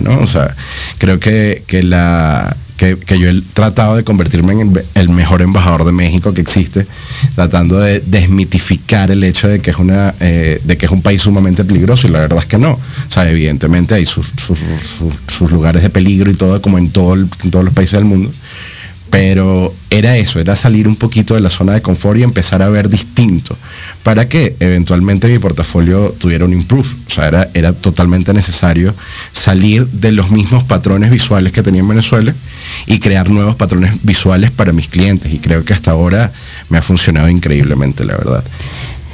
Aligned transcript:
¿no? 0.00 0.18
O 0.18 0.26
sea, 0.26 0.56
creo 0.98 1.20
que, 1.20 1.62
que 1.68 1.84
la 1.84 2.56
que, 2.76 2.96
yo 3.18 3.28
he 3.28 3.40
tratado 3.52 3.94
de 3.94 4.02
convertirme 4.02 4.52
en 4.52 4.72
el, 4.94 5.08
mejor 5.08 5.40
embajador 5.40 5.84
de 5.84 5.92
México 5.92 6.34
que 6.34 6.40
existe, 6.40 6.84
tratando 7.36 7.78
de 7.78 8.00
desmitificar 8.00 9.12
el 9.12 9.22
hecho 9.22 9.46
de 9.46 9.60
que 9.60 9.70
es 9.70 9.76
una 9.76 10.14
eh, 10.18 10.60
de 10.64 10.76
que 10.76 10.86
es 10.86 10.92
un 10.92 11.02
país 11.02 11.22
sumamente 11.22 11.64
peligroso 11.64 12.08
y 12.08 12.10
la 12.10 12.20
verdad 12.20 12.40
es 12.40 12.46
que 12.46 12.58
no. 12.58 12.72
O 12.72 13.10
sea, 13.10 13.30
evidentemente 13.30 13.94
hay 13.94 14.04
sus, 14.04 14.26
sus, 15.28 15.50
lugares 15.52 15.82
de 15.82 15.90
peligro 15.90 16.28
y 16.28 16.34
todo 16.34 16.60
como 16.60 16.78
en, 16.78 16.90
todo 16.90 17.14
en 17.14 17.50
todos 17.50 17.64
los 17.64 17.74
países 17.74 18.00
del 18.00 18.04
mundo 18.04 18.32
pero 19.10 19.74
era 19.90 20.16
eso, 20.16 20.38
era 20.38 20.54
salir 20.54 20.86
un 20.86 20.96
poquito 20.96 21.34
de 21.34 21.40
la 21.40 21.50
zona 21.50 21.72
de 21.72 21.82
confort 21.82 22.18
y 22.18 22.22
empezar 22.22 22.62
a 22.62 22.68
ver 22.68 22.88
distinto, 22.88 23.56
para 24.02 24.28
que 24.28 24.54
eventualmente 24.60 25.28
mi 25.28 25.38
portafolio 25.38 26.14
tuviera 26.18 26.44
un 26.44 26.52
improve. 26.52 26.88
O 27.06 27.10
sea, 27.10 27.28
era, 27.28 27.48
era 27.54 27.72
totalmente 27.72 28.32
necesario 28.34 28.94
salir 29.32 29.86
de 29.86 30.12
los 30.12 30.30
mismos 30.30 30.64
patrones 30.64 31.10
visuales 31.10 31.52
que 31.52 31.62
tenía 31.62 31.80
en 31.80 31.88
Venezuela 31.88 32.34
y 32.86 32.98
crear 32.98 33.30
nuevos 33.30 33.56
patrones 33.56 33.94
visuales 34.02 34.50
para 34.50 34.72
mis 34.72 34.88
clientes. 34.88 35.32
Y 35.32 35.38
creo 35.38 35.64
que 35.64 35.72
hasta 35.72 35.92
ahora 35.92 36.30
me 36.68 36.78
ha 36.78 36.82
funcionado 36.82 37.28
increíblemente, 37.28 38.04
la 38.04 38.16
verdad. 38.16 38.44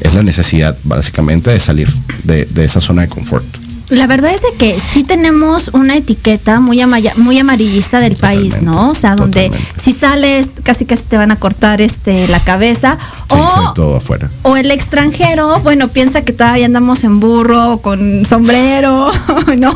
Es 0.01 0.15
la 0.15 0.23
necesidad, 0.23 0.77
básicamente, 0.83 1.51
de 1.51 1.61
salir 1.61 1.95
de, 2.25 2.47
de 2.47 2.65
esa 2.65 2.81
zona 2.81 3.03
de 3.03 3.09
confort. 3.09 3.64
La 3.91 4.07
verdad 4.07 4.33
es 4.33 4.41
de 4.41 4.57
que 4.57 4.79
sí 4.93 5.05
tenemos 5.05 5.69
una 5.75 5.97
etiqueta 5.97 6.59
muy, 6.61 6.81
muy 7.17 7.39
amarillista 7.39 8.01
del 8.01 8.17
país, 8.17 8.63
¿no? 8.63 8.91
O 8.91 8.95
sea, 8.95 9.15
donde 9.15 9.51
si 9.81 9.93
sales 9.93 10.49
casi 10.63 10.87
casi 10.87 11.03
te 11.03 11.19
van 11.19 11.31
a 11.31 11.37
cortar 11.37 11.83
este 11.83 12.27
la 12.29 12.43
cabeza 12.43 12.97
o 13.29 13.73
todo 13.75 13.97
afuera. 13.97 14.31
O 14.43 14.57
el 14.57 14.71
extranjero, 14.71 15.61
bueno, 15.61 15.89
piensa 15.89 16.23
que 16.23 16.33
todavía 16.33 16.65
andamos 16.65 17.05
en 17.05 17.21
burro 17.21 17.79
con 17.83 18.25
sombrero, 18.25 19.11
¿no? 19.59 19.75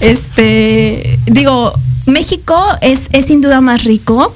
Este, 0.00 1.18
digo, 1.26 1.72
México 2.06 2.56
es, 2.82 3.02
es 3.10 3.26
sin 3.26 3.40
duda 3.40 3.60
más 3.60 3.82
rico 3.82 4.32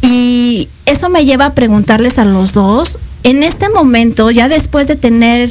y 0.00 0.68
eso 0.86 1.10
me 1.10 1.26
lleva 1.26 1.46
a 1.46 1.52
preguntarles 1.52 2.18
a 2.18 2.24
los 2.24 2.54
dos, 2.54 2.98
en 3.24 3.42
este 3.42 3.68
momento, 3.68 4.30
ya 4.30 4.48
después 4.48 4.86
de 4.86 4.96
tener 4.96 5.50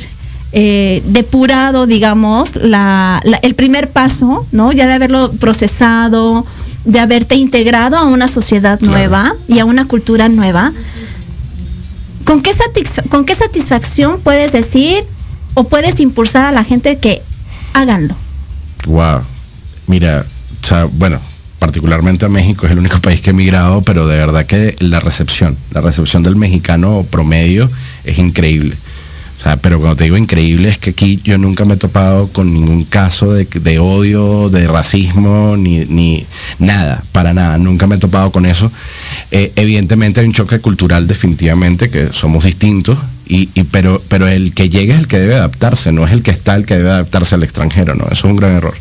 eh, 0.59 1.03
depurado, 1.05 1.85
digamos, 1.85 2.53
el 2.55 3.53
primer 3.53 3.91
paso, 3.91 4.47
¿no? 4.51 4.71
Ya 4.71 4.87
de 4.87 4.93
haberlo 4.93 5.31
procesado, 5.33 6.47
de 6.83 6.99
haberte 6.99 7.35
integrado 7.35 7.95
a 7.95 8.05
una 8.05 8.27
sociedad 8.27 8.81
nueva 8.81 9.35
y 9.47 9.59
a 9.59 9.65
una 9.65 9.85
cultura 9.85 10.29
nueva. 10.29 10.73
¿Con 12.23 12.41
qué, 12.41 12.53
¿Con 13.09 13.23
qué 13.25 13.35
satisfacción 13.35 14.19
puedes 14.19 14.51
decir 14.51 15.03
o 15.53 15.65
puedes 15.65 15.99
impulsar 15.99 16.45
a 16.45 16.51
la 16.51 16.63
gente 16.63 16.97
que 16.97 17.21
háganlo? 17.73 18.15
Wow. 18.87 19.21
Mira, 19.85 20.25
bueno, 20.93 21.19
particularmente 21.59 22.25
a 22.25 22.29
México 22.29 22.65
es 22.65 22.71
el 22.71 22.79
único 22.79 22.97
país 23.01 23.21
que 23.21 23.29
he 23.29 23.33
emigrado, 23.33 23.83
pero 23.83 24.07
de 24.07 24.17
verdad 24.17 24.47
que 24.47 24.75
la 24.79 25.01
recepción, 25.01 25.55
la 25.69 25.81
recepción 25.81 26.23
del 26.23 26.35
mexicano 26.35 27.05
promedio 27.11 27.69
es 28.05 28.17
increíble. 28.17 28.75
O 29.37 29.39
sea, 29.39 29.57
pero 29.57 29.79
cuando 29.79 29.97
te 29.97 30.05
digo 30.05 30.17
increíble 30.17 30.67
es 30.69 30.79
que 30.79 30.91
aquí 30.91 31.21
yo 31.23 31.37
nunca 31.37 31.63
me 31.63 31.75
he 31.75 31.77
topado 31.77 32.27
con 32.27 32.51
ningún 32.51 32.85
caso 32.85 33.33
de, 33.33 33.79
odio, 33.79 34.49
de 34.49 34.67
racismo, 34.67 35.55
ni, 35.55 35.85
ni, 35.85 36.25
nada, 36.57 37.03
para 37.11 37.33
nada. 37.33 37.59
Nunca 37.59 37.85
me 37.85 37.95
he 37.95 37.99
topado 37.99 38.31
con 38.31 38.47
eso. 38.47 38.71
Eh, 39.29 39.51
evidentemente 39.55 40.21
hay 40.21 40.25
un 40.25 40.33
choque 40.33 40.59
cultural 40.59 41.05
definitivamente, 41.05 41.89
que 41.91 42.13
somos 42.13 42.45
distintos, 42.45 42.97
y, 43.29 43.47
pero, 43.65 44.01
pero 44.07 44.27
el 44.27 44.53
que 44.53 44.69
llega 44.69 44.95
es 44.95 45.01
el 45.01 45.07
que 45.07 45.19
debe 45.19 45.35
adaptarse, 45.35 45.91
no 45.91 46.05
es 46.05 46.13
el 46.13 46.23
que 46.23 46.31
está 46.31 46.55
el 46.55 46.65
que 46.65 46.77
debe 46.77 46.89
adaptarse 46.89 47.35
al 47.35 47.43
extranjero, 47.43 47.93
¿no? 47.93 48.05
Eso 48.05 48.27
es 48.27 48.31
un 48.31 48.37
gran 48.37 48.55
error. 48.55 48.75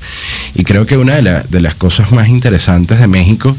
Y 0.55 0.65
creo 0.65 0.87
que 0.87 0.97
una 0.97 1.17
de, 1.17 1.43
de 1.51 1.61
las 1.61 1.75
cosas 1.75 2.13
más 2.13 2.29
interesantes 2.29 2.99
de 2.99 3.09
México 3.09 3.55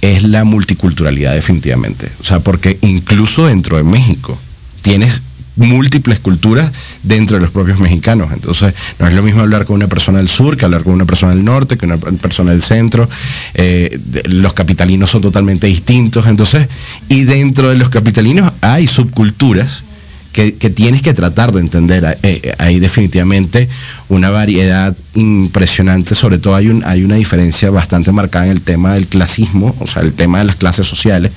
es 0.00 0.22
la 0.22 0.44
multiculturalidad 0.44 1.34
definitivamente. 1.34 2.10
O 2.20 2.24
sea, 2.24 2.40
porque 2.40 2.78
incluso 2.80 3.46
dentro 3.46 3.76
de 3.76 3.82
México 3.82 4.38
tienes 4.82 5.22
múltiples 5.60 6.18
culturas 6.18 6.72
dentro 7.02 7.36
de 7.36 7.42
los 7.42 7.52
propios 7.52 7.78
mexicanos. 7.78 8.32
Entonces, 8.32 8.74
no 8.98 9.06
es 9.06 9.14
lo 9.14 9.22
mismo 9.22 9.40
hablar 9.40 9.64
con 9.66 9.76
una 9.76 9.88
persona 9.88 10.18
del 10.18 10.28
sur 10.28 10.56
que 10.56 10.64
hablar 10.64 10.82
con 10.82 10.94
una 10.94 11.04
persona 11.04 11.34
del 11.34 11.44
norte, 11.44 11.76
que 11.76 11.86
una 11.86 11.98
persona 11.98 12.50
del 12.50 12.62
centro. 12.62 13.08
Eh, 13.54 13.98
los 14.24 14.52
capitalinos 14.52 15.10
son 15.10 15.22
totalmente 15.22 15.66
distintos. 15.66 16.26
Entonces, 16.26 16.68
y 17.08 17.24
dentro 17.24 17.68
de 17.68 17.76
los 17.76 17.90
capitalinos 17.90 18.52
hay 18.60 18.86
subculturas 18.86 19.84
que, 20.32 20.70
tienes 20.70 21.02
que 21.02 21.12
tratar 21.12 21.52
de 21.52 21.60
entender. 21.60 22.18
Eh, 22.22 22.54
hay 22.58 22.78
definitivamente 22.78 23.68
una 24.08 24.30
variedad 24.30 24.96
impresionante, 25.14 26.14
sobre 26.14 26.38
todo 26.38 26.54
hay, 26.54 26.68
un, 26.68 26.84
hay 26.84 27.02
una 27.02 27.16
diferencia 27.16 27.70
bastante 27.70 28.12
marcada 28.12 28.46
en 28.46 28.52
el 28.52 28.60
tema 28.60 28.94
del 28.94 29.06
clasismo, 29.06 29.74
o 29.78 29.86
sea, 29.86 30.02
el 30.02 30.12
tema 30.12 30.38
de 30.38 30.44
las 30.44 30.56
clases 30.56 30.86
sociales. 30.86 31.32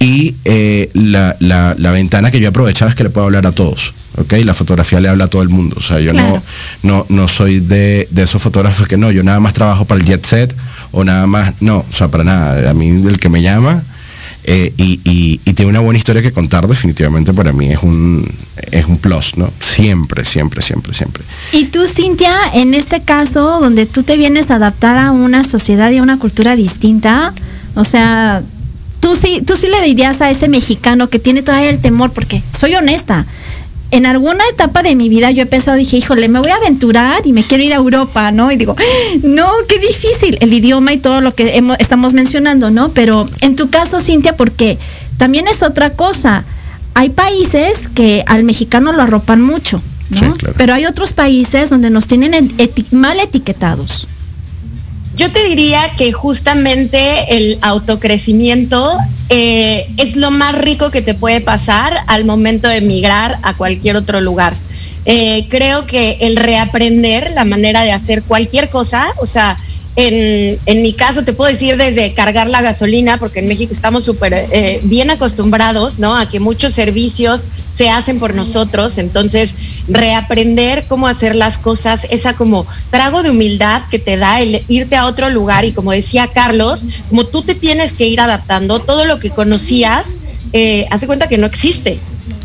Y 0.00 0.34
eh, 0.46 0.90
la, 0.94 1.36
la, 1.40 1.90
ventana 1.92 2.30
que 2.30 2.40
yo 2.40 2.48
aprovechaba 2.48 2.90
es 2.90 2.96
que 2.96 3.04
le 3.04 3.10
puedo 3.10 3.26
hablar 3.26 3.46
a 3.46 3.52
todos. 3.52 3.92
¿ok? 4.16 4.32
La 4.44 4.54
fotografía 4.54 4.98
le 4.98 5.08
habla 5.08 5.24
a 5.24 5.28
todo 5.28 5.42
el 5.42 5.50
mundo. 5.50 5.76
O 5.78 5.82
sea, 5.82 6.00
yo 6.00 6.14
no, 6.14 6.42
no, 6.82 7.04
no 7.10 7.28
soy 7.28 7.60
de, 7.60 8.08
esos 8.16 8.42
fotógrafos 8.42 8.88
que 8.88 8.96
no, 8.96 9.10
yo 9.10 9.22
nada 9.22 9.40
más 9.40 9.52
trabajo 9.52 9.84
para 9.84 10.00
el 10.00 10.06
jet 10.06 10.24
set 10.24 10.56
o 10.90 11.04
nada 11.04 11.26
más, 11.26 11.52
no, 11.60 11.84
o 11.88 11.92
sea, 11.92 12.08
para 12.08 12.24
nada. 12.24 12.70
A 12.70 12.72
mí 12.72 12.88
el 12.88 13.20
que 13.20 13.28
me 13.28 13.42
llama 13.42 13.82
eh, 14.44 14.72
y, 14.78 15.00
y, 15.04 15.38
tiene 15.52 15.68
una 15.68 15.80
buena 15.80 15.98
historia 15.98 16.22
que 16.22 16.32
contar, 16.32 16.66
definitivamente 16.66 17.34
para 17.34 17.52
mí 17.52 17.70
es 17.70 17.82
un, 17.82 18.26
es 18.70 18.86
un 18.86 18.96
plus, 18.96 19.36
¿no? 19.36 19.52
Siempre, 19.60 20.24
siempre, 20.24 20.62
siempre, 20.62 20.94
siempre. 20.94 21.22
Y 21.52 21.66
tú, 21.66 21.86
Cintia, 21.86 22.34
en 22.54 22.72
este 22.72 23.02
caso, 23.02 23.60
donde 23.60 23.84
tú 23.84 24.02
te 24.02 24.16
vienes 24.16 24.50
a 24.50 24.54
adaptar 24.54 24.96
a 24.96 25.12
una 25.12 25.44
sociedad 25.44 25.90
y 25.90 25.98
a 25.98 26.02
una 26.02 26.18
cultura 26.18 26.56
distinta, 26.56 27.34
o 27.74 27.84
sea, 27.84 28.42
tú 29.00 29.16
sí, 29.16 29.42
tú 29.44 29.56
sí 29.56 29.66
le 29.66 29.82
dirías 29.82 30.20
a 30.20 30.30
ese 30.30 30.48
mexicano 30.48 31.08
que 31.08 31.18
tiene 31.18 31.42
todavía 31.42 31.70
el 31.70 31.80
temor, 31.80 32.12
porque 32.12 32.42
soy 32.56 32.74
honesta. 32.74 33.26
En 33.90 34.06
alguna 34.06 34.44
etapa 34.52 34.84
de 34.84 34.94
mi 34.94 35.08
vida 35.08 35.32
yo 35.32 35.42
he 35.42 35.46
pensado, 35.46 35.76
dije, 35.76 35.96
híjole, 35.96 36.28
me 36.28 36.38
voy 36.38 36.50
a 36.50 36.56
aventurar 36.56 37.22
y 37.24 37.32
me 37.32 37.42
quiero 37.42 37.64
ir 37.64 37.72
a 37.72 37.76
Europa, 37.76 38.30
¿no? 38.30 38.52
Y 38.52 38.56
digo, 38.56 38.76
no, 39.24 39.48
qué 39.68 39.78
difícil, 39.78 40.38
el 40.40 40.52
idioma 40.52 40.92
y 40.92 40.98
todo 40.98 41.20
lo 41.20 41.34
que 41.34 41.60
estamos 41.80 42.12
mencionando, 42.12 42.70
¿no? 42.70 42.90
Pero 42.90 43.28
en 43.40 43.56
tu 43.56 43.68
caso, 43.68 43.98
Cintia, 43.98 44.36
porque 44.36 44.78
también 45.16 45.48
es 45.48 45.62
otra 45.64 45.90
cosa. 45.90 46.44
Hay 46.94 47.10
países 47.10 47.88
que 47.88 48.22
al 48.26 48.44
mexicano 48.44 48.92
lo 48.92 49.02
arropan 49.02 49.42
mucho, 49.42 49.82
¿no? 50.10 50.34
Pero 50.56 50.74
hay 50.74 50.86
otros 50.86 51.12
países 51.12 51.70
donde 51.70 51.90
nos 51.90 52.06
tienen 52.06 52.52
mal 52.92 53.18
etiquetados. 53.18 54.06
Yo 55.20 55.30
te 55.30 55.44
diría 55.44 55.82
que 55.98 56.12
justamente 56.12 57.36
el 57.36 57.58
autocrecimiento 57.60 58.96
eh, 59.28 59.86
es 59.98 60.16
lo 60.16 60.30
más 60.30 60.56
rico 60.56 60.90
que 60.90 61.02
te 61.02 61.12
puede 61.12 61.42
pasar 61.42 61.94
al 62.06 62.24
momento 62.24 62.68
de 62.68 62.78
emigrar 62.78 63.38
a 63.42 63.52
cualquier 63.52 63.96
otro 63.96 64.22
lugar. 64.22 64.54
Eh, 65.04 65.44
creo 65.50 65.84
que 65.84 66.16
el 66.22 66.36
reaprender 66.36 67.32
la 67.34 67.44
manera 67.44 67.82
de 67.82 67.92
hacer 67.92 68.22
cualquier 68.22 68.70
cosa, 68.70 69.12
o 69.18 69.26
sea, 69.26 69.58
en, 69.94 70.58
en, 70.64 70.82
mi 70.82 70.94
caso 70.94 71.22
te 71.22 71.34
puedo 71.34 71.50
decir 71.50 71.76
desde 71.76 72.14
cargar 72.14 72.48
la 72.48 72.62
gasolina, 72.62 73.18
porque 73.18 73.40
en 73.40 73.48
México 73.48 73.74
estamos 73.74 74.04
súper 74.04 74.32
eh, 74.32 74.80
bien 74.84 75.10
acostumbrados, 75.10 75.98
¿no? 75.98 76.16
A 76.16 76.30
que 76.30 76.40
muchos 76.40 76.72
servicios 76.72 77.42
se 77.74 77.90
hacen 77.90 78.18
por 78.18 78.34
nosotros, 78.34 78.96
entonces 78.96 79.54
reaprender 79.90 80.84
cómo 80.88 81.08
hacer 81.08 81.34
las 81.34 81.58
cosas, 81.58 82.06
esa 82.10 82.34
como 82.34 82.66
trago 82.90 83.22
de 83.22 83.30
humildad 83.30 83.82
que 83.90 83.98
te 83.98 84.16
da 84.16 84.40
el 84.40 84.62
irte 84.68 84.96
a 84.96 85.06
otro 85.06 85.28
lugar 85.28 85.64
y 85.64 85.72
como 85.72 85.92
decía 85.92 86.28
Carlos, 86.28 86.84
como 87.08 87.24
tú 87.24 87.42
te 87.42 87.54
tienes 87.54 87.92
que 87.92 88.06
ir 88.06 88.20
adaptando, 88.20 88.78
todo 88.78 89.04
lo 89.04 89.18
que 89.18 89.30
conocías, 89.30 90.14
eh, 90.52 90.86
hace 90.90 91.06
cuenta 91.06 91.28
que 91.28 91.38
no 91.38 91.46
existe 91.46 91.98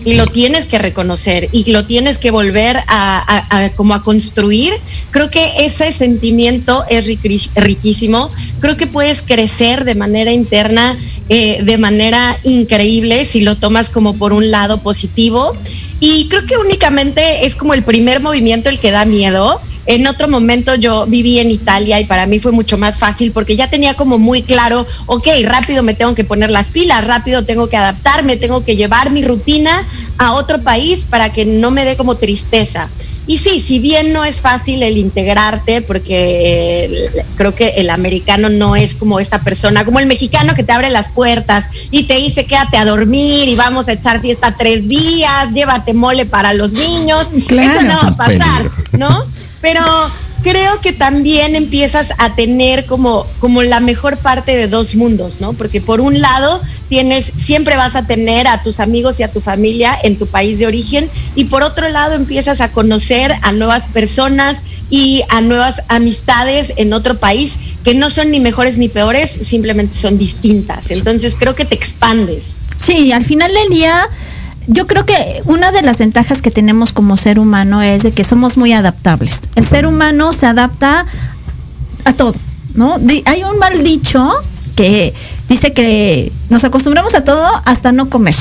y 0.05 0.13
lo 0.13 0.27
tienes 0.27 0.65
que 0.65 0.77
reconocer 0.77 1.49
y 1.51 1.69
lo 1.71 1.83
tienes 1.85 2.19
que 2.19 2.29
volver 2.29 2.77
a, 2.87 3.71
como 3.75 3.95
a 3.95 4.03
construir. 4.03 4.73
Creo 5.09 5.31
que 5.31 5.43
ese 5.65 5.91
sentimiento 5.91 6.85
es 6.89 7.07
riquísimo. 7.55 8.29
Creo 8.59 8.77
que 8.77 8.85
puedes 8.85 9.23
crecer 9.23 9.83
de 9.83 9.95
manera 9.95 10.31
interna, 10.31 10.95
eh, 11.27 11.63
de 11.63 11.77
manera 11.79 12.37
increíble 12.43 13.25
si 13.25 13.41
lo 13.41 13.55
tomas 13.55 13.89
como 13.89 14.15
por 14.15 14.31
un 14.31 14.51
lado 14.51 14.77
positivo. 14.77 15.53
Y 15.99 16.27
creo 16.29 16.45
que 16.45 16.57
únicamente 16.57 17.45
es 17.45 17.55
como 17.55 17.73
el 17.73 17.83
primer 17.83 18.19
movimiento 18.19 18.69
el 18.69 18.79
que 18.79 18.91
da 18.91 19.05
miedo 19.05 19.61
en 19.87 20.07
otro 20.07 20.27
momento 20.27 20.75
yo 20.75 21.05
viví 21.05 21.39
en 21.39 21.51
Italia 21.51 21.99
y 21.99 22.05
para 22.05 22.25
mí 22.25 22.39
fue 22.39 22.51
mucho 22.51 22.77
más 22.77 22.97
fácil 22.97 23.31
porque 23.31 23.55
ya 23.55 23.69
tenía 23.69 23.93
como 23.93 24.17
muy 24.17 24.41
claro, 24.41 24.85
ok, 25.05 25.27
rápido 25.43 25.83
me 25.83 25.93
tengo 25.93 26.15
que 26.15 26.23
poner 26.23 26.49
las 26.49 26.67
pilas, 26.67 27.05
rápido 27.05 27.45
tengo 27.45 27.69
que 27.69 27.77
adaptarme, 27.77 28.37
tengo 28.37 28.65
que 28.65 28.75
llevar 28.75 29.11
mi 29.11 29.23
rutina 29.23 29.87
a 30.17 30.33
otro 30.33 30.59
país 30.61 31.05
para 31.07 31.31
que 31.31 31.45
no 31.45 31.69
me 31.69 31.85
dé 31.85 31.95
como 31.95 32.15
tristeza. 32.15 32.89
Y 33.27 33.37
sí, 33.37 33.59
si 33.59 33.79
bien 33.79 34.13
no 34.13 34.23
es 34.23 34.41
fácil 34.41 34.83
el 34.83 34.97
integrarte, 34.97 35.81
porque 35.81 36.85
eh, 36.85 37.25
creo 37.35 37.55
que 37.55 37.69
el 37.77 37.89
americano 37.89 38.49
no 38.49 38.75
es 38.75 38.95
como 38.95 39.19
esta 39.19 39.41
persona, 39.41 39.83
como 39.83 39.99
el 39.99 40.05
mexicano 40.05 40.53
que 40.53 40.63
te 40.63 40.73
abre 40.73 40.89
las 40.89 41.09
puertas 41.09 41.69
y 41.91 42.03
te 42.03 42.15
dice 42.15 42.45
quédate 42.45 42.77
a 42.77 42.85
dormir 42.85 43.47
y 43.47 43.55
vamos 43.55 43.87
a 43.87 43.93
echar 43.93 44.21
fiesta 44.21 44.55
tres 44.57 44.87
días, 44.87 45.51
llévate 45.53 45.93
mole 45.93 46.25
para 46.25 46.53
los 46.53 46.73
niños. 46.73 47.27
Eso 47.33 47.81
no 47.81 48.01
va 48.01 48.07
a 48.09 48.15
pasar, 48.15 48.71
¿no? 48.91 49.25
Pero 49.61 49.81
creo 50.45 50.79
que 50.79 50.93
también 50.93 51.55
empiezas 51.55 52.13
a 52.19 52.35
tener 52.35 52.85
como, 52.85 53.25
como 53.39 53.63
la 53.63 53.79
mejor 53.79 54.15
parte 54.15 54.55
de 54.55 54.67
dos 54.67 54.93
mundos, 54.93 55.41
¿no? 55.41 55.53
Porque 55.53 55.81
por 55.81 56.01
un 56.01 56.21
lado 56.21 56.61
tienes, 56.87 57.31
siempre 57.35 57.75
vas 57.77 57.95
a 57.95 58.05
tener 58.05 58.47
a 58.47 58.61
tus 58.61 58.79
amigos 58.79 59.19
y 59.19 59.23
a 59.23 59.31
tu 59.31 59.41
familia 59.41 59.97
en 60.03 60.19
tu 60.19 60.27
país 60.27 60.59
de 60.59 60.67
origen 60.67 61.09
y 61.33 61.45
por 61.45 61.63
otro 61.63 61.89
lado 61.89 62.13
empiezas 62.13 62.61
a 62.61 62.71
conocer 62.71 63.33
a 63.41 63.53
nuevas 63.53 63.85
personas 63.85 64.61
y 64.91 65.23
a 65.29 65.41
nuevas 65.41 65.81
amistades 65.87 66.73
en 66.77 66.93
otro 66.93 67.15
país 67.15 67.55
que 67.83 67.95
no 67.95 68.11
son 68.11 68.29
ni 68.29 68.39
mejores 68.39 68.77
ni 68.77 68.87
peores, 68.87 69.31
simplemente 69.41 69.97
son 69.97 70.19
distintas. 70.19 70.91
Entonces 70.91 71.35
creo 71.39 71.55
que 71.55 71.65
te 71.65 71.73
expandes. 71.73 72.57
Sí, 72.85 73.11
al 73.11 73.25
final 73.25 73.51
del 73.51 73.69
día 73.75 74.07
yo 74.67 74.87
creo 74.87 75.05
que 75.05 75.41
una 75.45 75.71
de 75.71 75.81
las 75.81 75.97
ventajas 75.97 76.41
que 76.41 76.51
tenemos 76.51 76.93
como 76.93 77.17
ser 77.17 77.39
humano 77.39 77.81
es 77.81 78.03
de 78.03 78.11
que 78.11 78.23
somos 78.23 78.57
muy 78.57 78.73
adaptables. 78.73 79.41
El 79.55 79.67
ser 79.67 79.85
humano 79.85 80.33
se 80.33 80.45
adapta 80.45 81.05
a 82.05 82.13
todo, 82.13 82.35
¿no? 82.73 82.97
hay 83.25 83.43
un 83.43 83.59
mal 83.59 83.83
dicho 83.83 84.31
que 84.75 85.13
dice 85.49 85.73
que 85.73 86.31
nos 86.49 86.63
acostumbramos 86.63 87.15
a 87.15 87.23
todo 87.23 87.47
hasta 87.65 87.91
no 87.91 88.09
comer, 88.09 88.35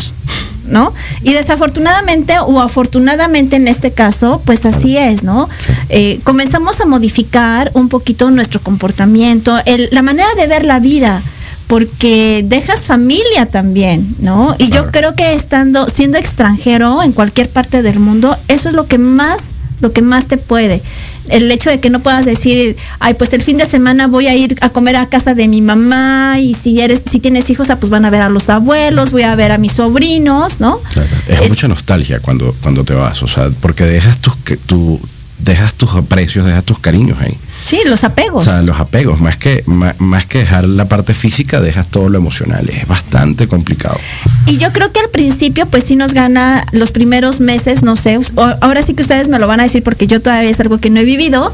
¿no? 0.66 0.92
Y 1.22 1.32
desafortunadamente 1.32 2.34
o 2.40 2.60
afortunadamente 2.60 3.56
en 3.56 3.68
este 3.68 3.92
caso, 3.92 4.42
pues 4.44 4.66
así 4.66 4.96
es, 4.96 5.22
¿no? 5.22 5.48
Eh, 5.88 6.20
comenzamos 6.24 6.80
a 6.80 6.86
modificar 6.86 7.70
un 7.74 7.88
poquito 7.88 8.30
nuestro 8.30 8.60
comportamiento, 8.60 9.56
la 9.90 10.02
manera 10.02 10.28
de 10.36 10.46
ver 10.46 10.64
la 10.64 10.80
vida 10.80 11.22
porque 11.66 12.44
dejas 12.46 12.84
familia 12.84 13.46
también, 13.46 14.14
¿no? 14.18 14.54
Y 14.58 14.70
yo 14.70 14.90
creo 14.90 15.14
que 15.14 15.32
estando, 15.32 15.88
siendo 15.88 16.18
extranjero 16.18 17.02
en 17.02 17.12
cualquier 17.12 17.48
parte 17.48 17.82
del 17.82 17.98
mundo, 17.98 18.36
eso 18.48 18.68
es 18.68 18.74
lo 18.74 18.86
que 18.86 18.98
más, 18.98 19.50
lo 19.80 19.92
que 19.92 20.02
más 20.02 20.28
te 20.28 20.36
puede. 20.36 20.82
El 21.30 21.50
hecho 21.50 21.70
de 21.70 21.80
que 21.80 21.88
no 21.88 22.00
puedas 22.00 22.26
decir, 22.26 22.76
ay, 23.00 23.14
pues 23.14 23.32
el 23.32 23.40
fin 23.40 23.56
de 23.56 23.64
semana 23.64 24.08
voy 24.08 24.26
a 24.26 24.34
ir 24.34 24.56
a 24.60 24.68
comer 24.68 24.96
a 24.96 25.06
casa 25.06 25.34
de 25.34 25.48
mi 25.48 25.62
mamá 25.62 26.38
y 26.38 26.52
si 26.52 26.80
eres, 26.80 27.02
si 27.10 27.18
tienes 27.18 27.48
hijos, 27.48 27.70
ah, 27.70 27.76
pues 27.76 27.88
van 27.88 28.04
a 28.04 28.10
ver 28.10 28.20
a 28.20 28.28
los 28.28 28.50
abuelos, 28.50 29.10
voy 29.10 29.22
a 29.22 29.34
ver 29.34 29.50
a 29.50 29.56
mis 29.56 29.72
sobrinos, 29.72 30.60
¿no? 30.60 30.80
Es, 31.26 31.48
mucha 31.48 31.66
nostalgia 31.66 32.20
cuando, 32.20 32.54
cuando 32.62 32.84
te 32.84 32.92
vas, 32.92 33.22
o 33.22 33.28
sea, 33.28 33.48
porque 33.60 33.84
dejas 33.84 34.18
tus, 34.18 34.34
tu, 34.66 35.00
dejas 35.38 35.72
tus 35.74 35.94
aprecios, 35.94 36.44
dejas 36.44 36.64
tus 36.64 36.78
cariños 36.78 37.18
ahí. 37.22 37.38
Sí, 37.64 37.80
los 37.86 38.04
apegos. 38.04 38.46
O 38.46 38.50
sea, 38.50 38.62
los 38.62 38.78
apegos, 38.78 39.20
más 39.20 39.38
que, 39.38 39.64
más, 39.66 40.26
que 40.26 40.38
dejar 40.38 40.68
la 40.68 40.84
parte 40.84 41.14
física, 41.14 41.60
dejas 41.60 41.88
todo 41.88 42.10
lo 42.10 42.18
emocional. 42.18 42.68
Es 42.68 42.86
bastante 42.86 43.48
complicado. 43.48 43.98
Y 44.46 44.58
yo 44.58 44.72
creo 44.72 44.92
que 44.92 45.00
al 45.00 45.08
principio, 45.08 45.66
pues 45.66 45.84
sí 45.84 45.96
nos 45.96 46.12
gana 46.12 46.66
los 46.72 46.92
primeros 46.92 47.40
meses, 47.40 47.82
no 47.82 47.96
sé, 47.96 48.20
ahora 48.60 48.82
sí 48.82 48.94
que 48.94 49.02
ustedes 49.02 49.28
me 49.28 49.38
lo 49.38 49.46
van 49.46 49.60
a 49.60 49.62
decir 49.62 49.82
porque 49.82 50.06
yo 50.06 50.20
todavía 50.20 50.50
es 50.50 50.60
algo 50.60 50.78
que 50.78 50.90
no 50.90 51.00
he 51.00 51.04
vivido. 51.04 51.52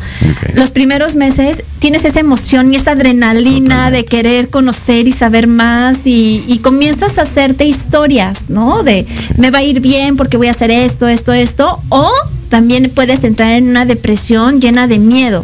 Los 0.54 0.72
primeros 0.72 1.14
meses 1.14 1.62
tienes 1.78 2.04
esa 2.04 2.20
emoción 2.20 2.72
y 2.72 2.76
esa 2.76 2.92
adrenalina 2.92 3.90
de 3.90 4.04
querer 4.04 4.50
conocer 4.50 5.06
y 5.06 5.12
saber 5.12 5.46
más 5.46 5.98
y, 6.04 6.60
comienzas 6.62 7.16
a 7.16 7.22
hacerte 7.22 7.64
historias, 7.64 8.50
¿no? 8.50 8.82
De 8.82 9.06
me 9.38 9.50
va 9.50 9.58
a 9.58 9.62
ir 9.62 9.80
bien 9.80 10.16
porque 10.16 10.36
voy 10.36 10.48
a 10.48 10.50
hacer 10.50 10.70
esto, 10.70 11.08
esto, 11.08 11.32
esto. 11.32 11.82
O 11.88 12.10
también 12.50 12.90
puedes 12.94 13.24
entrar 13.24 13.52
en 13.52 13.70
una 13.70 13.86
depresión 13.86 14.60
llena 14.60 14.86
de 14.86 14.98
miedo. 14.98 15.42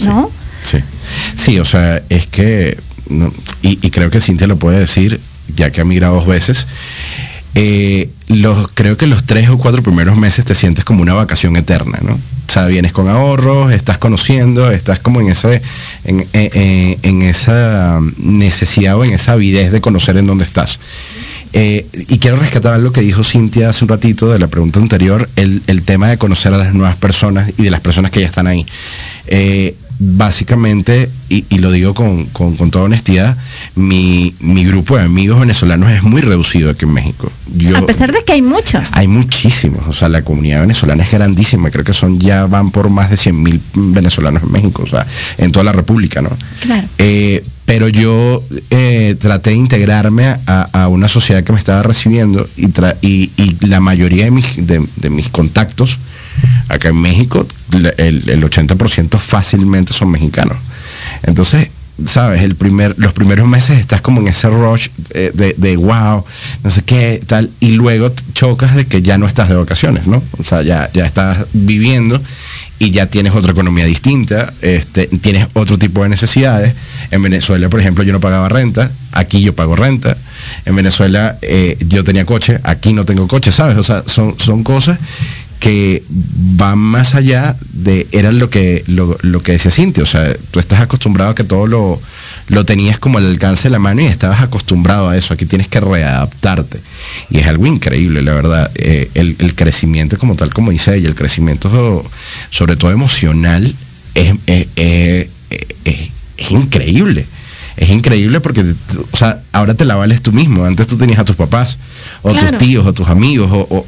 ¿No? 0.00 0.30
Sí. 0.64 0.78
Sí, 1.36 1.58
o 1.58 1.64
sea, 1.64 2.02
es 2.08 2.26
que, 2.26 2.78
y, 3.62 3.76
creo 3.90 4.10
que 4.10 4.20
Cintia 4.20 4.46
lo 4.46 4.56
puede 4.56 4.80
decir, 4.80 5.20
ya 5.54 5.70
que 5.70 5.80
ha 5.80 5.84
migrado 5.84 6.16
dos 6.16 6.26
veces, 6.26 6.66
eh, 7.54 8.10
los, 8.28 8.68
creo 8.72 8.96
que 8.96 9.06
los 9.06 9.24
tres 9.24 9.48
o 9.48 9.58
cuatro 9.58 9.82
primeros 9.82 10.16
meses 10.16 10.44
te 10.44 10.54
sientes 10.54 10.84
como 10.84 11.02
una 11.02 11.14
vacación 11.14 11.56
eterna, 11.56 11.98
¿no? 12.02 12.14
O 12.14 12.52
sea, 12.52 12.66
vienes 12.66 12.92
con 12.92 13.08
ahorros, 13.08 13.72
estás 13.72 13.98
conociendo, 13.98 14.70
estás 14.70 15.00
como 15.00 15.20
en 15.20 15.30
ese, 15.30 15.62
en, 16.04 16.26
en 16.32 17.22
esa 17.22 18.00
necesidad 18.18 18.96
o 18.96 19.04
en 19.04 19.12
esa 19.12 19.32
avidez 19.32 19.72
de 19.72 19.80
conocer 19.80 20.16
en 20.16 20.26
dónde 20.26 20.44
estás. 20.44 20.78
Eh, 21.58 21.86
y 22.08 22.18
quiero 22.18 22.36
rescatar 22.36 22.74
algo 22.74 22.92
que 22.92 23.00
dijo 23.00 23.24
Cintia 23.24 23.70
hace 23.70 23.82
un 23.82 23.88
ratito 23.88 24.30
de 24.30 24.38
la 24.38 24.46
pregunta 24.46 24.78
anterior, 24.78 25.26
el, 25.36 25.62
tema 25.86 26.08
de 26.08 26.18
conocer 26.18 26.52
a 26.52 26.58
las 26.58 26.74
nuevas 26.74 26.96
personas 26.96 27.50
y 27.56 27.62
de 27.62 27.70
las 27.70 27.80
personas 27.80 28.10
que 28.10 28.20
ya 28.20 28.26
están 28.26 28.46
ahí. 28.46 28.66
Eh, 29.26 29.74
básicamente, 29.98 31.08
y, 31.28 31.58
lo 31.58 31.70
digo 31.72 31.94
con, 31.94 32.26
toda 32.70 32.84
honestidad, 32.84 33.36
mi, 33.74 34.34
grupo 34.64 34.96
de 34.96 35.04
amigos 35.04 35.40
venezolanos 35.40 35.90
es 35.90 36.02
muy 36.02 36.20
reducido 36.20 36.70
aquí 36.70 36.84
en 36.84 36.92
México. 36.92 37.30
a 37.76 37.86
pesar 37.86 38.12
de 38.12 38.22
que 38.24 38.32
hay 38.34 38.42
muchos. 38.42 38.92
Hay 38.94 39.08
muchísimos, 39.08 39.86
o 39.88 39.92
sea, 39.92 40.08
la 40.08 40.22
comunidad 40.22 40.60
venezolana 40.60 41.04
es 41.04 41.10
grandísima, 41.10 41.70
creo 41.70 41.84
que 41.84 41.94
son 41.94 42.18
ya 42.18 42.46
van 42.46 42.70
por 42.70 42.90
más 42.90 43.10
de 43.10 43.16
100 43.16 43.42
mil 43.42 43.60
venezolanos 43.74 44.42
en 44.42 44.52
México, 44.52 44.82
o 44.82 44.88
sea, 44.88 45.06
en 45.38 45.52
toda 45.52 45.64
la 45.64 45.72
República, 45.72 46.22
¿no? 46.22 46.30
Claro. 46.60 46.86
Eh, 46.98 47.44
pero 47.66 47.88
yo 47.88 48.44
eh, 48.70 49.16
traté 49.20 49.50
de 49.50 49.56
integrarme 49.56 50.36
a, 50.46 50.88
una 50.88 51.08
sociedad 51.08 51.42
que 51.42 51.52
me 51.52 51.58
estaba 51.58 51.82
recibiendo 51.82 52.48
y, 52.56 52.70
y, 53.36 53.66
la 53.66 53.80
mayoría 53.80 54.24
de 54.24 54.30
mis, 54.30 54.66
de, 54.66 55.10
mis 55.10 55.28
contactos 55.28 55.98
acá 56.68 56.88
en 56.88 57.00
México, 57.00 57.46
el, 57.96 58.42
80% 58.44 59.18
fácilmente 59.18 59.92
son 59.92 60.10
mexicanos. 60.10 60.56
Entonces, 61.22 61.70
sabes, 62.04 62.42
el 62.42 62.54
primer, 62.54 62.94
los 62.98 63.12
primeros 63.12 63.48
meses 63.48 63.80
estás 63.80 64.00
como 64.00 64.20
en 64.20 64.28
ese 64.28 64.48
rush 64.48 64.88
de, 65.12 65.30
de, 65.30 65.54
de, 65.56 65.76
wow, 65.76 66.24
no 66.62 66.70
sé 66.70 66.82
qué, 66.82 67.22
tal, 67.26 67.50
y 67.60 67.70
luego 67.70 68.12
chocas 68.34 68.74
de 68.74 68.86
que 68.86 69.02
ya 69.02 69.18
no 69.18 69.26
estás 69.26 69.48
de 69.48 69.54
vacaciones, 69.54 70.06
¿no? 70.06 70.22
O 70.38 70.44
sea, 70.44 70.62
ya, 70.62 70.90
ya 70.92 71.06
estás 71.06 71.46
viviendo 71.52 72.20
y 72.78 72.90
ya 72.90 73.06
tienes 73.06 73.34
otra 73.34 73.52
economía 73.52 73.86
distinta, 73.86 74.52
este, 74.60 75.06
tienes 75.06 75.46
otro 75.54 75.78
tipo 75.78 76.02
de 76.02 76.10
necesidades. 76.10 76.74
En 77.10 77.22
Venezuela, 77.22 77.68
por 77.68 77.80
ejemplo, 77.80 78.04
yo 78.04 78.12
no 78.12 78.20
pagaba 78.20 78.48
renta, 78.48 78.90
aquí 79.12 79.40
yo 79.40 79.54
pago 79.54 79.76
renta. 79.76 80.16
En 80.66 80.76
Venezuela 80.76 81.38
eh, 81.40 81.78
yo 81.88 82.04
tenía 82.04 82.26
coche, 82.26 82.58
aquí 82.64 82.92
no 82.92 83.04
tengo 83.04 83.26
coche, 83.28 83.52
¿sabes? 83.52 83.78
O 83.78 83.82
sea, 83.82 84.02
son, 84.06 84.38
son 84.38 84.62
cosas 84.62 84.98
que 85.60 86.02
van 86.08 86.78
más 86.78 87.14
allá 87.14 87.56
de, 87.72 88.06
era 88.12 88.32
lo 88.32 88.50
que, 88.50 88.84
lo, 88.86 89.16
lo 89.22 89.42
que 89.42 89.52
decía 89.52 89.70
Cintia, 89.70 90.02
o 90.02 90.06
sea, 90.06 90.34
tú 90.50 90.60
estás 90.60 90.80
acostumbrado 90.80 91.30
a 91.30 91.34
que 91.34 91.44
todo 91.44 91.66
lo, 91.66 92.00
lo 92.48 92.64
tenías 92.64 92.98
como 92.98 93.18
al 93.18 93.26
alcance 93.26 93.64
de 93.64 93.70
la 93.70 93.78
mano 93.78 94.02
y 94.02 94.06
estabas 94.06 94.40
acostumbrado 94.42 95.08
a 95.08 95.16
eso. 95.16 95.34
Aquí 95.34 95.46
tienes 95.46 95.68
que 95.68 95.80
readaptarte. 95.80 96.80
Y 97.30 97.38
es 97.38 97.46
algo 97.46 97.66
increíble, 97.66 98.22
la 98.22 98.34
verdad. 98.34 98.70
Eh, 98.74 99.10
el, 99.14 99.54
crecimiento 99.54 100.18
como 100.18 100.34
tal, 100.36 100.52
como 100.52 100.70
dice 100.70 100.94
ella, 100.94 101.08
el 101.08 101.14
crecimiento 101.14 102.04
sobre 102.50 102.76
todo 102.76 102.90
emocional 102.90 103.74
es, 104.14 104.34
es 105.86 106.50
increíble 106.50 107.26
es 107.76 107.90
increíble 107.90 108.40
porque, 108.40 108.64
o 109.12 109.16
sea, 109.16 109.40
ahora 109.52 109.74
te 109.74 109.84
la 109.84 109.96
vales 109.96 110.22
tú 110.22 110.32
mismo. 110.32 110.64
Antes 110.64 110.86
tú 110.86 110.96
tenías 110.96 111.18
a 111.18 111.24
tus 111.24 111.36
papás, 111.36 111.76
o 112.22 112.32
tus 112.32 112.56
tíos, 112.56 112.86
o 112.86 112.92
tus 112.94 113.08
amigos, 113.08 113.50
o, 113.52 113.86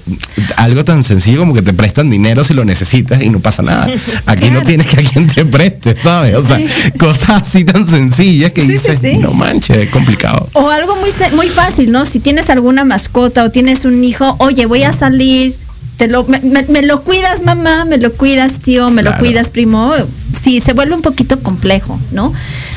algo 0.56 0.84
tan 0.84 1.04
sencillo 1.04 1.38
como 1.38 1.54
que 1.54 1.62
te 1.62 1.72
prestan 1.72 2.10
dinero 2.10 2.44
si 2.44 2.52
lo 2.52 2.64
necesitas 2.64 3.22
y 3.22 3.30
no 3.30 3.40
pasa 3.40 3.62
nada. 3.62 3.88
Aquí 4.26 4.50
no 4.50 4.62
tienes 4.62 4.86
que 4.86 5.00
a 5.00 5.04
quien 5.04 5.26
te 5.26 5.44
preste, 5.46 5.96
¿sabes? 5.96 6.36
O 6.36 6.46
sea, 6.46 6.60
cosas 6.98 7.42
así 7.42 7.64
tan 7.64 7.86
sencillas 7.86 8.52
que 8.52 8.62
dices, 8.62 9.00
no 9.18 9.32
manches, 9.32 9.78
es 9.78 9.90
complicado. 9.90 10.48
O 10.52 10.68
algo 10.68 10.96
muy, 10.96 11.10
muy 11.34 11.48
fácil, 11.48 11.90
¿no? 11.90 12.04
Si 12.04 12.20
tienes 12.20 12.50
alguna 12.50 12.84
mascota 12.84 13.44
o 13.44 13.50
tienes 13.50 13.86
un 13.86 14.04
hijo, 14.04 14.36
oye, 14.38 14.66
voy 14.66 14.82
a 14.82 14.92
salir, 14.92 15.56
te 15.96 16.08
lo, 16.08 16.26
me, 16.26 16.82
lo 16.82 17.02
cuidas 17.04 17.42
mamá, 17.42 17.86
me 17.86 17.96
lo 17.96 18.12
cuidas 18.12 18.58
tío, 18.58 18.90
me 18.90 19.02
lo 19.02 19.16
cuidas 19.16 19.48
primo, 19.48 19.94
sí, 20.42 20.60
se 20.60 20.74
vuelve 20.74 20.94
un 20.94 21.02
poquito 21.02 21.40
complejo, 21.42 21.98
¿no? 22.12 22.34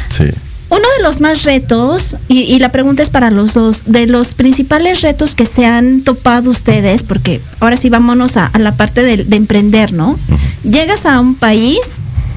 Sí. 0.10 0.26
Uno 0.72 0.86
de 0.98 1.04
los 1.04 1.20
más 1.20 1.44
retos, 1.44 2.16
y, 2.30 2.58
la 2.60 2.70
pregunta 2.70 3.04
es 3.04 3.10
para 3.10 3.30
los 3.30 3.54
dos, 3.54 3.84
de 3.88 4.08
los 4.08 4.34
principales 4.34 5.02
retos 5.02 5.36
que 5.36 5.44
se 5.44 5.66
han 5.66 6.00
topado 6.00 6.50
ustedes, 6.50 7.04
porque 7.04 7.42
ahora 7.60 7.76
sí 7.76 7.90
vámonos 7.90 8.38
a, 8.38 8.50
la 8.58 8.72
parte 8.78 9.04
de, 9.04 9.36
emprender, 9.36 9.92
¿no? 9.92 10.18
Llegas 10.64 11.06
a 11.06 11.20
un 11.20 11.36
país 11.36 11.78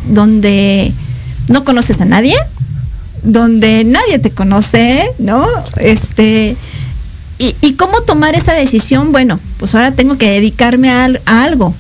donde 0.09 0.93
no 1.47 1.63
conoces 1.63 2.01
a 2.01 2.07
nadie, 2.07 2.35
donde 3.23 3.85
nadie 3.85 4.19
te 4.19 4.33
conoce, 4.33 5.09
¿no? 5.21 5.47
Este, 5.77 6.57
y, 7.39 7.75
cómo 7.75 8.01
tomar 8.01 8.35
esa 8.35 8.53
decisión, 8.53 9.13
bueno, 9.13 9.39
pues 9.59 9.77
ahora 9.77 9.93
tengo 9.93 10.19
que 10.19 10.29
dedicarme 10.29 10.91
a, 10.91 11.09
a 11.25 11.45
algo. 11.45 11.73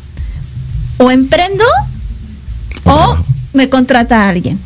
O 0.98 1.10
emprendo 1.10 1.64
o 2.84 3.16
me 3.54 3.68
contrata 3.68 4.22
a 4.22 4.28
alguien 4.28 4.56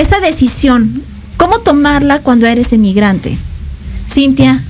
esa 0.00 0.20
decisión, 0.20 1.02
¿cómo 1.36 1.60
tomarla 1.60 2.20
cuando 2.20 2.46
eres 2.46 2.72
emigrante? 2.72 3.36
Cintia. 4.12 4.62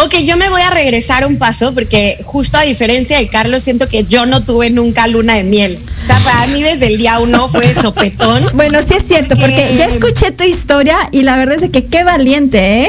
Ok, 0.00 0.14
yo 0.24 0.36
me 0.36 0.48
voy 0.48 0.62
a 0.62 0.70
regresar 0.70 1.26
un 1.26 1.38
paso 1.38 1.74
porque 1.74 2.20
justo 2.24 2.56
a 2.56 2.62
diferencia 2.62 3.18
de 3.18 3.28
Carlos, 3.28 3.64
siento 3.64 3.88
que 3.88 4.04
yo 4.04 4.26
no 4.26 4.44
tuve 4.44 4.70
nunca 4.70 5.08
luna 5.08 5.34
de 5.34 5.42
miel. 5.42 5.76
O 5.76 6.06
sea, 6.06 6.16
para 6.20 6.46
mí 6.46 6.62
desde 6.62 6.86
el 6.86 6.98
día 6.98 7.18
uno 7.18 7.48
fue 7.48 7.74
sopetón. 7.74 8.46
Bueno, 8.54 8.78
sí 8.86 8.94
es 8.94 9.08
cierto, 9.08 9.36
porque 9.36 9.74
ya 9.76 9.86
escuché 9.86 10.30
tu 10.30 10.44
historia 10.44 10.96
y 11.10 11.22
la 11.22 11.36
verdad 11.36 11.60
es 11.64 11.70
que 11.70 11.84
qué 11.86 12.04
valiente, 12.04 12.84
¿eh? 12.84 12.88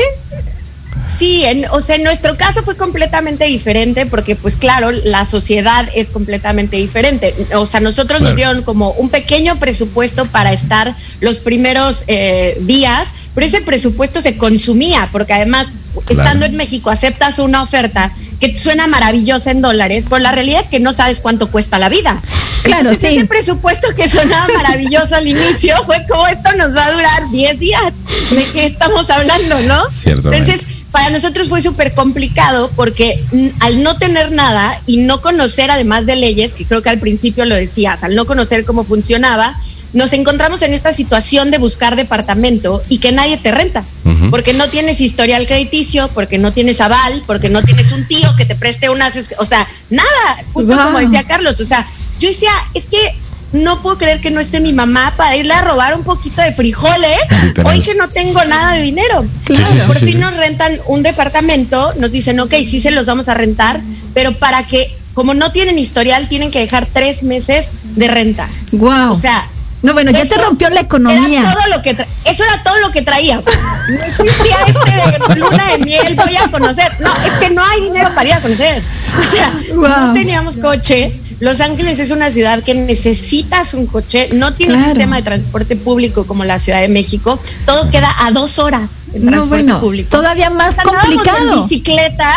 Sí, 1.19 1.43
en, 1.43 1.65
o 1.71 1.81
sea, 1.81 1.97
en 1.97 2.03
nuestro 2.03 2.37
caso 2.37 2.63
fue 2.63 2.77
completamente 2.77 3.43
diferente 3.43 4.05
porque, 4.05 4.37
pues 4.37 4.55
claro, 4.55 4.89
la 4.91 5.25
sociedad 5.25 5.87
es 5.93 6.07
completamente 6.07 6.77
diferente. 6.77 7.35
O 7.55 7.65
sea, 7.65 7.81
nosotros 7.81 8.21
nos 8.21 8.37
dieron 8.37 8.63
como 8.63 8.91
un 8.91 9.09
pequeño 9.09 9.59
presupuesto 9.59 10.25
para 10.27 10.53
estar 10.53 10.95
los 11.19 11.39
primeros 11.39 12.05
eh, 12.07 12.57
días, 12.61 13.09
pero 13.35 13.45
ese 13.45 13.59
presupuesto 13.61 14.21
se 14.21 14.37
consumía 14.37 15.09
porque 15.11 15.33
además, 15.33 15.67
estando 16.07 16.45
en 16.45 16.55
México, 16.55 16.89
aceptas 16.89 17.39
una 17.39 17.63
oferta 17.63 18.13
que 18.39 18.57
suena 18.57 18.87
maravillosa 18.87 19.51
en 19.51 19.61
dólares, 19.61 20.05
pero 20.09 20.19
la 20.19 20.31
realidad 20.31 20.61
es 20.61 20.67
que 20.67 20.79
no 20.79 20.93
sabes 20.93 21.19
cuánto 21.19 21.51
cuesta 21.51 21.77
la 21.77 21.89
vida. 21.89 22.17
Claro, 22.63 22.93
sí. 22.93 23.07
Ese 23.07 23.25
presupuesto 23.25 23.93
que 23.93 24.07
sonaba 24.07 24.47
maravilloso 24.55 25.15
al 25.15 25.27
inicio 25.27 25.75
fue 25.85 25.97
como 26.07 26.25
esto 26.27 26.49
nos 26.57 26.75
va 26.77 26.85
a 26.85 26.91
durar 26.93 27.29
10 27.29 27.59
días. 27.59 27.93
¿De 28.31 28.45
qué 28.51 28.65
estamos 28.67 29.09
hablando, 29.09 29.59
no? 29.63 29.83
Entonces, 30.05 30.65
para 30.91 31.09
nosotros 31.11 31.49
fue 31.49 31.61
súper 31.61 31.93
complicado 31.93 32.71
porque 32.75 33.23
al 33.59 33.83
no 33.83 33.97
tener 33.97 34.31
nada 34.31 34.79
y 34.87 34.97
no 34.97 35.21
conocer 35.21 35.69
además 35.69 36.05
de 36.05 36.15
leyes, 36.15 36.53
que 36.53 36.65
creo 36.65 36.81
que 36.81 36.89
al 36.89 36.99
principio 36.99 37.45
lo 37.45 37.55
decías, 37.55 38.03
al 38.03 38.15
no 38.15 38.25
conocer 38.25 38.65
cómo 38.65 38.83
funcionaba, 38.83 39.55
nos 39.93 40.13
encontramos 40.13 40.61
en 40.61 40.73
esta 40.73 40.93
situación 40.93 41.51
de 41.51 41.57
buscar 41.57 41.95
departamento 41.95 42.81
y 42.89 42.99
que 42.99 43.11
nadie 43.11 43.37
te 43.37 43.51
renta, 43.51 43.83
porque 44.29 44.53
no 44.53 44.69
tienes 44.69 45.01
historial 45.01 45.47
crediticio, 45.47 46.09
porque 46.09 46.37
no 46.37 46.51
tienes 46.51 46.81
aval, 46.81 47.23
porque 47.25 47.49
no 47.49 47.63
tienes 47.63 47.91
un 47.91 48.07
tío 48.07 48.35
que 48.35 48.45
te 48.45 48.55
preste 48.55 48.89
unas, 48.89 49.13
o 49.37 49.45
sea, 49.45 49.67
nada, 49.89 50.43
justo 50.53 50.75
como 50.75 50.99
decía 50.99 51.23
Carlos, 51.23 51.59
o 51.59 51.65
sea, 51.65 51.87
yo 52.19 52.29
decía, 52.29 52.51
es 52.73 52.85
que 52.85 53.15
no 53.51 53.81
puedo 53.81 53.97
creer 53.97 54.21
que 54.21 54.31
no 54.31 54.39
esté 54.39 54.59
mi 54.59 54.73
mamá 54.73 55.13
para 55.17 55.35
irle 55.35 55.53
a 55.53 55.61
robar 55.61 55.95
un 55.95 56.03
poquito 56.03 56.41
de 56.41 56.53
frijoles 56.53 57.19
hoy 57.63 57.81
que 57.81 57.95
no 57.95 58.07
tengo 58.09 58.43
nada 58.45 58.73
de 58.73 58.83
dinero. 58.83 59.25
Claro. 59.45 59.85
Por 59.87 59.97
fin 59.97 60.19
nos 60.19 60.35
rentan 60.35 60.73
un 60.87 61.03
departamento, 61.03 61.93
nos 61.97 62.11
dicen, 62.11 62.39
ok, 62.39 62.53
sí 62.69 62.81
se 62.81 62.91
los 62.91 63.05
vamos 63.05 63.27
a 63.27 63.33
rentar, 63.33 63.81
pero 64.13 64.33
para 64.33 64.65
que, 64.65 64.95
como 65.13 65.33
no 65.33 65.51
tienen 65.51 65.79
historial, 65.79 66.27
tienen 66.29 66.51
que 66.51 66.59
dejar 66.59 66.87
tres 66.91 67.23
meses 67.23 67.69
de 67.95 68.07
renta. 68.07 68.47
Wow. 68.71 69.11
O 69.11 69.19
sea, 69.19 69.45
no, 69.81 69.93
bueno, 69.93 70.11
ya 70.11 70.25
te 70.25 70.37
rompió 70.37 70.69
la 70.69 70.81
economía. 70.81 71.39
Era 71.39 71.53
todo 71.53 71.67
lo 71.69 71.81
que 71.81 71.91
eso 71.91 72.43
era 72.43 72.63
todo 72.63 72.77
lo 72.79 72.91
que 72.91 73.01
traía. 73.01 73.37
No 73.37 74.03
existía 74.03 74.55
este 74.67 75.33
de 75.33 75.39
luna 75.39 75.65
de 75.71 75.77
miel, 75.79 76.15
voy 76.15 76.35
a 76.35 76.51
conocer. 76.51 76.91
No, 76.99 77.09
es 77.25 77.31
que 77.39 77.49
no 77.49 77.63
hay 77.63 77.81
dinero 77.83 78.09
para 78.13 78.27
ir 78.27 78.33
a 78.33 78.41
conocer. 78.41 78.83
O 79.17 79.31
sea, 79.31 79.53
no 79.73 80.13
teníamos 80.13 80.57
coche 80.57 81.11
los 81.39 81.61
Ángeles 81.61 81.99
es 81.99 82.11
una 82.11 82.31
ciudad 82.31 82.63
que 82.63 82.73
necesitas 82.73 83.73
un 83.73 83.85
coche, 83.85 84.29
no 84.33 84.53
tiene 84.53 84.73
un 84.75 84.83
sistema 84.83 85.17
de 85.17 85.23
transporte 85.23 85.75
público 85.75 86.25
como 86.25 86.43
la 86.43 86.59
Ciudad 86.59 86.81
de 86.81 86.89
México, 86.89 87.39
todo 87.65 87.89
queda 87.89 88.13
a 88.25 88.31
dos 88.31 88.59
horas 88.59 88.89
en 89.13 89.25
transporte 89.25 89.73
público. 89.75 90.09
Todavía 90.09 90.49
más 90.49 90.75
complicado. 90.75 91.55
En 91.55 91.61
bicicleta, 91.61 92.29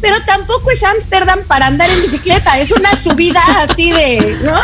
pero 0.00 0.16
tampoco 0.26 0.70
es 0.70 0.82
Ámsterdam 0.82 1.40
para 1.46 1.66
andar 1.66 1.88
en 1.88 2.02
bicicleta, 2.02 2.58
es 2.58 2.72
una 2.72 2.90
subida 2.96 3.40
así 3.68 3.92
de, 3.92 4.36
¿no? 4.42 4.60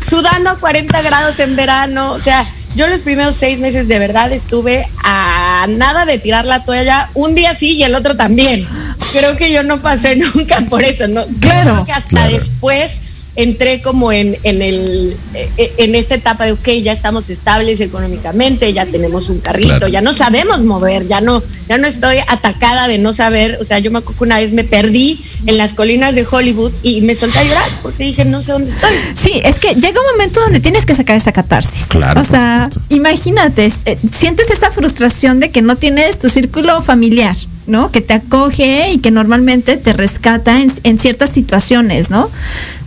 Sudando 0.08 0.50
a 0.50 0.56
40 0.56 1.02
grados 1.02 1.38
en 1.38 1.56
verano, 1.56 2.12
o 2.12 2.20
sea, 2.20 2.46
yo 2.74 2.86
los 2.86 3.02
primeros 3.02 3.36
seis 3.36 3.60
meses 3.60 3.86
de 3.86 3.98
verdad 3.98 4.32
estuve 4.32 4.88
a 5.04 5.66
nada 5.68 6.06
de 6.06 6.18
tirar 6.18 6.46
la 6.46 6.64
toalla, 6.64 7.10
un 7.14 7.34
día 7.34 7.54
sí 7.54 7.72
y 7.72 7.82
el 7.82 7.94
otro 7.94 8.16
también. 8.16 8.66
Creo 9.12 9.36
que 9.36 9.52
yo 9.52 9.62
no 9.62 9.80
pasé 9.80 10.16
nunca 10.34 10.60
por 10.68 10.82
eso, 10.82 11.06
¿no? 11.08 11.24
Claro. 11.40 11.72
Creo 11.72 11.84
que 11.84 11.92
hasta 11.92 12.28
después 12.28 13.00
entré 13.34 13.80
como 13.80 14.12
en, 14.12 14.36
en, 14.42 14.60
el, 14.60 15.16
eh, 15.34 15.72
en 15.78 15.94
esta 15.94 16.16
etapa 16.16 16.44
de, 16.44 16.52
ok, 16.52 16.68
ya 16.82 16.92
estamos 16.92 17.30
estables 17.30 17.80
económicamente, 17.80 18.72
ya 18.72 18.84
tenemos 18.84 19.30
un 19.30 19.40
carrito, 19.40 19.88
ya 19.88 20.02
no 20.02 20.12
sabemos 20.12 20.62
mover, 20.64 21.08
ya 21.08 21.20
no, 21.20 21.42
ya 21.68 21.78
no 21.78 21.86
estoy 21.86 22.18
atacada 22.28 22.88
de 22.88 22.98
no 22.98 23.12
saber, 23.12 23.58
o 23.60 23.64
sea, 23.64 23.78
yo 23.78 23.90
me 23.90 23.98
acuerdo 23.98 24.18
que 24.18 24.24
una 24.24 24.38
vez 24.38 24.52
me 24.52 24.64
perdí 24.64 25.18
en 25.46 25.56
las 25.56 25.72
colinas 25.72 26.14
de 26.14 26.26
Hollywood 26.30 26.72
y 26.82 27.00
me 27.00 27.14
solté 27.14 27.38
a 27.38 27.44
llorar 27.44 27.70
porque 27.80 28.04
dije, 28.04 28.24
no 28.26 28.42
sé 28.42 28.52
dónde 28.52 28.70
estoy. 28.70 28.90
Sí, 29.16 29.40
es 29.44 29.58
que 29.58 29.74
llega 29.74 30.00
un 30.00 30.06
momento 30.12 30.40
donde 30.40 30.60
tienes 30.60 30.84
que 30.84 30.94
sacar 30.94 31.16
esa 31.16 31.32
catarsis. 31.32 31.86
Claro. 31.86 32.20
O 32.20 32.24
sea, 32.24 32.70
imagínate, 32.90 33.72
eh, 33.86 33.98
sientes 34.12 34.50
esa 34.50 34.70
frustración 34.70 35.40
de 35.40 35.50
que 35.50 35.62
no 35.62 35.76
tienes 35.76 36.18
tu 36.18 36.28
círculo 36.28 36.82
familiar. 36.82 37.36
¿No? 37.66 37.92
Que 37.92 38.00
te 38.00 38.14
acoge 38.14 38.90
y 38.92 38.98
que 38.98 39.10
normalmente 39.10 39.76
te 39.76 39.92
rescata 39.92 40.60
en, 40.60 40.72
en, 40.82 40.98
ciertas 40.98 41.30
situaciones, 41.30 42.10
¿no? 42.10 42.30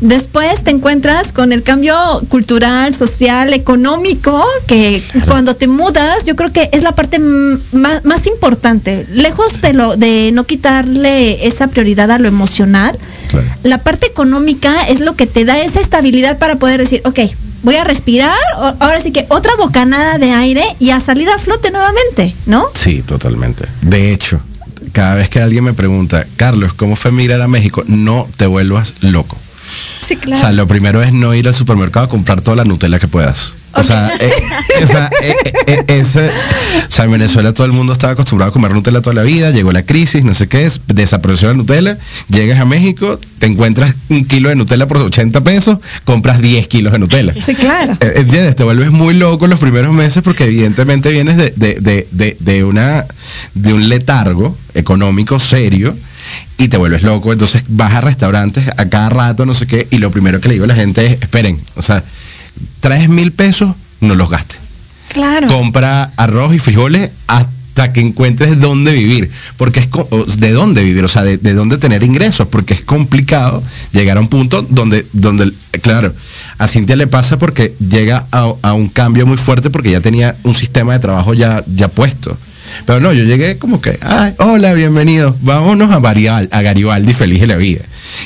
Después 0.01 0.63
te 0.63 0.71
encuentras 0.71 1.31
con 1.31 1.53
el 1.53 1.63
cambio 1.63 1.95
cultural, 2.29 2.93
social, 2.93 3.53
económico, 3.53 4.43
que 4.67 5.01
cuando 5.27 5.55
te 5.55 5.67
mudas, 5.67 6.25
yo 6.25 6.35
creo 6.35 6.51
que 6.51 6.69
es 6.73 6.83
la 6.83 6.93
parte 6.93 7.19
más, 7.19 8.03
más, 8.03 8.27
importante. 8.27 9.05
Lejos 9.11 9.61
de 9.61 9.73
lo 9.73 9.95
de 9.95 10.31
no 10.33 10.43
quitarle 10.43 11.47
esa 11.47 11.67
prioridad 11.67 12.11
a 12.11 12.19
lo 12.19 12.27
emocional, 12.27 12.97
claro. 13.29 13.47
la 13.63 13.77
parte 13.79 14.07
económica 14.07 14.87
es 14.87 14.99
lo 14.99 15.15
que 15.15 15.27
te 15.27 15.45
da 15.45 15.59
esa 15.59 15.79
estabilidad 15.79 16.37
para 16.37 16.57
poder 16.57 16.81
decir, 16.81 17.01
ok, 17.05 17.19
voy 17.63 17.75
a 17.75 17.83
respirar, 17.83 18.37
ahora 18.79 19.01
sí 19.01 19.11
que 19.11 19.25
otra 19.29 19.55
bocanada 19.55 20.17
de 20.17 20.31
aire 20.31 20.63
y 20.79 20.91
a 20.91 20.99
salir 20.99 21.29
a 21.29 21.37
flote 21.37 21.71
nuevamente, 21.71 22.35
¿no? 22.45 22.65
Sí, 22.75 23.01
totalmente. 23.01 23.65
De 23.81 24.13
hecho, 24.13 24.39
cada 24.95 25.15
vez 25.15 25.27
que 25.27 25.41
alguien 25.41 25.65
me 25.65 25.73
pregunta, 25.73 26.25
Carlos, 26.37 26.73
¿cómo 26.73 26.95
fue 26.95 27.11
migrar 27.11 27.41
a 27.41 27.49
México? 27.49 27.83
No 27.85 28.29
te 28.37 28.45
vuelvas 28.45 28.93
loco. 29.01 29.37
Sí, 30.01 30.15
claro. 30.15 30.37
O 30.37 30.39
sea, 30.39 30.53
lo 30.53 30.69
primero 30.69 31.03
es 31.03 31.11
no 31.11 31.35
ir 31.35 31.49
al 31.49 31.53
supermercado 31.53 32.05
a 32.05 32.09
comprar 32.09 32.39
toda 32.39 32.55
la 32.55 32.63
Nutella 32.63 32.97
que 32.97 33.09
puedas. 33.09 33.55
O 33.75 33.83
sea, 33.83 34.09
eh, 34.19 34.31
eh, 35.21 35.35
eh, 35.67 35.83
ese, 35.87 36.29
o 36.29 36.91
sea, 36.91 37.05
en 37.05 37.11
Venezuela 37.11 37.53
todo 37.53 37.65
el 37.65 37.73
mundo 37.73 37.93
estaba 37.93 38.13
acostumbrado 38.13 38.49
a 38.49 38.53
comer 38.53 38.71
Nutella 38.71 39.01
toda 39.01 39.13
la 39.13 39.23
vida, 39.23 39.51
llegó 39.51 39.71
la 39.71 39.85
crisis, 39.85 40.23
no 40.23 40.33
sé 40.33 40.47
qué 40.47 40.65
es, 40.65 40.81
desapareció 40.87 41.49
la 41.49 41.55
Nutella, 41.55 41.97
llegas 42.29 42.59
a 42.59 42.65
México, 42.65 43.19
te 43.39 43.47
encuentras 43.47 43.95
un 44.09 44.25
kilo 44.25 44.49
de 44.49 44.55
Nutella 44.55 44.87
por 44.87 44.97
80 44.97 45.41
pesos, 45.41 45.79
compras 46.03 46.41
10 46.41 46.67
kilos 46.67 46.93
de 46.93 46.99
Nutella. 46.99 47.33
Sí, 47.33 47.53
claro. 47.53 47.97
¿Entiendes? 47.99 48.55
Te 48.55 48.63
vuelves 48.63 48.91
muy 48.91 49.13
loco 49.13 49.45
en 49.45 49.51
los 49.51 49.59
primeros 49.59 49.93
meses 49.93 50.23
porque 50.23 50.45
evidentemente 50.45 51.09
vienes 51.09 51.37
de, 51.37 51.53
de, 51.55 51.75
de, 51.81 52.07
de, 52.11 52.37
de 52.39 52.63
una, 52.63 53.05
de 53.53 53.73
un 53.73 53.89
letargo 53.89 54.57
económico 54.73 55.39
serio 55.39 55.95
y 56.57 56.69
te 56.69 56.77
vuelves 56.77 57.03
loco, 57.03 57.33
entonces 57.33 57.63
vas 57.67 57.93
a 57.93 58.01
restaurantes 58.01 58.67
a 58.77 58.89
cada 58.89 59.09
rato, 59.09 59.45
no 59.45 59.53
sé 59.53 59.67
qué, 59.67 59.87
y 59.91 59.97
lo 59.97 60.11
primero 60.11 60.39
que 60.39 60.47
le 60.47 60.53
digo 60.55 60.65
a 60.65 60.67
la 60.69 60.75
gente 60.75 61.05
es, 61.05 61.21
esperen, 61.21 61.59
o 61.75 61.81
sea, 61.81 62.03
traes 62.79 63.09
mil 63.09 63.31
pesos, 63.31 63.75
no 64.01 64.15
los 64.15 64.29
gastes. 64.29 64.59
Claro. 65.09 65.47
Compra 65.47 66.11
arroz 66.17 66.53
y 66.53 66.59
frijoles 66.59 67.11
hasta 67.27 67.93
que 67.93 68.01
encuentres 68.01 68.59
dónde 68.59 68.91
vivir, 68.93 69.29
porque 69.57 69.79
es 69.79 70.39
de 70.39 70.51
dónde 70.51 70.83
vivir, 70.83 71.03
o 71.03 71.07
sea, 71.07 71.23
de, 71.23 71.37
de, 71.37 71.53
dónde 71.53 71.77
tener 71.77 72.03
ingresos, 72.03 72.47
porque 72.47 72.73
es 72.73 72.81
complicado 72.81 73.61
llegar 73.91 74.17
a 74.17 74.21
un 74.21 74.27
punto 74.27 74.61
donde, 74.61 75.05
donde 75.13 75.51
claro, 75.81 76.13
a 76.57 76.67
Cintia 76.67 76.95
le 76.95 77.07
pasa 77.07 77.37
porque 77.37 77.73
llega 77.79 78.25
a, 78.31 78.53
a 78.61 78.73
un 78.73 78.87
cambio 78.87 79.25
muy 79.25 79.37
fuerte 79.37 79.69
porque 79.69 79.91
ya 79.91 80.01
tenía 80.01 80.35
un 80.43 80.55
sistema 80.55 80.93
de 80.93 80.99
trabajo 80.99 81.33
ya, 81.33 81.63
ya 81.67 81.87
puesto. 81.87 82.37
Pero 82.85 82.99
no, 82.99 83.13
yo 83.13 83.23
llegué 83.23 83.57
como 83.57 83.81
que, 83.81 83.97
ay, 84.01 84.33
hola, 84.39 84.73
bienvenido, 84.73 85.35
vámonos 85.41 85.91
a, 85.91 85.99
Varial, 85.99 86.49
a 86.51 86.61
Garibaldi, 86.61 87.13
feliz 87.13 87.41
de 87.41 87.47
la 87.47 87.55
vida. 87.55 87.81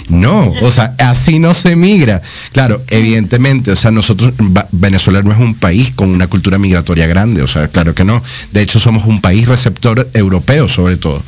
No, 0.09 0.51
o 0.61 0.71
sea, 0.71 0.95
así 0.97 1.39
no 1.39 1.53
se 1.53 1.75
migra. 1.75 2.21
Claro, 2.51 2.81
evidentemente, 2.89 3.71
o 3.71 3.75
sea, 3.75 3.91
nosotros, 3.91 4.33
Venezuela 4.71 5.21
no 5.21 5.31
es 5.31 5.39
un 5.39 5.55
país 5.55 5.91
con 5.95 6.09
una 6.09 6.27
cultura 6.27 6.57
migratoria 6.57 7.07
grande, 7.07 7.41
o 7.41 7.47
sea, 7.47 7.67
claro 7.67 7.93
que 7.93 8.03
no. 8.03 8.21
De 8.51 8.61
hecho, 8.61 8.79
somos 8.79 9.05
un 9.05 9.21
país 9.21 9.47
receptor 9.47 10.09
europeo, 10.13 10.67
sobre 10.67 10.97
todo. 10.97 11.21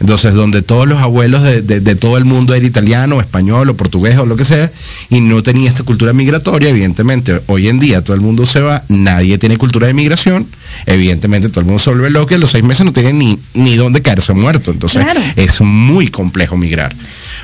Entonces, 0.00 0.34
donde 0.34 0.62
todos 0.62 0.86
los 0.88 0.98
abuelos 0.98 1.42
de, 1.42 1.62
de, 1.62 1.80
de 1.80 1.94
todo 1.94 2.16
el 2.16 2.24
mundo 2.24 2.54
era 2.54 2.66
italiano, 2.66 3.20
español 3.20 3.70
o 3.70 3.76
portugués 3.76 4.18
o 4.18 4.26
lo 4.26 4.36
que 4.36 4.44
sea, 4.44 4.70
y 5.10 5.20
no 5.20 5.42
tenía 5.42 5.68
esta 5.68 5.82
cultura 5.82 6.12
migratoria, 6.12 6.70
evidentemente, 6.70 7.40
hoy 7.46 7.68
en 7.68 7.78
día 7.78 8.02
todo 8.02 8.14
el 8.14 8.20
mundo 8.20 8.46
se 8.46 8.60
va, 8.60 8.82
nadie 8.88 9.38
tiene 9.38 9.56
cultura 9.56 9.86
de 9.86 9.94
migración, 9.94 10.46
evidentemente 10.86 11.48
todo 11.48 11.60
el 11.60 11.66
mundo 11.66 11.78
se 11.78 11.90
vuelve 11.90 12.10
loco 12.10 12.32
y 12.32 12.34
a 12.34 12.38
los 12.38 12.50
seis 12.50 12.64
meses 12.64 12.84
no 12.84 12.92
tiene 12.92 13.12
ni, 13.12 13.38
ni 13.54 13.76
dónde 13.76 14.02
caerse 14.02 14.32
muerto. 14.32 14.70
Entonces, 14.70 15.02
claro. 15.02 15.20
es 15.36 15.60
muy 15.60 16.08
complejo 16.08 16.56
migrar 16.56 16.94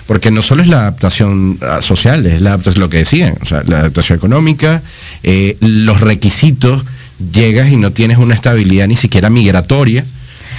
porque 0.06 0.30
no 0.30 0.42
solo 0.42 0.62
es 0.62 0.68
la 0.68 0.80
adaptación 0.80 1.58
social, 1.80 2.26
es 2.26 2.40
la 2.42 2.50
adaptación, 2.50 2.80
lo 2.80 2.90
que 2.90 2.98
decían, 2.98 3.34
o 3.40 3.44
sea, 3.44 3.62
la 3.66 3.80
adaptación 3.80 4.18
económica, 4.18 4.82
eh, 5.22 5.56
los 5.60 6.00
requisitos, 6.00 6.84
llegas 7.32 7.70
y 7.70 7.76
no 7.76 7.92
tienes 7.92 8.18
una 8.18 8.34
estabilidad 8.34 8.86
ni 8.86 8.96
siquiera 8.96 9.30
migratoria. 9.30 10.04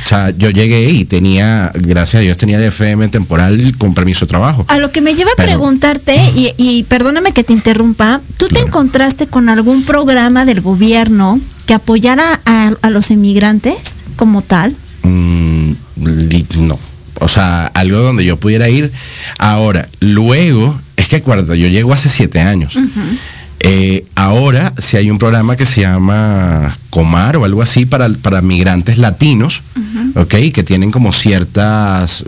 O 0.05 0.07
sea, 0.07 0.29
yo 0.29 0.51
llegué 0.51 0.89
y 0.89 1.05
tenía, 1.05 1.71
gracias 1.73 2.19
a 2.19 2.23
Dios, 2.23 2.37
tenía 2.37 2.57
el 2.57 2.63
FM 2.65 3.07
temporal 3.07 3.75
con 3.77 3.95
permiso 3.95 4.25
de 4.25 4.29
trabajo. 4.29 4.63
A 4.67 4.77
lo 4.77 4.91
que 4.91 5.01
me 5.01 5.15
lleva 5.15 5.31
a 5.31 5.43
preguntarte, 5.43 6.15
y, 6.35 6.53
y, 6.57 6.83
perdóname 6.83 7.31
que 7.31 7.43
te 7.43 7.53
interrumpa, 7.53 8.21
¿tú 8.37 8.45
claro. 8.47 8.63
te 8.63 8.67
encontraste 8.67 9.27
con 9.27 9.49
algún 9.49 9.83
programa 9.83 10.45
del 10.45 10.61
gobierno 10.61 11.39
que 11.65 11.73
apoyara 11.73 12.39
a, 12.45 12.73
a 12.81 12.89
los 12.91 13.09
emigrantes 13.09 14.03
como 14.15 14.43
tal? 14.43 14.75
Mm, 15.01 15.71
no 16.59 16.77
o 17.19 17.27
sea, 17.27 17.67
algo 17.67 17.99
donde 17.99 18.25
yo 18.25 18.37
pudiera 18.37 18.69
ir. 18.69 18.91
Ahora, 19.37 19.87
luego, 19.99 20.79
es 20.97 21.07
que 21.07 21.17
acuérdate, 21.17 21.59
yo 21.59 21.67
llego 21.67 21.93
hace 21.93 22.09
siete 22.09 22.39
años. 22.39 22.75
Uh 22.75 22.81
-huh. 22.81 23.19
eh, 23.59 24.05
ahora, 24.15 24.73
si 24.77 24.97
hay 24.97 25.09
un 25.09 25.17
programa 25.17 25.55
que 25.55 25.65
se 25.65 25.81
llama 25.81 26.77
Comar 26.89 27.37
o 27.37 27.45
algo 27.45 27.61
así 27.61 27.85
para, 27.85 28.09
para 28.09 28.41
migrantes 28.41 28.97
latinos, 28.97 29.61
uh 29.75 29.79
-huh. 29.79 30.21
¿ok? 30.23 30.53
Que 30.53 30.63
tienen 30.63 30.91
como 30.91 31.13
ciertas 31.13 32.23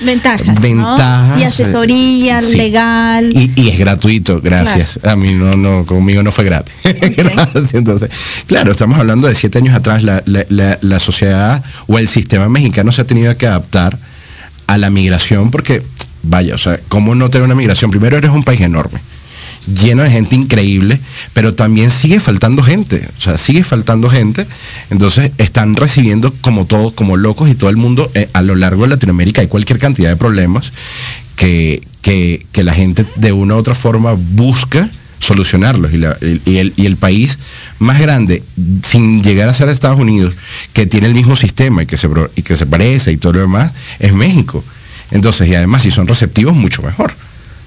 ventajas, 0.00 0.60
ventajas 0.60 1.40
y 1.40 1.44
asesoría 1.44 2.40
sí. 2.40 2.56
legal. 2.56 3.30
Y, 3.32 3.50
y, 3.56 3.68
es 3.68 3.78
gratuito, 3.78 4.40
gracias. 4.40 5.00
A 5.04 5.16
mí 5.16 5.34
no, 5.34 5.52
no, 5.52 5.86
conmigo 5.86 6.22
no 6.22 6.32
fue 6.32 6.44
gratis. 6.44 6.74
Okay. 6.94 7.10
gracias. 7.16 7.74
Entonces, 7.74 8.10
claro, 8.46 8.70
estamos 8.70 8.98
hablando 8.98 9.26
de 9.26 9.34
siete 9.34 9.58
años 9.58 9.74
atrás, 9.74 10.02
la, 10.04 10.22
la, 10.26 10.46
la, 10.48 10.78
la, 10.80 11.00
sociedad 11.00 11.62
o 11.86 11.98
el 11.98 12.08
sistema 12.08 12.48
mexicano 12.48 12.92
se 12.92 13.02
ha 13.02 13.06
tenido 13.06 13.36
que 13.36 13.46
adaptar 13.46 13.98
a 14.66 14.78
la 14.78 14.90
migración 14.90 15.50
porque, 15.50 15.82
vaya, 16.22 16.54
o 16.54 16.58
sea, 16.58 16.80
¿cómo 16.88 17.14
no 17.14 17.30
tener 17.30 17.44
una 17.44 17.54
migración? 17.54 17.90
Primero 17.90 18.16
eres 18.16 18.30
un 18.30 18.44
país 18.44 18.60
enorme 18.60 19.00
lleno 19.66 20.02
de 20.02 20.10
gente 20.10 20.36
increíble, 20.36 21.00
pero 21.32 21.54
también 21.54 21.90
sigue 21.90 22.20
faltando 22.20 22.62
gente, 22.62 23.08
o 23.16 23.20
sea, 23.20 23.38
sigue 23.38 23.64
faltando 23.64 24.10
gente, 24.10 24.46
entonces 24.90 25.30
están 25.38 25.76
recibiendo 25.76 26.32
como 26.40 26.66
todos, 26.66 26.92
como 26.92 27.16
locos 27.16 27.48
y 27.48 27.54
todo 27.54 27.70
el 27.70 27.76
mundo 27.76 28.10
eh, 28.14 28.28
a 28.32 28.42
lo 28.42 28.56
largo 28.56 28.82
de 28.82 28.90
Latinoamérica 28.90 29.40
hay 29.40 29.48
cualquier 29.48 29.78
cantidad 29.78 30.10
de 30.10 30.16
problemas 30.16 30.72
que, 31.36 31.82
que, 32.02 32.46
que 32.52 32.62
la 32.62 32.74
gente 32.74 33.06
de 33.16 33.32
una 33.32 33.54
u 33.54 33.58
otra 33.58 33.74
forma 33.74 34.14
busca 34.14 34.90
solucionarlos 35.18 35.92
y, 35.92 36.58
el, 36.58 36.96
país 36.96 37.38
más 37.78 38.00
grande, 38.00 38.42
sin 38.82 39.22
llegar 39.22 39.48
a 39.48 39.54
ser 39.54 39.68
Estados 39.68 39.98
Unidos, 39.98 40.34
que 40.72 40.86
tiene 40.86 41.06
el 41.06 41.14
mismo 41.14 41.36
sistema 41.36 41.82
y 41.82 41.86
que 41.86 41.96
se, 41.96 42.08
y 42.36 42.42
que 42.42 42.56
se 42.56 42.66
parece 42.66 43.12
y 43.12 43.16
todo 43.16 43.34
lo 43.34 43.40
demás, 43.40 43.72
es 43.98 44.12
México. 44.12 44.62
Entonces, 45.10 45.48
y 45.48 45.54
además 45.54 45.82
si 45.82 45.90
son 45.90 46.06
receptivos, 46.06 46.54
mucho 46.54 46.82
mejor. 46.82 47.14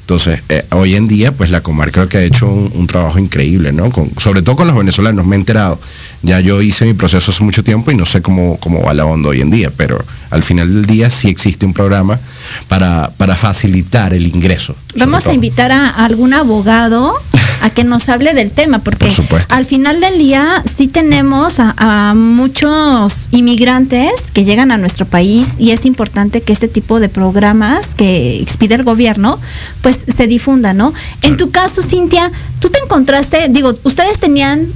Entonces, 0.08 0.40
eh, 0.48 0.66
hoy 0.72 0.96
en 0.96 1.10
día, 1.10 1.34
pues 1.34 1.52
la 1.52 1.60
comarca 1.60 2.08
que 2.08 2.18
ha 2.18 2.24
hecho 2.24 2.48
un, 2.48 2.88
trabajo 2.88 3.20
increíble, 3.20 3.74
¿no? 3.74 3.92
Sobre 4.20 4.42
todo 4.42 4.56
con 4.56 4.66
los 4.66 4.78
venezolanos, 4.78 5.26
me 5.26 5.36
he 5.36 5.40
enterado. 5.40 5.82
Ya 6.24 6.40
yo 6.40 6.62
hice 6.62 6.86
mi 6.86 6.94
proceso 6.94 7.32
hace 7.32 7.44
mucho 7.44 7.64
tiempo 7.64 7.92
y 7.92 7.96
no 7.96 8.06
sé 8.06 8.22
cómo, 8.22 8.58
cómo 8.58 8.82
va 8.84 8.94
la 8.94 9.06
onda 9.06 9.30
hoy 9.30 9.42
en 9.42 9.52
día, 9.52 9.72
pero 9.76 10.04
al 10.30 10.44
final 10.44 10.74
del 10.74 10.86
día 10.86 11.10
sí 11.10 11.30
existe 11.30 11.66
un 11.66 11.74
programa 11.74 12.20
para, 12.68 13.12
para 13.18 13.36
facilitar 13.36 14.14
el 14.14 14.28
ingreso. 14.28 14.76
Vamos 14.96 15.28
a 15.28 15.34
invitar 15.34 15.72
a, 15.72 15.90
algún 15.90 16.34
abogado 16.34 17.14
a 17.62 17.70
que 17.70 17.84
nos 17.84 18.10
hable 18.10 18.34
del 18.34 18.52
tema, 18.52 18.80
porque 18.80 19.12
Por 19.30 19.46
al 19.50 19.66
final 19.66 20.02
del 20.02 20.18
día 20.18 20.64
sí 20.76 20.88
tenemos 20.88 21.60
a, 21.60 21.76
a, 21.78 22.14
muchos 22.16 23.30
inmigrantes 23.32 24.12
que 24.34 24.44
llegan 24.44 24.72
a 24.72 24.78
nuestro 24.78 25.06
país 25.06 25.54
y 25.60 25.72
es 25.72 25.86
importante 25.86 26.42
que 26.42 26.54
este 26.54 26.68
tipo 26.68 27.00
de 27.00 27.10
programas 27.10 27.94
que 27.94 28.42
expide 28.42 28.76
el 28.76 28.84
gobierno, 28.84 29.40
pues 29.82 30.06
se 30.08 30.28
difunda, 30.28 30.74
¿no? 30.74 30.94
En 31.22 31.38
tu 31.38 31.52
caso, 31.52 31.82
Cintia, 31.84 32.32
tú 32.60 32.70
te 32.70 32.80
encontraste, 32.80 33.48
digo, 33.50 33.74
ustedes 33.84 34.20
tenían 34.20 34.68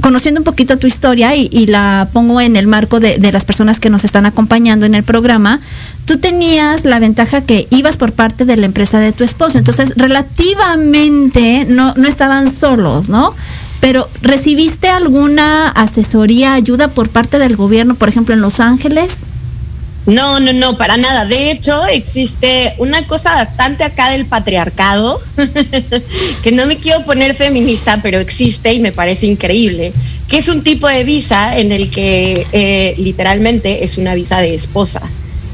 conociendo 0.00 0.40
un 0.40 0.44
poquito 0.44 0.78
tu 0.78 0.86
historia 0.86 1.34
y, 1.34 1.48
y 1.52 1.66
la 1.66 2.08
pongo 2.12 2.40
en 2.40 2.56
el 2.56 2.66
marco 2.66 3.00
de, 3.00 3.18
de, 3.18 3.32
las 3.32 3.44
personas 3.44 3.80
que 3.80 3.90
nos 3.90 4.04
están 4.04 4.26
acompañando 4.26 4.86
en 4.86 4.94
el 4.94 5.02
programa, 5.02 5.60
tú 6.04 6.18
tenías 6.18 6.84
la 6.84 6.98
ventaja 6.98 7.42
que 7.42 7.66
ibas 7.70 7.96
por 7.96 8.12
parte 8.12 8.44
de 8.44 8.56
la 8.56 8.66
empresa 8.66 8.98
de 8.98 9.12
tu 9.12 9.24
esposo, 9.24 9.58
entonces 9.58 9.92
relativamente 9.96 11.66
no, 11.68 11.94
no 11.96 12.08
estaban 12.08 12.52
solos, 12.52 13.08
¿no? 13.08 13.34
Pero 13.80 14.08
¿recibiste 14.22 14.88
alguna 14.88 15.68
asesoría, 15.68 16.52
ayuda 16.52 16.88
por 16.88 17.08
parte 17.08 17.38
del 17.38 17.56
gobierno, 17.56 17.94
por 17.94 18.08
ejemplo, 18.08 18.34
en 18.34 18.42
Los 18.42 18.60
Ángeles? 18.60 19.18
No, 20.06 20.40
no, 20.40 20.52
no, 20.52 20.76
para 20.76 20.96
nada. 20.96 21.24
De 21.24 21.50
hecho, 21.50 21.86
existe 21.86 22.74
una 22.78 23.06
cosa 23.06 23.34
bastante 23.34 23.84
acá 23.84 24.10
del 24.10 24.26
patriarcado, 24.26 25.20
que 26.42 26.52
no 26.52 26.66
me 26.66 26.78
quiero 26.78 27.04
poner 27.04 27.34
feminista, 27.34 28.00
pero 28.02 28.18
existe 28.18 28.72
y 28.72 28.80
me 28.80 28.92
parece 28.92 29.26
increíble, 29.26 29.92
que 30.28 30.38
es 30.38 30.48
un 30.48 30.62
tipo 30.62 30.88
de 30.88 31.04
visa 31.04 31.58
en 31.58 31.70
el 31.72 31.90
que 31.90 32.46
eh, 32.52 32.94
literalmente 32.98 33.84
es 33.84 33.98
una 33.98 34.14
visa 34.14 34.40
de 34.40 34.54
esposa. 34.54 35.02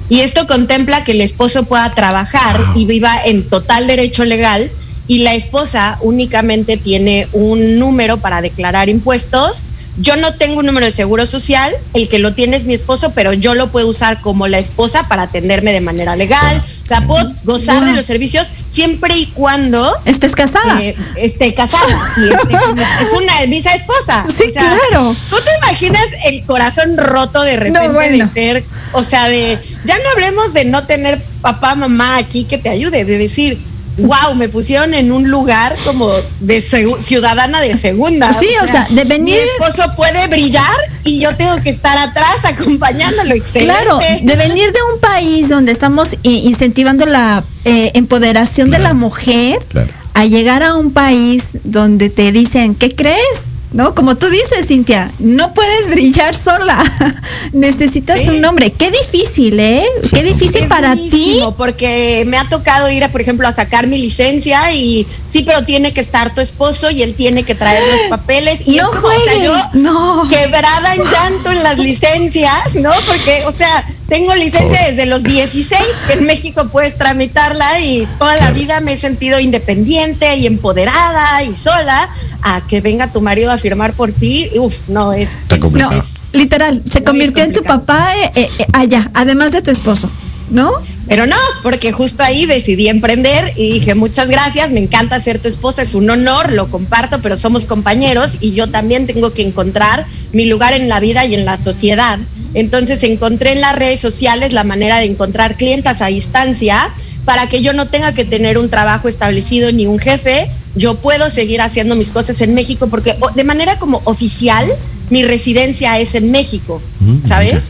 Y 0.08 0.20
esto 0.20 0.46
contempla 0.46 1.02
que 1.02 1.12
el 1.12 1.20
esposo 1.20 1.64
pueda 1.64 1.92
trabajar 1.94 2.64
y 2.76 2.86
viva 2.86 3.12
en 3.24 3.42
total 3.42 3.88
derecho 3.88 4.24
legal 4.24 4.70
y 5.08 5.18
la 5.18 5.34
esposa 5.34 5.98
únicamente 6.00 6.76
tiene 6.76 7.26
un 7.32 7.78
número 7.78 8.18
para 8.18 8.40
declarar 8.40 8.88
impuestos 8.88 9.62
yo 9.98 10.16
no 10.16 10.34
tengo 10.34 10.60
un 10.60 10.66
número 10.66 10.86
de 10.86 10.92
seguro 10.92 11.26
social, 11.26 11.74
el 11.94 12.08
que 12.08 12.18
lo 12.18 12.34
tiene 12.34 12.56
es 12.56 12.64
mi 12.64 12.74
esposo, 12.74 13.12
pero 13.14 13.32
yo 13.32 13.54
lo 13.54 13.70
puedo 13.70 13.88
usar 13.88 14.20
como 14.20 14.46
la 14.46 14.58
esposa 14.58 15.08
para 15.08 15.22
atenderme 15.22 15.72
de 15.72 15.80
manera 15.80 16.16
legal. 16.16 16.62
O 16.82 16.86
sea, 16.86 17.00
puedo 17.00 17.32
gozar 17.42 17.78
wow. 17.78 17.86
de 17.86 17.92
los 17.94 18.06
servicios 18.06 18.48
siempre 18.70 19.16
y 19.16 19.26
cuando 19.26 19.92
estés 20.04 20.36
casada. 20.36 20.80
Eh, 20.80 20.94
esté 21.16 21.52
casada. 21.52 21.84
Y 22.16 22.28
esté, 22.28 22.54
es 22.54 23.12
una 23.16 23.44
visa 23.46 23.74
esposa. 23.74 24.24
Sí, 24.28 24.50
o 24.50 24.52
sea, 24.52 24.78
claro. 24.90 25.16
¿Tú 25.30 25.36
te 25.36 25.50
imaginas 25.56 26.06
el 26.26 26.44
corazón 26.44 26.96
roto 26.96 27.42
de 27.42 27.56
repente 27.56 27.88
no, 27.88 27.94
bueno. 27.94 28.26
de 28.26 28.32
ser, 28.32 28.64
o 28.92 29.02
sea, 29.02 29.28
de, 29.28 29.58
ya 29.84 29.96
no 29.98 30.10
hablemos 30.10 30.52
de 30.52 30.66
no 30.66 30.86
tener 30.86 31.20
papá, 31.40 31.74
mamá 31.74 32.18
aquí 32.18 32.44
que 32.44 32.58
te 32.58 32.68
ayude, 32.68 33.04
de 33.04 33.18
decir, 33.18 33.58
wow, 33.98 34.34
me 34.34 34.48
pusieron 34.48 34.94
en 34.94 35.12
un 35.12 35.30
lugar 35.30 35.76
como 35.84 36.10
de 36.40 36.60
ciudadana 36.60 37.60
de 37.60 37.76
segunda. 37.76 38.32
Sí, 38.38 38.48
o 38.62 38.66
sea, 38.66 38.86
de 38.90 39.04
venir. 39.04 39.36
Mi 39.36 39.64
esposo 39.64 39.94
puede 39.96 40.26
brillar 40.28 40.62
y 41.04 41.20
yo 41.20 41.34
tengo 41.36 41.60
que 41.62 41.70
estar 41.70 41.96
atrás 41.96 42.44
acompañándolo. 42.44 43.34
Excelente. 43.34 43.72
Claro, 43.82 43.98
de 43.98 44.36
venir 44.36 44.72
de 44.72 44.78
un 44.94 45.00
país 45.00 45.48
donde 45.48 45.72
estamos 45.72 46.16
incentivando 46.22 47.06
la 47.06 47.42
eh, 47.64 47.92
empoderación 47.94 48.68
claro. 48.68 48.82
de 48.82 48.88
la 48.88 48.94
mujer 48.94 49.58
claro. 49.68 49.88
a 50.14 50.24
llegar 50.26 50.62
a 50.62 50.74
un 50.74 50.92
país 50.92 51.48
donde 51.64 52.10
te 52.10 52.32
dicen, 52.32 52.74
¿qué 52.74 52.94
crees? 52.94 53.56
¿no? 53.72 53.94
Como 53.94 54.16
tú 54.16 54.28
dices, 54.28 54.66
Cintia, 54.66 55.12
no 55.18 55.52
puedes 55.52 55.88
brillar 55.88 56.34
sola. 56.34 56.82
Necesitas 57.52 58.20
sí. 58.20 58.28
un 58.28 58.40
nombre. 58.40 58.72
Qué 58.72 58.90
difícil, 58.90 59.58
¿eh? 59.60 59.84
Qué 60.12 60.22
difícil 60.22 60.62
es 60.62 60.68
para 60.68 60.94
ti. 60.94 61.40
Porque 61.56 62.24
me 62.26 62.36
ha 62.36 62.48
tocado 62.48 62.90
ir, 62.90 63.04
a, 63.04 63.10
por 63.10 63.20
ejemplo, 63.20 63.46
a 63.48 63.52
sacar 63.52 63.86
mi 63.86 63.98
licencia 63.98 64.72
y 64.72 65.06
sí, 65.30 65.42
pero 65.44 65.64
tiene 65.64 65.92
que 65.92 66.00
estar 66.00 66.34
tu 66.34 66.40
esposo 66.40 66.90
y 66.90 67.02
él 67.02 67.14
tiene 67.14 67.44
que 67.44 67.54
traer 67.54 67.82
los 67.92 68.02
papeles. 68.10 68.60
Y 68.66 68.76
no 68.76 68.84
es 68.84 69.00
como, 69.00 69.08
juegues, 69.08 69.48
o 69.48 69.54
sea, 69.54 69.70
yo 69.72 69.80
no. 69.80 70.28
quebrada 70.28 70.94
en 70.94 71.02
llanto 71.04 71.50
en 71.50 71.62
las 71.62 71.78
licencias, 71.90 72.74
¿no? 72.76 72.90
Porque, 73.06 73.42
o 73.46 73.52
sea, 73.52 73.86
tengo 74.08 74.34
licencia 74.34 74.90
desde 74.90 75.06
los 75.06 75.22
16, 75.22 75.80
que 76.06 76.12
en 76.14 76.26
México 76.26 76.68
puedes 76.68 76.96
tramitarla 76.96 77.80
y 77.80 78.06
toda 78.18 78.36
la 78.36 78.52
vida 78.52 78.80
me 78.80 78.92
he 78.92 78.98
sentido 78.98 79.40
independiente 79.40 80.36
y 80.36 80.46
empoderada 80.46 81.42
y 81.42 81.56
sola 81.56 82.08
a 82.42 82.60
que 82.60 82.80
venga 82.80 83.08
tu 83.08 83.20
marido 83.20 83.50
a 83.50 83.58
firmar 83.58 83.92
por 83.92 84.12
ti, 84.12 84.50
uf, 84.56 84.76
no 84.88 85.12
es. 85.12 85.32
Está 85.32 85.58
complicado. 85.58 85.94
No, 85.94 86.15
literal, 86.36 86.82
se 86.90 87.02
convirtió 87.02 87.44
en 87.44 87.52
tu 87.52 87.62
papá 87.62 88.08
eh, 88.16 88.30
eh, 88.58 88.66
allá, 88.72 89.10
además 89.14 89.52
de 89.52 89.62
tu 89.62 89.70
esposo, 89.70 90.10
¿no? 90.50 90.72
Pero 91.08 91.26
no, 91.26 91.36
porque 91.62 91.92
justo 91.92 92.22
ahí 92.22 92.46
decidí 92.46 92.88
emprender 92.88 93.52
y 93.56 93.74
dije, 93.74 93.94
muchas 93.94 94.28
gracias, 94.28 94.72
me 94.72 94.80
encanta 94.80 95.20
ser 95.20 95.38
tu 95.38 95.48
esposa, 95.48 95.82
es 95.82 95.94
un 95.94 96.10
honor, 96.10 96.52
lo 96.52 96.68
comparto, 96.68 97.20
pero 97.22 97.36
somos 97.36 97.64
compañeros 97.64 98.32
y 98.40 98.52
yo 98.52 98.68
también 98.68 99.06
tengo 99.06 99.32
que 99.32 99.42
encontrar 99.42 100.04
mi 100.32 100.46
lugar 100.46 100.72
en 100.72 100.88
la 100.88 100.98
vida 100.98 101.24
y 101.24 101.34
en 101.34 101.44
la 101.44 101.62
sociedad. 101.62 102.18
Entonces 102.54 103.02
encontré 103.04 103.52
en 103.52 103.60
las 103.60 103.76
redes 103.76 104.00
sociales 104.00 104.52
la 104.52 104.64
manera 104.64 104.98
de 104.98 105.04
encontrar 105.04 105.56
clientas 105.56 106.00
a 106.00 106.06
distancia 106.06 106.90
para 107.24 107.48
que 107.48 107.62
yo 107.62 107.72
no 107.72 107.86
tenga 107.86 108.12
que 108.12 108.24
tener 108.24 108.58
un 108.58 108.68
trabajo 108.68 109.08
establecido 109.08 109.70
ni 109.72 109.86
un 109.86 109.98
jefe, 109.98 110.48
yo 110.74 110.96
puedo 110.96 111.30
seguir 111.30 111.60
haciendo 111.60 111.94
mis 111.96 112.10
cosas 112.10 112.40
en 112.40 112.54
México 112.54 112.88
porque 112.88 113.16
de 113.34 113.44
manera 113.44 113.78
como 113.78 114.00
oficial 114.04 114.66
mi 115.10 115.22
residencia 115.24 115.98
es 115.98 116.14
en 116.14 116.30
México, 116.30 116.80
¿sabes? 117.26 117.62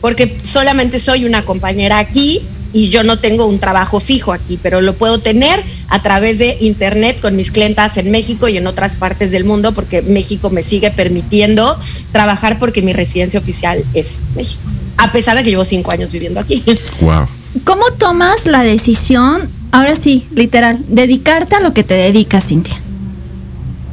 Porque 0.00 0.36
solamente 0.44 0.98
soy 0.98 1.24
una 1.24 1.44
compañera 1.44 1.98
aquí 1.98 2.42
y 2.72 2.88
yo 2.88 3.02
no 3.04 3.18
tengo 3.18 3.46
un 3.46 3.58
trabajo 3.58 4.00
fijo 4.00 4.32
aquí, 4.32 4.58
pero 4.62 4.80
lo 4.80 4.94
puedo 4.94 5.18
tener 5.20 5.62
a 5.88 6.02
través 6.02 6.38
de 6.38 6.56
internet 6.60 7.20
con 7.20 7.36
mis 7.36 7.50
clientas 7.50 7.96
en 7.98 8.10
México 8.10 8.48
y 8.48 8.56
en 8.56 8.66
otras 8.66 8.96
partes 8.96 9.30
del 9.30 9.44
mundo 9.44 9.72
porque 9.72 10.02
México 10.02 10.50
me 10.50 10.64
sigue 10.64 10.90
permitiendo 10.90 11.78
trabajar 12.12 12.58
porque 12.58 12.82
mi 12.82 12.92
residencia 12.92 13.38
oficial 13.38 13.84
es 13.94 14.18
México, 14.34 14.62
a 14.96 15.12
pesar 15.12 15.36
de 15.36 15.44
que 15.44 15.50
llevo 15.50 15.64
cinco 15.64 15.92
años 15.92 16.12
viviendo 16.12 16.40
aquí. 16.40 16.62
Wow. 17.00 17.26
¿Cómo 17.64 17.84
tomas 17.98 18.46
la 18.46 18.62
decisión, 18.62 19.50
ahora 19.72 19.94
sí, 19.96 20.26
literal, 20.34 20.78
dedicarte 20.88 21.56
a 21.56 21.60
lo 21.60 21.74
que 21.74 21.84
te 21.84 21.94
dedicas, 21.94 22.46
Cintia? 22.46 22.81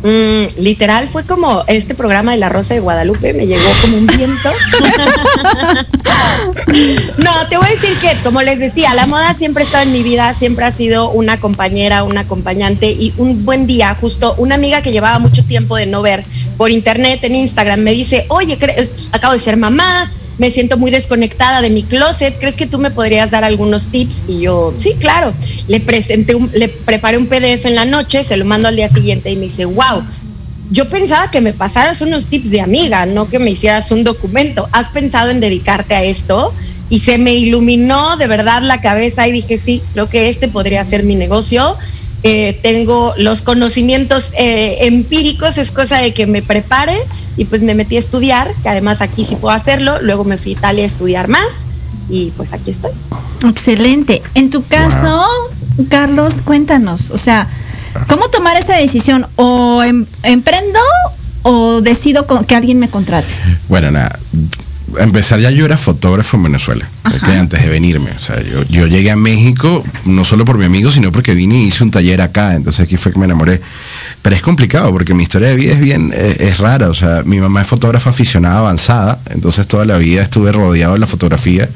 Mm, 0.02 0.46
literal 0.60 1.10
fue 1.10 1.26
como 1.26 1.66
este 1.68 1.94
programa 1.94 2.32
de 2.32 2.38
La 2.38 2.48
Rosa 2.48 2.74
de 2.74 2.80
Guadalupe, 2.80 3.34
me 3.34 3.48
llegó 3.48 3.70
como 3.82 3.98
un 3.98 4.08
viento. 4.08 4.48
no, 7.18 7.32
te 7.50 7.58
voy 7.58 7.68
a 7.68 7.72
decir 7.72 7.98
que, 8.00 8.16
como 8.24 8.42
les 8.42 8.60
decía, 8.60 8.94
la 8.94 9.08
moda 9.08 9.34
siempre 9.34 9.64
ha 9.64 9.66
estado 9.66 9.84
en 9.84 9.92
mi 9.92 10.02
vida, 10.02 10.34
siempre 10.40 10.66
ha 10.66 10.72
sido 10.72 11.10
una 11.10 11.38
compañera, 11.40 12.04
una 12.04 12.22
acompañante 12.22 12.90
y 12.90 13.14
un 13.18 13.44
buen 13.44 13.68
día, 13.68 13.94
justo 14.00 14.36
una 14.38 14.56
amiga 14.56 14.82
que 14.82 14.94
llevaba 14.94 15.20
mucho 15.20 15.44
tiempo 15.44 15.76
de 15.76 15.86
no 15.86 16.02
ver 16.02 16.24
por 16.56 16.72
internet, 16.72 17.20
en 17.24 17.36
Instagram, 17.36 17.82
me 17.82 17.92
dice, 17.92 18.26
oye, 18.30 18.58
acabo 19.12 19.34
de 19.34 19.40
ser 19.40 19.58
mamá, 19.58 20.10
me 20.40 20.50
siento 20.50 20.78
muy 20.78 20.90
desconectada 20.90 21.62
de 21.62 21.70
mi 21.70 21.84
closet, 21.84 22.40
¿crees 22.40 22.56
que 22.56 22.66
tú 22.66 22.80
me 22.80 22.90
podrías 22.90 23.30
dar 23.30 23.44
algunos 23.44 23.88
tips? 23.88 24.24
Y 24.28 24.42
yo, 24.42 24.74
sí, 24.80 24.96
claro. 24.98 25.34
Le 25.68 25.80
presenté, 25.82 26.34
un, 26.34 26.50
le 26.54 26.70
preparé 26.70 27.18
un 27.18 27.28
PDF 27.28 27.66
en 27.66 27.76
la 27.76 27.86
noche, 27.86 28.24
se 28.24 28.38
lo 28.38 28.46
mando 28.46 28.70
al 28.70 28.76
día 28.76 28.90
siguiente 28.90 29.30
y 29.30 29.36
me 29.36 29.44
dice, 29.44 29.66
wow, 29.66 30.02
yo 30.72 30.90
pensaba 30.90 31.30
que 31.30 31.42
me 31.42 31.54
pasaras 31.54 32.02
unos 32.02 32.28
tips 32.28 32.52
de 32.52 32.62
amiga, 32.62 33.06
no 33.06 33.30
que 33.30 33.38
me 33.38 33.52
hicieras 33.52 33.92
un 33.92 34.04
documento. 34.04 34.70
¿Has 34.72 34.88
pensado 34.90 35.30
en 35.30 35.42
dedicarte 35.42 35.94
a 35.94 36.04
esto? 36.04 36.54
Y 36.90 37.00
se 37.00 37.18
me 37.18 37.36
iluminó 37.36 38.18
de 38.18 38.28
verdad 38.28 38.62
la 38.64 38.82
cabeza 38.82 39.28
y 39.28 39.32
dije, 39.32 39.60
sí, 39.60 39.82
creo 39.94 40.10
que 40.10 40.30
este 40.30 40.48
podría 40.48 40.86
ser 40.86 41.04
mi 41.04 41.16
negocio. 41.16 41.76
Eh, 42.24 42.58
tengo 42.62 43.14
los 43.18 43.42
conocimientos 43.42 44.32
eh, 44.38 44.78
empíricos, 44.82 45.58
es 45.58 45.72
cosa 45.72 46.02
de 46.02 46.14
que 46.14 46.28
me 46.28 46.42
prepare 46.42 46.98
y 47.38 47.46
pues 47.46 47.62
me 47.64 47.74
metí 47.76 47.96
a 47.96 48.00
estudiar, 48.00 48.52
que 48.64 48.70
además 48.70 49.02
aquí 49.02 49.26
sí 49.26 49.36
puedo 49.36 49.54
hacerlo. 49.56 50.02
Luego 50.02 50.24
me 50.24 50.38
fui 50.38 50.54
a 50.54 50.58
Italia 50.58 50.84
a 50.84 50.88
estudiar 50.88 51.28
más 51.28 51.66
y 52.10 52.32
pues 52.38 52.54
aquí 52.54 52.72
estoy. 52.72 52.92
Excelente. 53.48 54.22
En 54.36 54.50
tu 54.50 54.64
caso, 54.66 55.26
Carlos, 55.90 56.36
cuéntanos, 56.44 57.10
o 57.12 57.18
sea, 57.18 57.48
¿cómo 58.08 58.28
tomar 58.30 58.58
esta 58.58 58.76
decisión? 58.78 59.28
¿O 59.38 59.82
em- 59.84 60.06
emprendo 60.24 60.80
o 61.44 61.82
decido 61.82 62.28
con- 62.28 62.44
que 62.44 62.56
alguien 62.56 62.80
me 62.80 62.90
contrate? 62.90 63.34
Bueno, 63.70 63.92
nada. 63.92 64.20
Empezar 64.98 65.40
ya 65.40 65.52
yo 65.52 65.66
era 65.66 65.78
fotógrafo 65.78 66.38
en 66.38 66.44
Venezuela, 66.44 66.88
antes 67.04 67.62
de 67.62 67.70
venirme. 67.70 68.12
O 68.12 68.20
sea, 68.20 68.42
yo, 68.42 68.64
yo 68.70 68.88
llegué 68.88 69.12
a 69.12 69.16
México 69.16 69.84
no 70.06 70.26
solo 70.26 70.46
por 70.46 70.58
mi 70.58 70.66
amigo, 70.66 70.92
sino 70.92 71.12
porque 71.12 71.34
vine 71.34 71.64
y 71.64 71.68
hice 71.68 71.84
un 71.84 71.92
taller 71.92 72.22
acá. 72.22 72.56
Entonces 72.56 72.82
aquí 72.82 72.98
fue 72.98 73.12
que 73.12 73.20
me 73.20 73.26
enamoré. 73.26 73.62
Pero 74.22 74.36
es 74.36 74.42
complicado 74.42 74.92
porque 74.92 75.14
mi 75.14 75.24
historia 75.24 75.50
de 75.50 75.56
vida 75.56 75.74
es 75.74 75.80
bien, 75.80 76.12
es, 76.14 76.40
es 76.40 76.58
rara. 76.58 76.90
O 76.90 76.94
sea, 76.94 77.24
mi 77.26 77.40
mamá 77.40 77.62
es 77.62 77.68
fotógrafa 77.68 78.10
aficionada 78.10 78.60
avanzada. 78.60 79.20
Entonces 79.30 79.68
toda 79.68 79.86
la 79.86 79.98
vida 79.98 80.22
estuve 80.22 80.52
rodeado 80.52 80.94
de 80.94 81.00
la 81.00 81.08
fotografía 81.08 81.70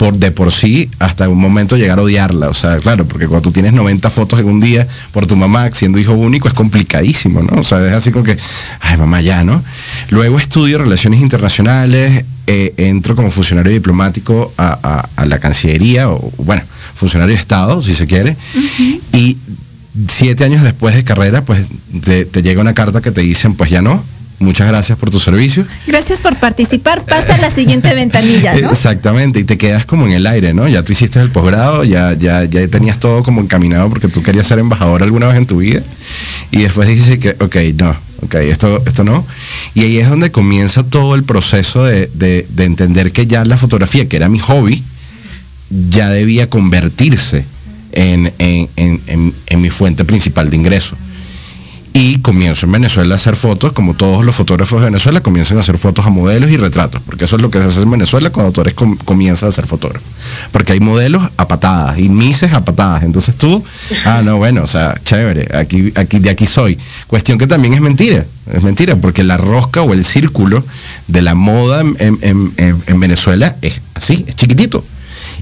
por 0.00 0.14
de 0.14 0.30
por 0.30 0.50
sí 0.50 0.88
hasta 0.98 1.28
un 1.28 1.38
momento 1.38 1.76
llegar 1.76 1.98
a 1.98 2.02
odiarla. 2.02 2.48
O 2.48 2.54
sea, 2.54 2.78
claro, 2.78 3.04
porque 3.04 3.26
cuando 3.26 3.42
tú 3.42 3.52
tienes 3.52 3.74
90 3.74 4.08
fotos 4.08 4.40
en 4.40 4.46
un 4.46 4.58
día 4.58 4.88
por 5.12 5.26
tu 5.26 5.36
mamá 5.36 5.70
siendo 5.72 5.98
hijo 5.98 6.14
único 6.14 6.48
es 6.48 6.54
complicadísimo, 6.54 7.42
¿no? 7.42 7.60
O 7.60 7.64
sea, 7.64 7.86
es 7.86 7.92
así 7.92 8.10
como 8.10 8.24
que, 8.24 8.38
ay, 8.80 8.96
mamá, 8.96 9.20
ya, 9.20 9.44
¿no? 9.44 9.62
Luego 10.08 10.38
estudio 10.38 10.78
relaciones 10.78 11.20
internacionales, 11.20 12.24
eh, 12.52 12.74
entro 12.78 13.14
como 13.14 13.30
funcionario 13.30 13.70
diplomático 13.72 14.52
a, 14.56 14.76
a- 14.82 15.08
a 15.22 15.24
la 15.26 15.38
Cancillería, 15.38 16.08
o 16.10 16.32
bueno, 16.38 16.62
funcionario 16.94 17.34
de 17.36 17.40
Estado, 17.40 17.80
si 17.82 17.94
se 17.94 18.06
quiere, 18.08 18.36
y 19.12 19.36
siete 20.08 20.44
años 20.44 20.62
después 20.64 20.94
de 20.96 21.04
carrera, 21.04 21.42
pues 21.44 21.60
te, 22.04 22.24
te 22.24 22.42
llega 22.42 22.60
una 22.60 22.74
carta 22.74 23.00
que 23.00 23.10
te 23.12 23.20
dicen, 23.20 23.54
pues 23.54 23.70
ya 23.70 23.82
no, 23.82 24.02
muchas 24.40 24.66
gracias 24.68 24.98
por 24.98 25.10
tu 25.10 25.20
servicio. 25.20 25.64
Gracias 25.86 26.20
por 26.20 26.36
participar. 26.36 27.04
Pasa 27.04 27.34
a 27.34 27.38
la 27.38 27.50
siguiente 27.50 27.94
ventanilla, 27.94 28.54
¿no? 28.54 28.70
Exactamente, 28.72 29.38
y 29.40 29.44
te 29.44 29.56
quedas 29.58 29.84
como 29.84 30.06
en 30.06 30.12
el 30.12 30.26
aire, 30.26 30.52
¿no? 30.54 30.66
Ya 30.68 30.82
tú 30.82 30.92
hiciste 30.92 31.20
el 31.20 31.30
posgrado, 31.30 31.84
ya, 31.84 32.14
ya, 32.14 32.44
ya 32.44 32.66
tenías 32.68 32.98
todo 32.98 33.22
como 33.22 33.40
encaminado 33.40 33.88
porque 33.90 34.08
tú 34.08 34.22
querías 34.22 34.46
ser 34.46 34.58
embajador 34.58 35.02
alguna 35.02 35.26
vez 35.28 35.36
en 35.36 35.46
tu 35.46 35.58
vida. 35.58 35.82
Y 36.50 36.62
después 36.62 36.88
dices 36.88 37.18
que, 37.18 37.36
ok, 37.38 37.56
no, 37.76 37.94
ok, 38.22 38.34
esto, 38.36 38.82
esto 38.86 39.04
no. 39.04 39.26
Y 39.74 39.82
ahí 39.82 39.98
es 39.98 40.08
donde 40.08 40.30
comienza 40.30 40.82
todo 40.82 41.14
el 41.14 41.24
proceso 41.24 41.84
de, 41.84 42.06
de- 42.14 42.46
de 42.48 42.64
entender 42.64 43.12
que 43.12 43.26
ya 43.26 43.44
la 43.44 43.56
fotografía, 43.58 44.08
que 44.08 44.16
era 44.16 44.28
mi 44.28 44.38
hobby, 44.38 44.82
ya 45.90 46.08
debía 46.10 46.48
convertirse 46.50 47.44
en, 47.92 48.32
en- 48.38 48.68
en- 48.76 49.00
en- 49.06 49.34
en 49.46 49.60
mi 49.60 49.70
fuente 49.70 50.04
principal 50.04 50.50
de 50.50 50.56
ingreso. 50.56 50.96
Y 51.92 52.18
comienzo 52.18 52.66
en 52.66 52.72
Venezuela 52.72 53.14
a 53.14 53.16
hacer 53.16 53.34
fotos, 53.34 53.72
como 53.72 53.94
todos 53.94 54.24
los 54.24 54.36
fotógrafos 54.36 54.78
de 54.80 54.86
Venezuela 54.86 55.20
comienzan 55.22 55.56
a 55.56 55.60
hacer 55.60 55.76
fotos 55.76 56.06
a 56.06 56.10
modelos 56.10 56.48
y 56.50 56.56
retratos, 56.56 57.02
porque 57.04 57.24
eso 57.24 57.34
es 57.34 57.42
lo 57.42 57.50
que 57.50 57.58
se 57.60 57.64
hace 57.64 57.82
en 57.82 57.90
Venezuela 57.90 58.30
cuando 58.30 58.52
tú 58.52 58.60
eres 58.60 58.74
com- 58.74 58.96
comienzas 59.04 59.48
a 59.48 59.52
ser 59.52 59.66
fotógrafo. 59.66 60.06
Porque 60.52 60.72
hay 60.72 60.78
modelos 60.80 61.28
a 61.36 61.48
patadas 61.48 61.98
y 61.98 62.08
mises 62.08 62.52
a 62.52 62.64
patadas. 62.64 63.02
Entonces 63.02 63.34
tú, 63.36 63.64
ah, 64.06 64.22
no, 64.24 64.36
bueno, 64.36 64.62
o 64.62 64.66
sea, 64.68 65.00
chévere, 65.04 65.48
aquí, 65.56 65.92
aquí, 65.96 66.20
de 66.20 66.30
aquí 66.30 66.46
soy. 66.46 66.78
Cuestión 67.08 67.38
que 67.38 67.48
también 67.48 67.74
es 67.74 67.80
mentira, 67.80 68.24
es 68.52 68.62
mentira, 68.62 68.94
porque 68.94 69.24
la 69.24 69.36
rosca 69.36 69.82
o 69.82 69.92
el 69.92 70.04
círculo 70.04 70.62
de 71.08 71.22
la 71.22 71.34
moda 71.34 71.80
en, 71.80 71.96
en- 71.98 72.18
en- 72.22 72.52
en- 72.56 72.82
en 72.86 73.00
Venezuela 73.00 73.56
es 73.62 73.80
así, 73.94 74.24
es 74.28 74.36
chiquitito. 74.36 74.84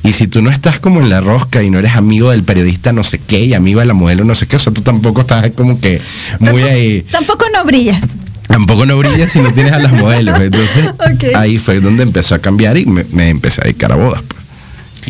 Y 0.05 0.13
si 0.13 0.27
tú 0.29 0.43
no 0.43 0.51
estás 0.51 0.79
como 0.81 1.01
en 1.01 1.11
la 1.11 1.21
rosca 1.21 1.63
y 1.63 1.71
no 1.71 1.79
eres 1.79 1.97
amigo 1.97 2.31
del 2.31 2.43
periodista 2.45 2.93
no 2.93 3.05
sé 3.05 3.19
qué 3.19 3.45
y 3.45 3.55
amigo 3.55 3.81
de 3.81 3.87
la 3.87 3.95
modelo 3.95 4.25
no 4.25 4.35
sé 4.35 4.47
qué, 4.47 4.57
o 4.57 4.59
sea, 4.59 4.73
tú 4.73 4.81
tampoco 4.83 5.21
estás 5.23 5.51
como 5.53 5.81
que 5.81 6.01
muy 6.39 6.63
Tampoco- 6.63 6.67
ahí. 6.73 7.03
Tampoco 7.11 7.45
no 7.53 7.65
brillas. 7.65 8.01
Tampoco 8.47 8.87
no 8.87 8.97
brillas 8.97 9.31
si 9.31 9.41
no 9.41 9.51
tienes 9.53 9.73
a 9.73 9.79
las 9.79 9.93
modelos. 9.93 10.41
Entonces 10.41 10.91
ahí 11.37 11.59
fue 11.59 11.81
donde 11.81 12.03
empezó 12.05 12.35
a 12.35 12.39
cambiar 12.39 12.79
y 12.79 12.87
me, 12.87 13.05
me 13.13 13.29
empecé 13.29 13.61
a 13.61 13.65
dedicar 13.65 13.93
a 13.93 13.97
bodas. 13.97 14.23
pues. 14.27 14.41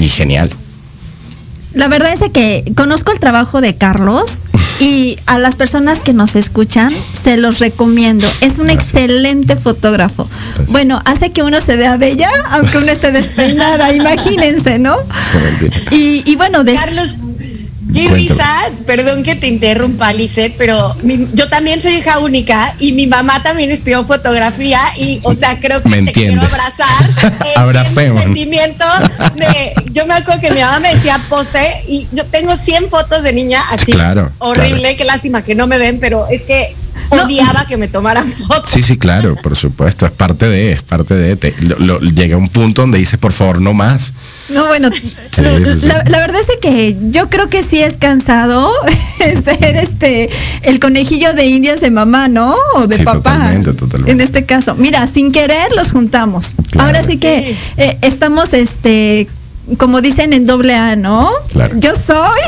Y 0.05 0.09
genial. 0.09 0.51
La 1.75 1.89
verdad 1.89 2.13
es 2.13 2.31
que 2.33 2.65
conozco 2.77 3.13
el 3.13 3.21
trabajo 3.21 3.61
de 3.61 3.77
Carlos 3.77 4.41
y 4.81 5.19
a 5.27 5.39
las 5.39 5.57
personas 5.57 6.01
que 6.01 6.13
nos 6.13 6.37
escuchan 6.37 6.95
se 7.23 7.37
los 7.37 7.59
recomiendo. 7.59 8.27
Es 8.41 8.59
un 8.59 8.67
Gracias. 8.67 8.85
excelente 8.85 9.57
fotógrafo. 9.57 10.29
Bueno, 10.69 11.01
hace 11.05 11.31
que 11.31 11.43
uno 11.43 11.61
se 11.61 11.77
vea 11.77 11.97
bella, 11.97 12.29
aunque 12.53 12.79
uno 12.79 12.91
esté 12.91 13.13
despeinada, 13.13 13.93
imagínense, 13.95 14.79
¿no? 14.79 14.97
Y, 15.91 16.23
y 16.31 16.37
bueno, 16.37 16.65
de, 16.65 16.75
Carlos, 16.75 17.17
qué 17.93 18.09
Cuéntame. 18.09 18.17
risa, 18.17 18.71
perdón 18.87 19.23
que 19.23 19.35
te 19.35 19.47
interrumpa, 19.47 20.13
Lizeth, 20.13 20.55
pero 20.59 20.95
mi- 21.03 21.29
yo 21.35 21.49
también 21.49 21.81
soy 21.83 21.95
hija 21.95 22.19
única 22.19 22.75
y 22.79 22.93
mi 22.93 23.07
mamá 23.07 23.43
también 23.43 23.71
estudió 23.71 24.05
fotografía 24.05 24.81
y, 24.99 25.21
o 25.23 25.33
sea, 25.35 25.59
creo 25.61 25.83
que 25.83 25.89
Me 25.89 26.03
te 26.03 26.13
quiero 26.13 26.41
abrazar. 26.43 27.47
El 27.55 27.61
Abracemos. 27.63 28.23
sentimiento 28.23 28.85
de, 29.37 29.75
yo 29.93 30.07
me 30.07 30.15
acuerdo 30.15 30.41
que 30.41 30.51
mi 30.53 30.61
mamá 30.61 30.81
me 30.81 30.95
decía 30.95 31.21
pose 31.29 31.83
y 31.89 32.07
yo 32.13 32.25
tengo 32.27 32.55
100 32.57 32.89
fotos 32.91 33.23
de 33.23 33.33
niña 33.33 33.61
así, 33.71 33.93
Claro, 33.93 34.31
horrible, 34.39 34.81
claro. 34.81 34.97
qué 34.99 35.05
lástima 35.05 35.43
que 35.43 35.55
no 35.55 35.67
me 35.67 35.79
ven, 35.79 35.99
pero 36.01 36.27
es 36.29 36.43
que 36.43 36.75
No. 37.11 37.25
odiaba 37.25 37.65
que 37.67 37.77
me 37.77 37.89
tomaran 37.89 38.31
fotos. 38.31 38.71
Sí, 38.71 38.83
sí, 38.83 38.97
claro, 38.99 39.37
por 39.37 39.57
supuesto. 39.57 40.07
Es 40.07 40.13
parte 40.13 40.47
de, 40.49 40.73
es 40.73 40.83
parte 40.83 41.15
de. 41.15 41.37
te- 41.37 41.55
lo- 41.61 41.79
lo- 41.79 42.01
llega 42.01 42.37
un 42.37 42.49
punto 42.49 42.83
donde 42.83 42.99
dices, 42.99 43.19
por 43.19 43.33
favor, 43.33 43.61
no 43.61 43.73
más. 43.73 44.13
no, 44.51 44.67
bueno, 44.67 44.91
sí, 44.93 45.15
la, 45.43 45.57
sí. 45.75 45.87
la- 45.87 46.05
la 46.07 46.19
verdad 46.19 46.41
es 46.41 46.57
que 46.61 46.97
yo 47.11 47.29
creo 47.31 47.49
que 47.49 47.63
sí 47.63 47.81
es 47.83 47.97
cansado 47.97 48.71
ser 49.45 49.77
este 49.77 50.31
el 50.63 50.81
conejillo 50.81 51.33
de 51.35 51.47
indias 51.47 51.81
de 51.81 51.91
mamá, 51.91 52.29
¿no? 52.29 52.55
O 52.77 52.87
de 52.87 52.97
Sí, 52.97 53.03
papá. 53.03 53.33
totalmente, 53.35 53.73
totalmente. 53.73 54.13
En 54.13 54.21
este 54.21 54.45
caso, 54.47 54.75
mira, 54.77 55.07
sin 55.07 55.33
querer 55.33 55.73
los 55.77 55.91
juntamos. 55.93 56.55
Claro. 56.71 56.87
Ahora 56.89 57.03
sí 57.03 57.19
que 57.19 57.55
Sí. 57.55 57.57
eh, 57.79 57.99
estamos 58.03 58.53
este 58.53 59.29
como 59.77 60.01
dicen 60.01 60.33
en 60.33 60.47
doble 60.47 60.75
A, 60.75 60.97
¿no? 60.97 61.31
Claro. 61.53 61.75
Yo 61.79 61.95
soy 61.95 62.41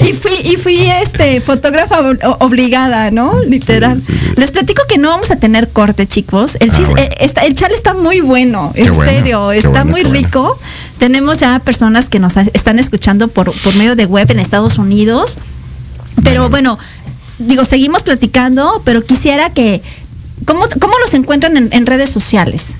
y 0.08 0.12
fui 0.14 0.32
y 0.42 0.56
fui 0.56 0.78
este 1.02 1.40
fotógrafa 1.40 2.00
ob- 2.00 2.36
obligada, 2.40 3.10
¿no? 3.10 3.40
Literal. 3.42 4.00
Sí, 4.04 4.12
sí, 4.12 4.18
sí. 4.18 4.32
Les 4.36 4.50
platico 4.50 4.82
que 4.88 4.96
no 4.98 5.08
vamos 5.10 5.30
a 5.30 5.36
tener 5.36 5.68
corte, 5.68 6.06
chicos. 6.06 6.56
El 6.60 6.70
Ah, 6.70 6.74
chis- 6.74 6.86
bueno. 6.90 7.02
eh, 7.02 7.16
está- 7.20 7.42
el 7.42 7.54
chal 7.54 7.72
está 7.72 7.94
muy 7.94 8.20
bueno, 8.20 8.72
Qué 8.74 8.82
en 8.82 8.94
bueno, 8.94 9.10
serio, 9.12 9.52
está 9.52 9.68
bueno, 9.84 9.90
muy 9.90 10.02
rico. 10.04 10.58
Tenemos 10.98 11.40
ya 11.40 11.58
personas 11.58 12.08
que 12.08 12.18
nos 12.18 12.36
están 12.36 12.78
escuchando 12.78 13.28
por, 13.28 13.52
por 13.60 13.74
medio 13.74 13.94
de 13.96 14.06
web 14.06 14.30
en 14.30 14.38
Estados 14.40 14.78
Unidos. 14.78 15.36
Pero 16.24 16.48
bueno, 16.48 16.78
digo, 17.38 17.64
seguimos 17.66 18.02
platicando, 18.02 18.80
pero 18.84 19.04
quisiera 19.04 19.50
que. 19.50 19.82
¿Cómo, 20.46 20.66
cómo 20.80 20.94
los 21.04 21.12
encuentran 21.14 21.56
en, 21.56 21.68
en 21.72 21.86
redes 21.86 22.10
sociales? 22.10 22.76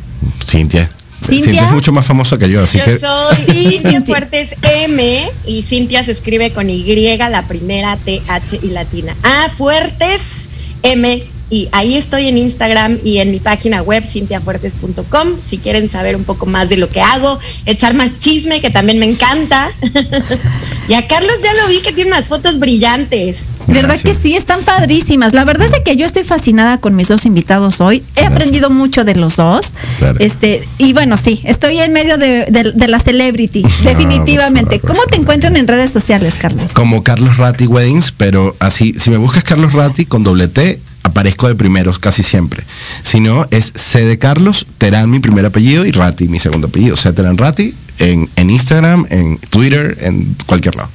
Cintia. 0.49 0.91
Cintia. 1.27 1.65
es 1.67 1.73
mucho 1.73 1.93
más 1.93 2.07
famosa 2.07 2.39
que 2.39 2.49
yo, 2.49 2.63
así 2.63 2.79
Yo 2.79 2.85
que. 2.85 2.99
soy 2.99 3.45
Cintia. 3.79 4.03
Fuertes 4.03 4.55
M 4.63 5.31
y 5.47 5.63
Cintia 5.63 6.03
se 6.03 6.13
escribe 6.13 6.51
con 6.53 6.69
Y, 6.71 6.85
la 7.19 7.43
primera 7.47 7.97
T, 7.97 8.23
H 8.29 8.59
y 8.63 8.69
latina. 8.69 9.15
Ah, 9.23 9.51
Fuertes 9.57 10.49
M. 10.83 11.23
Y 11.49 11.69
ahí 11.71 11.97
estoy 11.97 12.27
en 12.27 12.39
Instagram 12.39 12.99
y 13.05 13.19
en 13.19 13.31
mi 13.31 13.39
página 13.39 13.81
web, 13.83 14.05
cintiafuertes.com, 14.05 15.29
si 15.45 15.59
quieren 15.59 15.89
saber 15.89 16.17
un 16.17 16.25
poco 16.25 16.47
más 16.47 16.69
de 16.69 16.77
lo 16.77 16.89
que 16.89 17.01
hago, 17.01 17.39
echar 17.67 17.95
más 17.95 18.19
chisme, 18.19 18.61
que 18.61 18.71
también 18.71 18.99
me 18.99 19.07
encanta. 19.07 19.71
y 20.89 20.95
a 20.95 21.07
Carlos 21.07 21.37
ya 21.43 21.53
lo 21.63 21.69
vi 21.69 21.81
que 21.83 21.93
tiene 21.93 22.11
unas 22.11 22.27
fotos 22.29 22.59
brillantes. 22.59 23.47
¿Verdad 23.69 23.91
Gracias. 23.91 24.17
que 24.17 24.23
sí? 24.23 24.35
Están 24.37 24.65
padrísimas. 24.65 25.35
La 25.35 25.45
verdad 25.45 25.67
es 25.67 25.73
de 25.73 25.83
que 25.83 25.97
yo 25.97 26.05
estoy 26.07 26.25
fascinada 26.25 26.79
con 26.79 26.97
mis 26.97 27.09
dos 27.09 27.27
invitados 27.27 27.81
hoy. 27.81 27.99
He 27.99 28.03
Gracias. 28.23 28.33
aprendido 28.33 28.71
mucho 28.71 29.05
de 29.05 29.15
los 29.15 29.37
dos. 29.37 29.73
Claro. 29.99 30.17
Este, 30.21 30.67
y 30.79 30.93
bueno, 30.93 31.17
sí, 31.17 31.41
estoy 31.45 31.79
en 31.79 31.93
medio 31.93 32.19
de, 32.19 32.47
de- 32.47 32.73
de 32.73 32.89
la 32.89 32.99
celebrity, 32.99 33.63
definitivamente. 33.85 34.79
por 34.79 34.89
favor, 34.91 34.97
¿Cómo 34.97 35.11
te 35.11 35.17
encuentran 35.17 35.57
en 35.57 35.67
redes 35.69 35.91
sociales, 35.91 36.37
Carlos? 36.41 36.73
Como 36.73 37.03
Carlos 37.03 37.37
Ratti 37.37 37.67
Weddings, 37.67 38.13
pero 38.17 38.55
así, 38.61 38.95
si 38.99 39.11
me 39.11 39.17
buscas 39.17 39.45
Carlos 39.45 39.73
Ratti 39.73 40.05
con 40.07 40.23
doble 40.23 40.49
T, 40.49 40.81
aparezco 41.07 41.49
de 41.49 41.55
primeros 41.55 41.99
casi 41.99 42.23
siempre. 42.23 42.65
Si 43.03 43.21
no, 43.21 43.47
es 43.51 43.73
C 43.75 44.05
de 44.05 44.19
Carlos, 44.19 44.67
Terán 44.79 45.09
mi 45.11 45.19
primer 45.19 45.47
apellido 45.47 45.85
y 45.87 45.93
Ratti 45.93 46.29
mi 46.29 46.39
segundo 46.39 46.67
apellido. 46.69 46.95
O 46.95 46.97
sea, 46.97 47.13
Terán 47.13 47.39
Ratti 47.39 47.75
en, 47.99 48.29
en 48.37 48.51
Instagram, 48.51 49.07
en 49.11 49.39
Twitter, 49.39 49.97
en 50.01 50.37
cualquier 50.47 50.77
lado. 50.77 50.89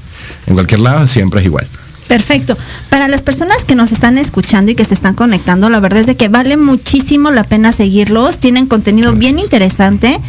En 0.48 0.54
cualquier 0.54 0.82
lado 0.82 1.08
siempre 1.08 1.40
es 1.40 1.46
igual. 1.46 1.68
Perfecto. 2.08 2.58
Para 2.90 3.08
las 3.08 3.22
personas 3.22 3.64
que 3.66 3.74
nos 3.74 3.94
están 3.94 4.18
escuchando 4.18 4.72
y 4.72 4.76
que 4.76 4.84
se 4.84 4.94
están 4.94 5.16
conectando, 5.16 5.70
la 5.70 5.80
verdad 5.80 6.02
es 6.02 6.08
de 6.08 6.18
que 6.18 6.28
vale 6.28 6.58
muchísimo 6.58 7.32
la 7.32 7.44
pena 7.46 7.72
seguirlos. 7.72 8.38
Tienen 8.38 8.68
contenido 8.68 9.14
bien 9.14 9.40
interesante. 9.40 10.20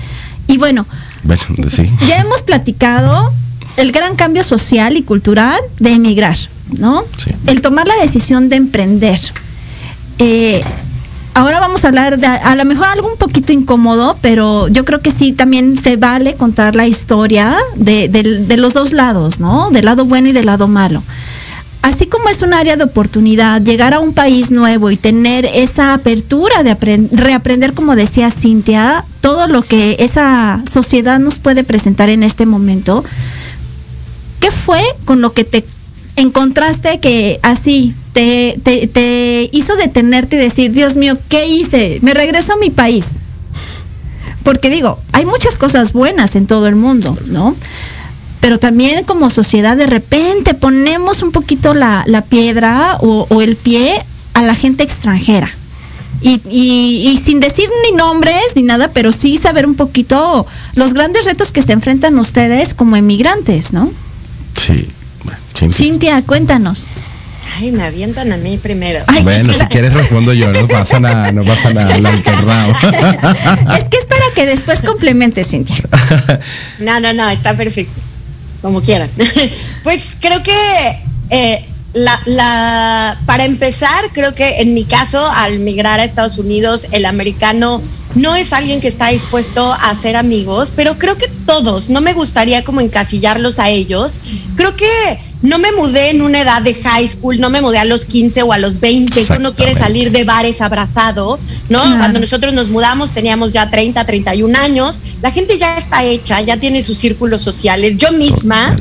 Y 0.47 0.59
bueno, 0.59 0.87
Bueno, 1.25 1.42
sí. 1.68 1.90
ya 2.09 2.21
hemos 2.21 2.42
platicado 2.45 3.33
el 3.77 3.90
gran 3.90 4.14
cambio 4.14 4.45
social 4.45 4.97
y 4.97 5.03
cultural 5.03 5.59
de 5.81 5.92
emigrar, 5.95 6.37
¿no? 6.79 7.03
Sí. 7.23 7.33
El 7.47 7.61
tomar 7.62 7.88
la 7.88 7.97
decisión 7.97 8.49
de 8.49 8.57
emprender. 8.57 9.18
Eh, 10.25 10.63
ahora 11.35 11.59
vamos 11.59 11.85
a 11.85 11.89
hablar 11.89 12.19
de 12.19 12.27
a 12.27 12.55
lo 12.55 12.65
mejor 12.65 12.87
algo 12.87 13.09
un 13.09 13.17
poquito 13.17 13.53
incómodo, 13.53 14.17
pero 14.21 14.69
yo 14.69 14.85
creo 14.85 15.01
que 15.01 15.11
sí 15.11 15.33
también 15.33 15.77
se 15.77 15.97
vale 15.97 16.35
contar 16.35 16.77
la 16.77 16.87
historia 16.87 17.57
de, 17.75 18.09
de 18.09 18.57
los 18.57 18.73
dos 18.73 18.93
lados, 18.93 19.41
¿no? 19.41 19.71
Del 19.71 19.85
lado 19.85 20.05
bueno 20.05 20.29
y 20.29 20.33
del 20.33 20.47
lado 20.47 20.69
malo 20.69 21.03
así 21.83 22.07
como 22.07 22.29
es 22.29 22.43
un 22.43 22.55
área 22.55 22.77
de 22.77 22.85
oportunidad, 22.85 23.61
llegar 23.61 23.93
a 23.93 24.01
un 24.01 24.13
país 24.13 24.51
nuevo 24.51 24.91
y 24.91 24.97
tener 24.97 25.45
esa 25.45 25.95
apertura 25.95 26.63
de 26.63 26.77
reaprender, 27.11 27.75
como 27.75 27.97
decía 27.97 28.31
Cintia, 28.31 29.05
todo 29.21 29.49
lo 29.49 29.63
que 29.63 29.97
esa 29.99 30.63
sociedad 30.73 31.19
nos 31.19 31.39
puede 31.39 31.65
presentar 31.65 32.09
en 32.09 32.23
este 32.23 32.47
momento, 32.47 33.05
¿qué 34.41 34.51
fue 34.51 34.81
con 35.05 35.21
lo 35.21 35.33
que 35.33 35.45
te 35.45 35.65
encontraste 36.17 37.01
que 37.01 37.41
así 37.43 37.95
te, 38.12 38.59
te 38.62 39.48
hizo 39.53 39.77
detenerte 39.77 40.37
y 40.37 40.38
decir, 40.40 40.72
Dios 40.72 40.96
mío, 40.96 41.16
¿qué 41.29 41.46
hice? 41.46 41.98
Me 42.03 42.14
regreso 42.14 42.53
a 42.53 42.57
mi 42.57 42.70
país. 42.70 43.07
Porque 44.42 44.70
digo, 44.70 44.98
hay 45.12 45.25
muchas 45.25 45.57
cosas 45.57 45.92
buenas 45.92 46.35
en 46.37 46.46
todo 46.46 46.66
el 46.66 46.77
mundo, 46.77 47.16
¿no? 47.27 47.55
pero 48.42 48.59
también 48.59 49.05
como 49.05 49.31
sociedad 49.31 49.77
de 49.77 49.87
repente 49.87 50.55
ponemos 50.55 51.22
un 51.22 51.31
poquito 51.31 51.75
la, 51.75 52.25
piedra 52.29 52.98
o, 53.01 53.40
el 53.40 53.55
pie 53.55 53.94
a 54.35 54.42
la 54.42 54.57
gente 54.57 54.83
extranjera. 54.83 55.48
Y, 56.22 57.20
sin 57.22 57.38
decir 57.38 57.70
ni 57.85 57.96
nombres 57.96 58.57
ni 58.57 58.62
nada, 58.62 58.90
pero 58.92 59.12
sí 59.12 59.38
saber 59.38 59.64
un 59.64 59.77
poquito 59.77 60.44
los 60.75 60.92
grandes 60.92 61.25
retos 61.25 61.53
que 61.53 61.62
se 61.62 61.72
enfrentan 61.72 62.18
ustedes 62.18 62.75
como 62.75 62.96
emigrantes, 62.96 63.72
¿no? 63.72 63.92
Sí. 64.61 64.88
Cintia, 65.72 66.20
cuéntanos. 66.22 66.88
Ay, 67.55 67.73
me 67.73 67.85
avientan 67.85 68.33
a 68.33 68.37
mí 68.37 68.59
primero. 68.59 69.05
bueno, 69.23 69.53
si 69.53 69.65
quieres 69.67 69.93
respondo 69.93 70.33
yo, 70.33 70.53
no 70.53 70.67
pasa 70.67 71.01
nada, 71.01 71.33
no 71.33 71.45
pasa 71.45 71.73
nada, 71.73 71.97
Es 73.79 73.88
que 73.88 73.97
es 73.99 74.07
para 74.07 74.25
que 74.35 74.47
después 74.47 74.83
complemente, 74.83 75.45
Cintia. 75.45 75.77
No, 76.79 76.99
no, 77.01 77.12
no, 77.12 77.31
está 77.31 77.55
perfecto 77.55 78.01
como 78.62 78.81
quieran. 78.81 79.11
pues 79.83 80.17
creo 80.21 80.43
que 80.43 80.53
eh, 81.31 81.65
la, 81.95 83.19
para 83.27 83.45
empezar, 83.45 84.05
creo 84.12 84.35
que 84.35 84.61
en 84.61 84.73
mi 84.73 84.85
caso, 84.85 85.25
al 85.27 85.59
migrar 85.59 86.01
a 86.01 86.05
Estados 86.05 86.38
Unidos, 86.38 86.87
el 86.93 87.05
americano 87.05 87.83
no 88.15 88.37
es 88.37 88.53
alguien 88.53 88.81
que 88.81 88.88
está 88.88 89.09
dispuesto 89.09 89.73
a 89.73 89.95
ser 89.95 90.17
amigos, 90.17 90.71
pero 90.75 90.97
creo 90.97 91.19
que 91.19 91.29
todos, 91.47 91.88
no 91.88 92.01
me 92.01 92.12
gustaría 92.12 92.65
como 92.65 92.81
encasillarlos 92.81 93.59
a 93.59 93.69
ellos. 93.69 94.12
Creo 94.57 94.75
que 94.77 94.87
no 95.42 95.59
me 95.59 95.72
mudé 95.72 96.11
en 96.11 96.22
una 96.22 96.40
edad 96.40 96.62
de 96.62 96.74
high 96.74 97.09
school, 97.09 97.38
no 97.40 97.50
me 97.50 97.61
mudé 97.61 97.78
a 97.78 97.85
los 97.85 98.05
15 98.05 98.42
o 98.42 98.52
a 98.52 98.59
los 98.59 98.81
20, 98.81 99.26
uno 99.37 99.55
quiere 99.55 99.74
salir 99.74 100.12
de 100.12 100.24
bares 100.24 100.61
abrazado, 100.61 101.38
¿no? 101.68 101.81
Cuando 101.98 102.20
nosotros 102.20 102.55
nos 102.55 102.68
mudamos 102.68 103.12
teníamos 103.12 103.52
ya 103.52 103.68
30, 103.68 104.05
31 104.05 104.59
años, 104.59 105.00
la 105.20 105.31
gente 105.31 105.59
ya 105.59 105.76
está 105.76 106.05
hecha, 106.05 106.40
ya 106.40 106.57
tiene 106.57 106.83
sus 106.83 106.98
círculos 106.98 107.42
sociales. 107.42 107.96
Yo 107.98 108.12
misma, 108.12 108.76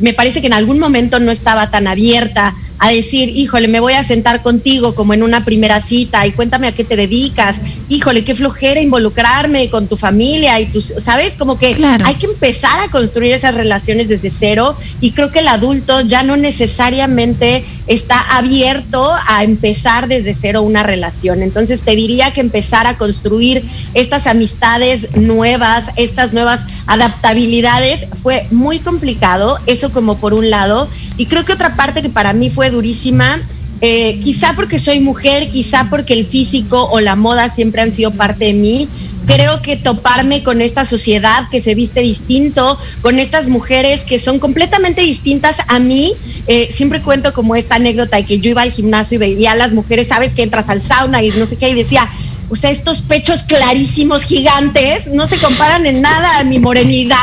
me 0.00 0.14
parece 0.14 0.40
que 0.40 0.46
en 0.46 0.54
algún 0.54 0.78
momento 0.78 1.20
no 1.20 1.30
estaba 1.30 1.70
tan 1.70 1.86
abierta 1.86 2.54
a 2.78 2.90
decir, 2.90 3.28
híjole, 3.30 3.68
me 3.68 3.80
voy 3.80 3.94
a 3.94 4.04
sentar 4.04 4.42
contigo 4.42 4.94
como 4.94 5.14
en 5.14 5.22
una 5.22 5.44
primera 5.44 5.80
cita 5.80 6.26
y 6.26 6.32
cuéntame 6.32 6.68
a 6.68 6.72
qué 6.72 6.84
te 6.84 6.96
dedicas, 6.96 7.60
híjole, 7.88 8.24
qué 8.24 8.34
flojera 8.34 8.80
involucrarme 8.80 9.68
con 9.68 9.88
tu 9.88 9.96
familia 9.96 10.60
y 10.60 10.66
tus, 10.66 10.94
¿sabes? 10.98 11.34
Como 11.34 11.58
que 11.58 11.76
hay 12.04 12.14
que 12.14 12.26
empezar 12.26 12.78
a 12.84 12.90
construir 12.90 13.32
esas 13.32 13.54
relaciones 13.54 14.08
desde 14.08 14.30
cero 14.30 14.76
y 15.00 15.12
creo 15.12 15.32
que 15.32 15.40
el 15.40 15.48
adulto 15.48 16.00
ya 16.02 16.22
no 16.22 16.36
necesariamente 16.36 17.64
está 17.88 18.20
abierto 18.36 19.12
a 19.26 19.42
empezar 19.42 20.08
desde 20.08 20.34
cero 20.34 20.62
una 20.62 20.82
relación. 20.82 21.42
Entonces 21.42 21.80
te 21.80 21.96
diría 21.96 22.32
que 22.32 22.40
empezar 22.40 22.86
a 22.86 22.96
construir 22.96 23.64
estas 23.94 24.26
amistades 24.26 25.16
nuevas, 25.16 25.84
estas 25.96 26.32
nuevas 26.32 26.60
adaptabilidades 26.86 28.06
fue 28.22 28.46
muy 28.50 28.78
complicado, 28.78 29.58
eso 29.66 29.92
como 29.92 30.18
por 30.18 30.34
un 30.34 30.50
lado. 30.50 30.88
Y 31.18 31.26
creo 31.26 31.44
que 31.44 31.52
otra 31.52 31.74
parte 31.74 32.00
que 32.00 32.08
para 32.08 32.32
mí 32.32 32.48
fue 32.48 32.70
durísima, 32.70 33.42
eh, 33.80 34.18
quizá 34.20 34.54
porque 34.54 34.78
soy 34.78 35.00
mujer, 35.00 35.50
quizá 35.50 35.88
porque 35.90 36.14
el 36.14 36.24
físico 36.24 36.88
o 36.90 37.00
la 37.00 37.16
moda 37.16 37.48
siempre 37.48 37.82
han 37.82 37.92
sido 37.92 38.10
parte 38.12 38.46
de 38.46 38.54
mí, 38.54 38.88
creo 39.26 39.60
que 39.60 39.76
toparme 39.76 40.42
con 40.42 40.62
esta 40.62 40.84
sociedad 40.84 41.48
que 41.50 41.60
se 41.60 41.74
viste 41.74 42.00
distinto, 42.00 42.78
con 43.02 43.18
estas 43.18 43.48
mujeres 43.48 44.04
que 44.04 44.18
son 44.18 44.38
completamente 44.38 45.02
distintas 45.02 45.58
a 45.68 45.78
mí. 45.78 46.14
Eh, 46.46 46.70
siempre 46.72 47.02
cuento 47.02 47.34
como 47.34 47.54
esta 47.54 47.74
anécdota 47.74 48.16
de 48.16 48.24
que 48.24 48.38
yo 48.38 48.50
iba 48.50 48.62
al 48.62 48.72
gimnasio 48.72 49.16
y 49.16 49.18
veía 49.18 49.52
a 49.52 49.54
las 49.54 49.72
mujeres, 49.72 50.08
sabes 50.08 50.32
que 50.32 50.42
entras 50.42 50.70
al 50.70 50.82
sauna 50.82 51.22
y 51.22 51.30
no 51.30 51.46
sé 51.46 51.56
qué, 51.56 51.68
y 51.68 51.74
decía, 51.74 52.08
o 52.48 52.56
sea, 52.56 52.70
estos 52.70 53.02
pechos 53.02 53.42
clarísimos, 53.42 54.22
gigantes, 54.22 55.08
no 55.08 55.28
se 55.28 55.36
comparan 55.36 55.84
en 55.84 56.00
nada 56.00 56.38
a 56.40 56.44
mi 56.44 56.58
morenidad. 56.58 57.16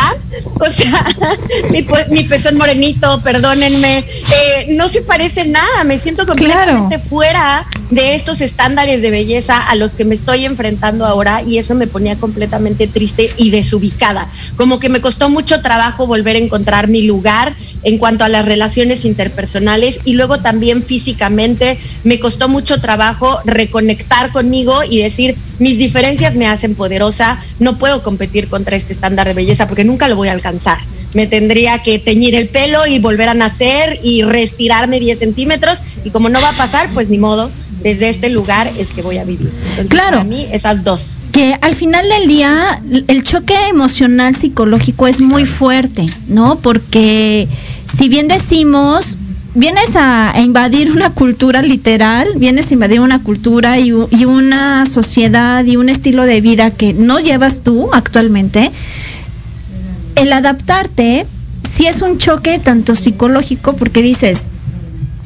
O 0.60 0.68
sea, 0.68 1.06
mi, 1.70 1.86
mi 2.10 2.24
pezón 2.24 2.58
morenito, 2.58 3.22
perdónenme, 3.22 4.00
eh, 4.00 4.68
no 4.70 4.88
se 4.88 5.02
parece 5.02 5.48
nada. 5.48 5.84
Me 5.84 6.00
siento 6.00 6.26
completamente 6.26 6.98
fuera 6.98 7.66
de 7.90 8.16
estos 8.16 8.42
estándares 8.42 9.02
de 9.02 9.12
belleza 9.12 9.58
a 9.58 9.76
los 9.76 9.96
que 9.96 10.06
me 10.06 10.16
estoy 10.16 10.46
enfrentando 10.46 11.06
ahora 11.06 11.42
y 11.42 11.58
eso 11.58 11.76
me 11.76 11.88
ponía 11.88 12.16
completamente 12.16 12.88
triste 12.88 13.34
y 13.38 13.50
desubicada. 13.52 14.30
Como 14.56 14.80
que 14.80 14.90
me 14.90 15.02
costó 15.02 15.30
mucho 15.30 15.62
trabajo 15.62 16.08
volver 16.08 16.36
a 16.38 16.40
encontrar 16.40 16.88
mi 16.88 17.04
lugar 17.04 17.54
en 17.86 18.00
cuanto 18.00 18.26
a 18.26 18.30
las 18.30 18.46
relaciones 18.46 19.06
interpersonales 19.06 20.00
y 20.04 20.14
luego 20.14 20.40
también 20.40 20.84
físicamente 20.84 21.78
me 22.04 22.20
costó 22.20 22.50
mucho 22.50 22.82
trabajo 22.82 23.40
reconectar 23.46 24.32
conmigo 24.32 24.74
y 24.90 24.98
decir, 24.98 25.36
mis 25.60 25.78
diferencias 25.78 26.36
me 26.36 26.48
hacen 26.48 26.76
poderosa, 26.76 27.42
no 27.60 27.78
puedo 27.78 28.04
competir 28.04 28.50
contra 28.50 28.76
este 28.76 28.92
estándar 28.92 29.28
de 29.28 29.36
belleza 29.36 29.68
porque 29.68 29.86
nunca 29.86 30.10
lo 30.10 30.16
voy 30.16 30.28
a 30.28 30.34
alcanzar. 30.34 30.80
Me 31.14 31.28
tendría 31.28 31.82
que 31.82 31.98
teñir 32.00 32.36
el 32.36 32.50
pelo 32.50 32.86
y 32.88 33.00
volver 33.00 33.30
a 33.30 33.34
nacer 33.36 34.00
y 34.04 34.24
retirarme 34.24 35.00
10 35.00 35.20
centímetros 35.20 35.82
y 36.04 36.10
como 36.10 36.28
no 36.28 36.42
va 36.42 36.50
a 36.50 36.58
pasar, 36.58 36.90
pues 36.94 37.10
ni 37.10 37.20
modo, 37.20 37.50
desde 37.82 38.10
este 38.10 38.30
lugar 38.30 38.72
es 38.80 38.90
que 38.90 39.04
voy 39.04 39.20
a 39.20 39.24
vivir. 39.24 39.52
claro. 39.90 40.18
Para 40.18 40.24
mí, 40.24 40.48
esas 40.52 40.84
dos. 40.84 41.20
Que 41.32 41.56
al 41.62 41.76
final 41.76 42.04
del 42.10 42.28
día, 42.28 42.82
el 43.08 43.24
choque 43.24 43.56
emocional 43.70 44.36
psicológico 44.36 45.06
es 45.06 45.20
muy 45.22 45.46
fuerte, 45.46 46.06
¿no? 46.28 46.58
Porque 46.58 47.48
si 47.98 48.10
bien 48.10 48.28
decimos, 48.28 49.18
vienes 49.54 49.96
a, 49.96 50.34
invadir 50.40 50.92
una 50.92 51.12
cultura 51.12 51.62
literal, 51.62 52.28
vienes 52.38 52.70
a 52.70 52.74
invadir 52.74 53.00
una 53.00 53.24
cultura 53.24 53.80
y, 53.80 53.92
una 53.92 54.86
sociedad 54.86 55.66
y 55.66 55.78
un 55.78 55.90
estilo 55.90 56.26
de 56.26 56.42
vida 56.42 56.72
que 56.72 56.94
no 56.94 57.20
llevas 57.20 57.62
tú 57.62 57.90
actualmente, 57.94 58.72
el 60.16 60.32
adaptarte 60.34 61.26
sí 61.70 61.88
es 61.88 62.02
un 62.02 62.18
choque 62.18 62.60
tanto 62.60 62.96
psicológico 62.96 63.76
porque 63.76 64.02
dices, 64.02 64.46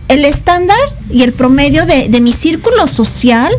el 0.08 0.26
estándar 0.26 0.78
y 1.12 1.24
el 1.24 1.34
promedio 1.34 1.86
de, 1.86 2.10
de 2.10 2.22
mi 2.22 2.32
círculo 2.32 2.88
social 2.88 3.52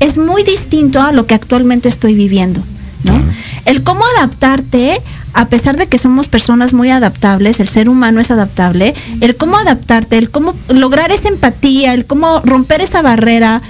es 0.00 0.16
muy 0.16 0.42
distinto 0.42 1.00
a 1.00 1.12
lo 1.12 1.26
que 1.26 1.34
actualmente 1.34 1.88
estoy 1.88 2.14
viviendo, 2.14 2.62
¿no? 3.04 3.20
El 3.64 3.82
cómo 3.84 4.02
adaptarte 4.16 5.00
a 5.34 5.48
pesar 5.48 5.76
de 5.76 5.86
que 5.86 5.98
somos 5.98 6.28
personas 6.28 6.72
muy 6.72 6.90
adaptables, 6.90 7.60
el 7.60 7.68
ser 7.68 7.88
humano 7.88 8.20
es 8.20 8.30
adaptable, 8.30 8.94
el 9.20 9.36
cómo 9.36 9.56
adaptarte, 9.56 10.18
el 10.18 10.30
cómo 10.30 10.54
lograr 10.68 11.10
esa 11.10 11.28
empatía, 11.28 11.94
el 11.94 12.06
cómo 12.06 12.40
romper 12.40 12.80
esa 12.80 13.02
barrera, 13.02 13.62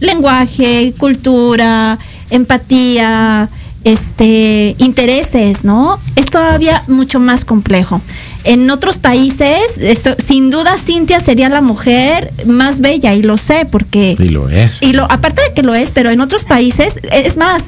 lenguaje, 0.00 0.94
cultura, 0.98 1.98
empatía, 2.30 3.48
este, 3.84 4.74
intereses, 4.78 5.64
¿no? 5.64 5.98
Es 6.16 6.26
todavía 6.26 6.82
mucho 6.86 7.18
más 7.18 7.44
complejo. 7.44 8.00
En 8.44 8.70
otros 8.70 8.98
países, 8.98 9.60
sin 10.26 10.50
duda 10.50 10.76
Cintia 10.78 11.20
sería 11.20 11.48
la 11.48 11.60
mujer 11.60 12.32
más 12.46 12.80
bella 12.80 13.14
y 13.14 13.22
lo 13.22 13.36
sé 13.36 13.66
porque 13.70 14.16
y 14.18 14.28
lo 14.30 14.48
es. 14.48 14.78
Y 14.82 14.92
lo 14.92 15.04
aparte 15.10 15.42
de 15.42 15.54
que 15.54 15.62
lo 15.62 15.74
es, 15.74 15.90
pero 15.90 16.10
en 16.10 16.20
otros 16.20 16.44
países 16.44 17.00
es 17.12 17.36
más, 17.36 17.64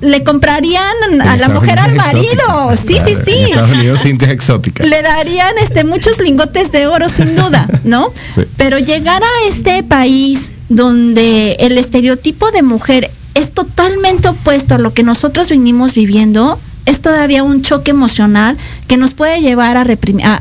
le 0.00 0.22
comprarían 0.24 1.20
a 1.22 1.36
la 1.36 1.48
mujer 1.48 1.78
al 1.78 1.94
marido. 1.94 2.70
Sí, 2.76 2.96
sí, 3.04 3.16
sí. 3.24 3.32
Estados 3.44 3.70
Unidos 3.70 4.00
Cintia 4.02 4.30
exótica. 4.30 4.84
Le 4.84 5.02
darían 5.02 5.54
este 5.62 5.84
muchos 5.84 6.18
lingotes 6.20 6.72
de 6.72 6.86
oro 6.86 7.08
sin 7.08 7.34
duda, 7.34 7.66
¿no? 7.84 8.12
Pero 8.56 8.78
llegar 8.78 9.22
a 9.22 9.48
este 9.48 9.82
país 9.82 10.52
donde 10.68 11.56
el 11.60 11.76
estereotipo 11.78 12.50
de 12.50 12.62
mujer 12.62 13.10
es 13.34 13.52
totalmente 13.52 14.28
opuesto 14.28 14.74
a 14.74 14.78
lo 14.78 14.94
que 14.94 15.02
nosotros 15.02 15.48
venimos 15.50 15.94
viviendo, 15.94 16.58
es 16.86 17.00
todavía 17.00 17.42
un 17.42 17.62
choque 17.62 17.90
emocional 17.90 18.56
que 18.88 18.96
nos 18.96 19.14
puede 19.14 19.40
llevar 19.40 19.76
a, 19.76 19.86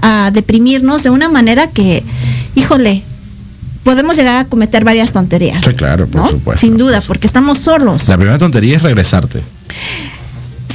a 0.01 0.31
deprimirnos 0.31 1.03
de 1.03 1.09
una 1.09 1.29
manera 1.29 1.67
que, 1.67 2.03
híjole, 2.55 3.03
podemos 3.89 4.15
llegar 4.15 4.45
a 4.45 4.45
cometer 4.45 4.84
varias 4.84 5.12
tonterías. 5.12 5.65
Sí, 5.65 5.73
claro, 5.75 6.06
por 6.06 6.30
supuesto. 6.30 6.62
Sin 6.62 6.78
duda, 6.78 7.02
porque 7.02 7.25
estamos 7.25 7.58
solos. 7.58 8.08
La 8.08 8.17
primera 8.17 8.38
tontería 8.38 8.78
es 8.78 8.84
regresarte. 8.84 9.41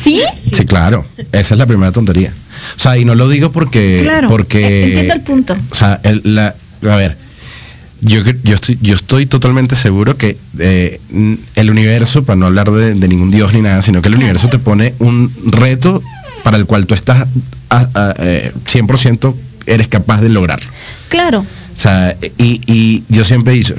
¿Sí? 0.03 0.21
Sí, 0.53 0.65
claro. 0.65 1.07
Esa 1.31 1.55
es 1.55 1.59
la 1.59 1.67
primera 1.67 1.93
tontería. 1.93 2.33
O 2.77 2.81
sea, 2.81 2.99
y 2.99 3.05
no 3.05 3.15
lo 3.15 3.29
digo 3.29 3.53
porque... 3.53 4.01
Claro, 4.03 4.29
porque 4.29 4.83
entiendo 4.87 5.15
el 5.15 5.21
punto. 5.21 5.57
O 5.71 5.75
sea, 5.77 6.01
la, 6.25 6.57
a 6.83 6.97
ver, 6.97 7.17
Yo, 8.01 8.21
yo, 8.43 8.57
estoy, 8.57 8.79
yo 8.83 8.97
estoy 8.97 9.27
totalmente 9.27 9.77
seguro 9.77 10.17
que 10.17 10.37
eh, 10.59 11.01
el 11.55 11.71
universo, 11.71 12.25
para 12.25 12.35
no 12.35 12.47
hablar 12.47 12.73
de, 12.73 12.97
ningún 12.97 13.31
dios 13.31 13.55
ni 13.55 13.63
nada, 13.63 13.81
sino 13.83 14.03
que 14.03 14.09
el 14.09 14.17
universo 14.17 14.49
te 14.49 14.59
pone 14.59 14.93
un 14.99 15.33
reto 15.47 16.03
para 16.43 16.57
el 16.57 16.67
cual 16.67 16.87
tú 16.87 16.95
estás 16.95 17.29
a, 17.71 17.87
100% 17.87 19.35
eh, 19.35 19.39
eres 19.67 19.87
capaz 19.87 20.21
de 20.21 20.31
lograrlo. 20.31 20.69
Claro. 21.09 21.47
O 21.77 21.79
sea, 21.79 22.17
y, 22.39 22.61
y 22.67 23.05
yo 23.09 23.25
siempre 23.25 23.57
hice, 23.57 23.75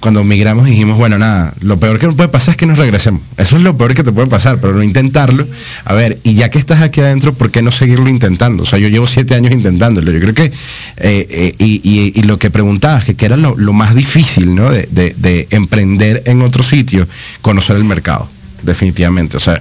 cuando 0.00 0.22
migramos 0.22 0.66
dijimos, 0.66 0.98
bueno, 0.98 1.18
nada, 1.18 1.54
lo 1.60 1.78
peor 1.80 1.98
que 1.98 2.06
nos 2.06 2.14
puede 2.14 2.28
pasar 2.28 2.52
es 2.52 2.56
que 2.56 2.66
nos 2.66 2.78
regresemos. 2.78 3.22
Eso 3.36 3.56
es 3.56 3.62
lo 3.62 3.76
peor 3.76 3.94
que 3.94 4.04
te 4.04 4.12
puede 4.12 4.28
pasar, 4.28 4.58
pero 4.60 4.74
no 4.74 4.82
intentarlo. 4.82 5.46
A 5.84 5.94
ver, 5.94 6.18
y 6.24 6.34
ya 6.34 6.50
que 6.50 6.58
estás 6.58 6.82
aquí 6.82 7.00
adentro, 7.00 7.32
¿por 7.32 7.50
qué 7.50 7.62
no 7.62 7.70
seguirlo 7.70 8.08
intentando? 8.08 8.62
O 8.62 8.66
sea, 8.66 8.78
yo 8.78 8.88
llevo 8.88 9.06
siete 9.06 9.34
años 9.34 9.52
intentándolo. 9.52 10.12
Yo 10.12 10.20
creo 10.20 10.34
que, 10.34 10.44
eh, 10.44 10.52
eh, 10.98 11.54
y, 11.58 12.22
lo 12.22 12.38
que 12.38 12.50
preguntabas, 12.50 13.04
que, 13.06 13.24
era 13.24 13.36
lo, 13.36 13.72
más 13.72 13.94
difícil, 13.94 14.54
¿no? 14.54 14.70
De, 14.70 14.86
de 14.90 15.48
emprender 15.50 16.22
en 16.26 16.42
otro 16.42 16.62
sitio, 16.62 17.06
conocer 17.40 17.76
el 17.76 17.84
mercado 17.84 18.28
definitivamente. 18.62 19.36
O 19.36 19.40
sea, 19.40 19.60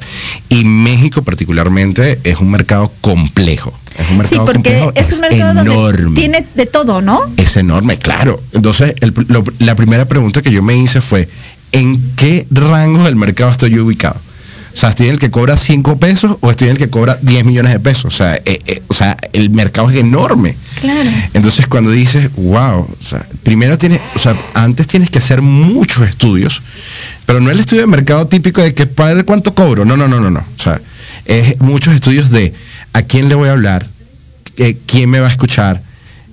y 0.50 0.64
México 0.64 1.22
particularmente 1.22 2.20
es 2.24 2.40
un 2.40 2.52
mercado 2.52 2.92
complejo. 3.02 3.74
Es 3.98 4.12
un 4.12 4.18
mercado 4.18 4.46
sí, 4.46 4.52
porque 4.54 4.90
es, 4.96 5.12
un 5.12 5.20
mercado 5.22 5.64
donde 5.64 6.20
tiene 6.20 6.46
de 6.54 6.66
todo, 6.66 7.02
¿no? 7.02 7.22
Es 7.38 7.58
enorme, 7.58 7.98
claro. 7.98 8.42
Entonces, 8.54 8.94
la 9.60 9.76
primera 9.76 10.06
pregunta 10.06 10.42
que 10.42 10.52
yo 10.52 10.62
me 10.62 10.78
hice 10.78 11.02
fue, 11.02 11.28
¿en 11.72 12.14
qué 12.16 12.46
rango 12.52 13.04
del 13.04 13.16
mercado 13.16 13.50
estoy 13.50 13.72
yo 13.72 13.86
ubicado? 13.86 14.20
O 14.78 14.80
sea, 14.80 14.90
¿estoy 14.90 15.08
en 15.08 15.14
el 15.14 15.20
que 15.20 15.32
cobra 15.32 15.58
5 15.58 15.98
pesos 15.98 16.38
o 16.40 16.52
estoy 16.52 16.68
en 16.68 16.74
el 16.74 16.78
que 16.78 16.88
cobra 16.88 17.18
10 17.20 17.46
millones 17.46 17.74
de 17.74 17.80
pesos? 17.80 18.06
O 18.06 18.12
sea, 18.12 18.36
eh, 18.36 18.62
eh, 18.68 18.84
o 18.88 18.94
sea 18.94 19.18
el 19.34 19.50
mercado 19.50 19.90
es 19.90 19.98
enorme. 19.98 20.56
Claro. 20.80 21.10
Entonces, 21.34 21.66
cuando 21.66 21.90
dices, 21.90 22.30
wow, 22.36 22.82
o 22.82 23.04
sea, 23.04 23.26
primero 23.42 23.80
tienes, 23.80 24.00
o 24.16 24.20
sea, 24.20 24.36
antes 24.54 24.86
tienes 24.86 25.10
que 25.10 25.18
hacer 25.18 25.42
muchos 25.42 26.08
estudios 26.08 26.62
pero 27.28 27.42
no 27.42 27.52
el 27.52 27.60
estudio 27.60 27.82
de 27.82 27.88
mercado 27.88 28.26
típico 28.26 28.62
de 28.62 28.74
que 28.74 28.88
para 28.88 29.14
ver 29.14 29.26
cuánto 29.26 29.54
cobro. 29.54 29.84
No, 29.84 29.98
no, 29.98 30.08
no, 30.08 30.22
no, 30.22 30.32
no. 30.32 30.40
O 30.40 30.64
sea, 30.64 30.80
es 31.26 31.60
muchos 31.60 31.94
estudios 31.94 32.32
de 32.32 32.54
a 32.94 33.02
quién 33.02 33.28
le 33.28 33.36
voy 33.36 33.50
a 33.50 33.52
hablar, 33.52 33.86
eh, 34.56 34.78
quién 34.86 35.10
me 35.10 35.20
va 35.20 35.28
a 35.28 35.30
escuchar, 35.30 35.82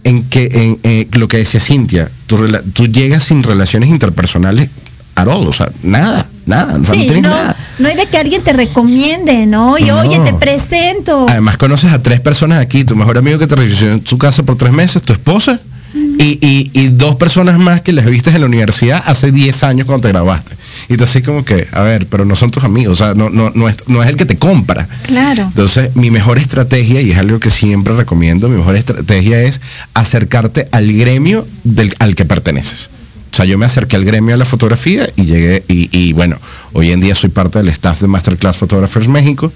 en 0.05 0.23
qué, 0.23 0.49
en 0.53 0.79
eh, 0.85 1.09
lo 1.15 1.27
que 1.27 1.39
decía 1.39 1.59
Cintia, 1.59 2.09
tú, 2.29 2.87
llegas 2.87 3.25
sin 3.25 3.43
relaciones 3.43 3.89
interpersonales 3.89 4.71
a 5.15 5.25
todo, 5.25 5.49
o 5.49 5.53
sea, 5.53 5.71
nada, 5.83 6.27
nada, 6.47 6.79
no, 6.79 6.93
sí, 6.93 7.09
no, 7.09 7.21
nada. 7.21 7.57
no 7.79 7.89
hay 7.89 7.97
de 7.97 8.07
que 8.07 8.19
alguien 8.19 8.43
te 8.43 8.53
recomiende, 8.53 9.47
¿no? 9.47 9.79
Y 9.79 9.91
oye, 9.91 10.19
te 10.21 10.35
presento. 10.35 11.27
Además 11.29 11.57
conoces 11.57 11.93
a 11.93 12.03
tres 12.03 12.21
personas 12.21 12.59
aquí, 12.59 12.85
tu 12.85 12.97
mejor 12.97 13.19
amigo 13.19 13.39
que 13.39 13.47
te 13.47 13.55
recibió 13.55 13.93
en 13.93 14.07
su 14.07 14.19
casa 14.19 14.43
por 14.43 14.57
tres 14.57 14.73
meses, 14.73 15.03
tu 15.03 15.13
esposa, 15.13 15.61
y, 15.95 16.71
y, 16.73 16.89
dos 16.89 17.17
personas 17.17 17.59
más 17.59 17.83
que 17.83 17.93
les 17.93 18.05
viste 18.07 18.31
en 18.31 18.41
la 18.41 18.47
universidad 18.47 19.03
hace 19.05 19.31
10 19.31 19.63
años 19.63 19.87
cuando 19.87 20.03
te 20.03 20.09
grabaste. 20.09 20.55
Y 20.89 20.97
tú 20.97 21.05
así 21.05 21.23
como 21.23 21.45
que, 21.45 21.69
a 21.73 21.83
ver, 21.83 22.07
pero 22.07 22.25
no 22.25 22.35
son 22.37 22.51
tus 22.51 22.65
amigos, 22.65 23.01
o 23.01 23.05
sea, 23.05 23.15
no, 23.15 23.31
no, 23.31 23.51
no, 23.55 23.69
es, 23.69 23.77
no 23.87 24.03
es 24.03 24.09
el 24.09 24.17
que 24.17 24.25
te 24.25 24.37
compra. 24.37 24.89
Claro. 25.07 25.43
Entonces, 25.43 25.95
mi 25.97 26.11
mejor 26.11 26.39
estrategia, 26.39 27.01
y 27.01 27.13
es 27.13 27.19
algo 27.19 27.39
que 27.41 27.51
siempre 27.51 27.95
recomiendo, 27.95 28.49
mi 28.49 28.57
mejor 28.57 28.77
estrategia 28.77 29.41
es 29.43 29.61
acercarte 29.93 30.69
al 30.73 30.93
gremio 30.93 31.47
del, 31.63 31.95
al 31.99 32.15
que 32.15 32.25
perteneces. 32.25 32.91
O 33.35 33.37
sea, 33.37 33.47
yo 33.47 33.59
me 33.59 33.67
acerqué 33.67 33.97
al 33.97 34.05
gremio 34.05 34.31
de 34.31 34.39
la 34.39 34.45
fotografía 34.45 35.11
y 35.17 35.25
llegué, 35.25 35.65
y, 35.67 36.13
bueno, 36.13 36.37
hoy 36.73 36.93
en 36.93 37.01
día 37.01 37.17
soy 37.17 37.31
parte 37.31 37.59
del 37.59 37.69
staff 37.71 38.01
de 38.01 38.07
Masterclass 38.07 38.59
Photographers 38.59 39.09
México. 39.09 39.53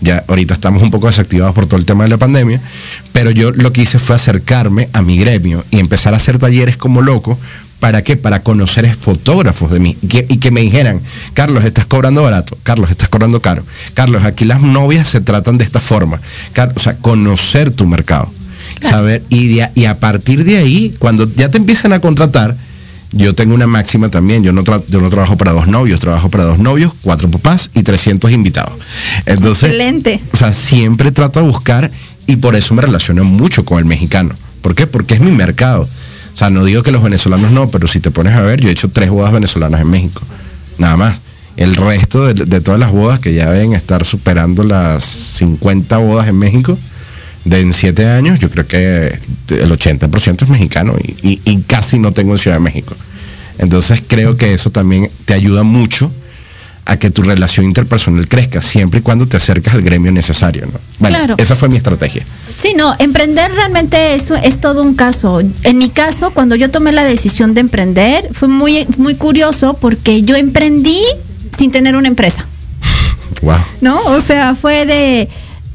Ya 0.00 0.24
ahorita 0.26 0.52
estamos 0.52 0.82
un 0.82 0.90
poco 0.90 1.06
desactivados 1.06 1.54
por 1.54 1.66
todo 1.66 1.78
el 1.78 1.86
tema 1.86 2.02
de 2.02 2.10
la 2.10 2.16
pandemia, 2.16 2.60
pero 3.12 3.30
yo 3.30 3.52
lo 3.52 3.72
que 3.72 3.82
hice 3.82 4.00
fue 4.00 4.16
acercarme 4.16 4.88
a 4.92 5.02
mi 5.02 5.16
gremio 5.16 5.64
y 5.70 5.78
empezar 5.78 6.12
a 6.12 6.16
hacer 6.16 6.40
talleres 6.40 6.76
como 6.76 7.02
loco. 7.02 7.38
¿Para 7.78 8.02
qué? 8.02 8.16
Para 8.16 8.42
conocer 8.42 8.92
fotógrafos 8.96 9.70
de 9.70 9.78
mí 9.78 9.96
y 10.02 10.38
que, 10.38 10.50
me 10.50 10.62
dijeran, 10.62 11.00
Carlos, 11.32 11.64
estás 11.64 11.86
cobrando 11.86 12.24
barato, 12.24 12.58
Carlos, 12.64 12.90
estás 12.90 13.08
cobrando 13.08 13.40
caro, 13.40 13.62
Carlos, 13.94 14.24
aquí 14.24 14.44
las 14.44 14.60
novias 14.60 15.06
se 15.06 15.20
tratan 15.20 15.56
de 15.56 15.62
esta 15.62 15.78
forma. 15.78 16.20
o 16.76 16.80
sea, 16.80 16.96
conocer 16.96 17.70
tu 17.70 17.86
mercado, 17.86 18.28
saber, 18.82 19.22
y, 19.30 19.60
y 19.76 19.84
a 19.84 20.00
partir 20.00 20.42
de 20.42 20.56
ahí, 20.56 20.96
cuando 20.98 21.32
ya 21.32 21.48
te 21.48 21.58
empiezan 21.58 21.92
a 21.92 22.00
contratar, 22.00 22.56
yo 23.12 23.34
tengo 23.34 23.54
una 23.54 23.66
máxima 23.66 24.08
también, 24.08 24.42
yo 24.42 24.52
no, 24.52 24.62
yo 24.88 25.00
no 25.00 25.10
trabajo 25.10 25.36
para 25.36 25.52
dos 25.52 25.66
novios, 25.66 26.00
trabajo 26.00 26.28
para 26.28 26.44
dos 26.44 26.58
novios, 26.58 26.92
cuatro 27.02 27.30
papás 27.30 27.70
y 27.74 27.82
300 27.82 28.30
invitados. 28.30 28.74
Entonces, 29.26 29.64
Excelente. 29.64 30.20
O 30.32 30.36
sea, 30.36 30.52
siempre 30.52 31.10
trato 31.10 31.40
de 31.40 31.46
buscar 31.46 31.90
y 32.26 32.36
por 32.36 32.54
eso 32.54 32.74
me 32.74 32.82
relaciono 32.82 33.24
mucho 33.24 33.64
con 33.64 33.78
el 33.78 33.84
mexicano. 33.84 34.34
¿Por 34.62 34.74
qué? 34.74 34.86
Porque 34.86 35.14
es 35.14 35.20
mi 35.20 35.32
mercado. 35.32 35.88
O 36.32 36.36
sea, 36.36 36.50
no 36.50 36.64
digo 36.64 36.82
que 36.82 36.92
los 36.92 37.02
venezolanos 37.02 37.50
no, 37.50 37.68
pero 37.70 37.88
si 37.88 37.98
te 37.98 38.10
pones 38.10 38.34
a 38.34 38.42
ver, 38.42 38.60
yo 38.60 38.68
he 38.68 38.72
hecho 38.72 38.88
tres 38.88 39.10
bodas 39.10 39.32
venezolanas 39.32 39.80
en 39.80 39.90
México. 39.90 40.22
Nada 40.78 40.96
más. 40.96 41.18
El 41.56 41.74
resto 41.74 42.26
de, 42.26 42.44
de 42.44 42.60
todas 42.60 42.78
las 42.78 42.92
bodas 42.92 43.18
que 43.18 43.34
ya 43.34 43.50
deben 43.50 43.74
estar 43.74 44.04
superando 44.04 44.62
las 44.62 45.02
50 45.04 45.98
bodas 45.98 46.28
en 46.28 46.38
México, 46.38 46.78
de 47.44 47.60
en 47.60 47.72
siete 47.72 48.06
años, 48.06 48.38
yo 48.38 48.50
creo 48.50 48.66
que 48.66 49.18
el 49.48 49.70
80% 49.70 50.42
es 50.42 50.48
mexicano 50.48 50.94
y, 51.22 51.56
casi 51.66 51.98
no 51.98 52.12
tengo 52.12 52.32
en 52.32 52.38
Ciudad 52.38 52.56
de 52.56 52.62
México. 52.62 52.94
Entonces 53.58 54.02
creo 54.06 54.36
que 54.36 54.54
eso 54.54 54.70
también 54.70 55.10
te 55.24 55.34
ayuda 55.34 55.62
mucho 55.62 56.10
a 56.86 56.96
que 56.96 57.10
tu 57.10 57.22
relación 57.22 57.66
interpersonal 57.66 58.26
crezca, 58.26 58.62
siempre 58.62 59.00
y 59.00 59.02
cuando 59.02 59.26
te 59.26 59.36
acercas 59.36 59.74
al 59.74 59.82
gremio 59.82 60.10
necesario. 60.10 60.66
¿no? 60.66 60.80
Bueno, 60.98 61.34
esa 61.36 61.54
fue 61.54 61.68
mi 61.68 61.76
estrategia. 61.76 62.24
Sí, 62.56 62.74
no, 62.76 62.96
emprender 62.98 63.52
realmente 63.52 64.14
es, 64.14 64.30
es 64.42 64.60
todo 64.60 64.82
un 64.82 64.94
caso. 64.94 65.40
En 65.62 65.78
mi 65.78 65.90
caso, 65.90 66.32
cuando 66.32 66.56
yo 66.56 66.70
tomé 66.70 66.92
la 66.92 67.04
decisión 67.04 67.54
de 67.54 67.60
emprender, 67.60 68.28
fue 68.32 68.48
muy, 68.48 68.86
muy 68.96 69.14
curioso 69.14 69.74
porque 69.74 70.22
yo 70.22 70.36
emprendí 70.36 71.00
sin 71.56 71.70
tener 71.70 71.96
una 71.96 72.08
empresa. 72.08 72.46
Wow. 73.42 73.58
¿No? 73.80 74.00
O 74.06 74.20
sea, 74.20 74.54
fue 74.54 74.84
de 74.86 75.28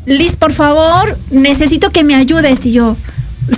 Liz, 0.05 0.35
por 0.35 0.53
favor, 0.53 1.17
necesito 1.31 1.91
que 1.91 2.03
me 2.03 2.15
ayudes. 2.15 2.65
Y 2.65 2.71
yo, 2.71 2.95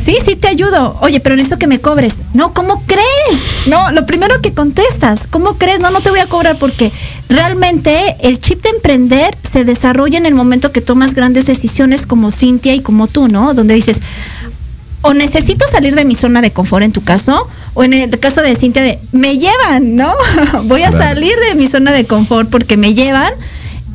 sí, 0.06 0.18
sí 0.24 0.36
te 0.36 0.48
ayudo. 0.48 0.98
Oye, 1.02 1.20
pero 1.20 1.36
necesito 1.36 1.60
que 1.60 1.68
me 1.68 1.80
cobres. 1.80 2.16
No, 2.34 2.54
¿cómo 2.54 2.84
crees? 2.86 3.42
No, 3.68 3.92
lo 3.92 4.06
primero 4.06 4.42
que 4.42 4.54
contestas, 4.54 5.28
¿cómo 5.30 5.58
crees? 5.58 5.80
No, 5.80 5.92
no 5.92 6.02
te 6.02 6.10
voy 6.10 6.20
a 6.20 6.28
cobrar 6.28 6.58
porque 6.58 6.92
realmente 7.28 8.16
el 8.22 8.40
chip 8.40 8.64
de 8.64 8.70
emprender 8.70 9.38
se 9.50 9.66
desarrolla 9.66 10.18
en 10.18 10.26
el 10.26 10.36
momento 10.36 10.72
que 10.72 10.82
tomas 10.82 11.14
grandes 11.14 11.46
decisiones 11.46 12.06
como 12.06 12.32
Cintia 12.32 12.74
y 12.74 12.82
como 12.82 13.08
tú, 13.08 13.28
¿no? 13.28 13.54
Donde 13.54 13.74
dices, 13.76 14.00
o 15.02 15.14
necesito 15.14 15.66
salir 15.70 15.96
de 15.96 16.06
mi 16.06 16.16
zona 16.16 16.42
de 16.42 16.52
confort 16.52 16.84
en 16.84 16.94
tu 16.94 17.04
caso, 17.04 17.48
o 17.74 17.84
en 17.84 17.94
el 17.94 18.20
caso 18.20 18.42
de 18.42 18.56
Cintia 18.56 18.82
de, 18.82 19.00
me 19.12 19.38
llevan, 19.38 19.96
¿no? 19.96 20.14
voy 20.64 20.84
a 20.84 20.92
salir 20.92 21.36
de 21.50 21.56
mi 21.56 21.68
zona 21.68 21.92
de 21.92 22.06
confort 22.06 22.50
porque 22.50 22.78
me 22.78 22.94
llevan 22.94 23.32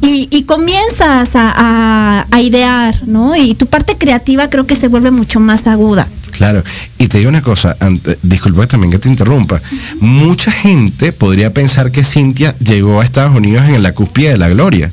y, 0.02 0.42
comienzas 0.44 1.30
a, 1.34 2.26
idear, 2.40 2.94
¿no? 3.06 3.36
Y 3.36 3.54
tu 3.54 3.66
parte 3.66 3.96
creativa 3.96 4.50
creo 4.50 4.66
que 4.66 4.74
se 4.74 4.88
vuelve 4.88 5.10
mucho 5.10 5.38
más 5.38 5.66
aguda. 5.66 6.08
Claro, 6.32 6.64
y 6.98 7.06
te 7.08 7.18
digo 7.18 7.28
una 7.28 7.42
cosa, 7.42 7.76
disculpa 8.22 8.66
también 8.66 8.90
que 8.90 8.98
te 8.98 9.08
interrumpa, 9.08 9.60
mucha 10.00 10.50
gente 10.50 11.12
podría 11.12 11.52
pensar 11.52 11.92
que 11.92 12.02
Cintia 12.02 12.56
llegó 12.58 13.00
a 13.00 13.04
Estados 13.04 13.36
Unidos 13.36 13.68
en 13.68 13.82
la 13.82 13.92
cúspide 13.92 14.30
de 14.30 14.38
la 14.38 14.48
gloria, 14.48 14.90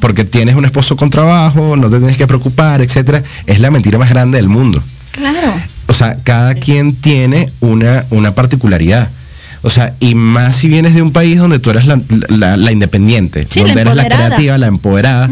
porque 0.00 0.24
tienes 0.24 0.54
un 0.54 0.66
esposo 0.66 0.94
con 0.94 1.10
trabajo, 1.10 1.76
no 1.76 1.88
te 1.88 1.98
tienes 1.98 2.16
que 2.16 2.26
preocupar, 2.26 2.82
etcétera, 2.82 3.22
es 3.46 3.60
la 3.60 3.70
mentira 3.70 3.98
más 3.98 4.10
grande 4.10 4.36
del 4.36 4.48
mundo. 4.48 4.82
Claro. 5.12 5.54
O 5.88 5.94
sea, 5.94 6.18
cada 6.22 6.54
quien 6.54 6.94
tiene 6.94 7.50
una, 7.60 8.04
una 8.10 8.34
particularidad. 8.34 9.08
O 9.66 9.70
sea, 9.70 9.92
y 9.98 10.14
más 10.14 10.54
si 10.54 10.68
vienes 10.68 10.94
de 10.94 11.02
un 11.02 11.10
país 11.10 11.38
donde 11.38 11.58
tú 11.58 11.70
eres 11.70 11.86
la, 11.86 12.70
independiente, 12.70 13.48
donde 13.52 13.80
eres 13.80 13.96
la 13.96 14.04
creativa, 14.04 14.56
la 14.58 14.68
empoderada. 14.68 15.28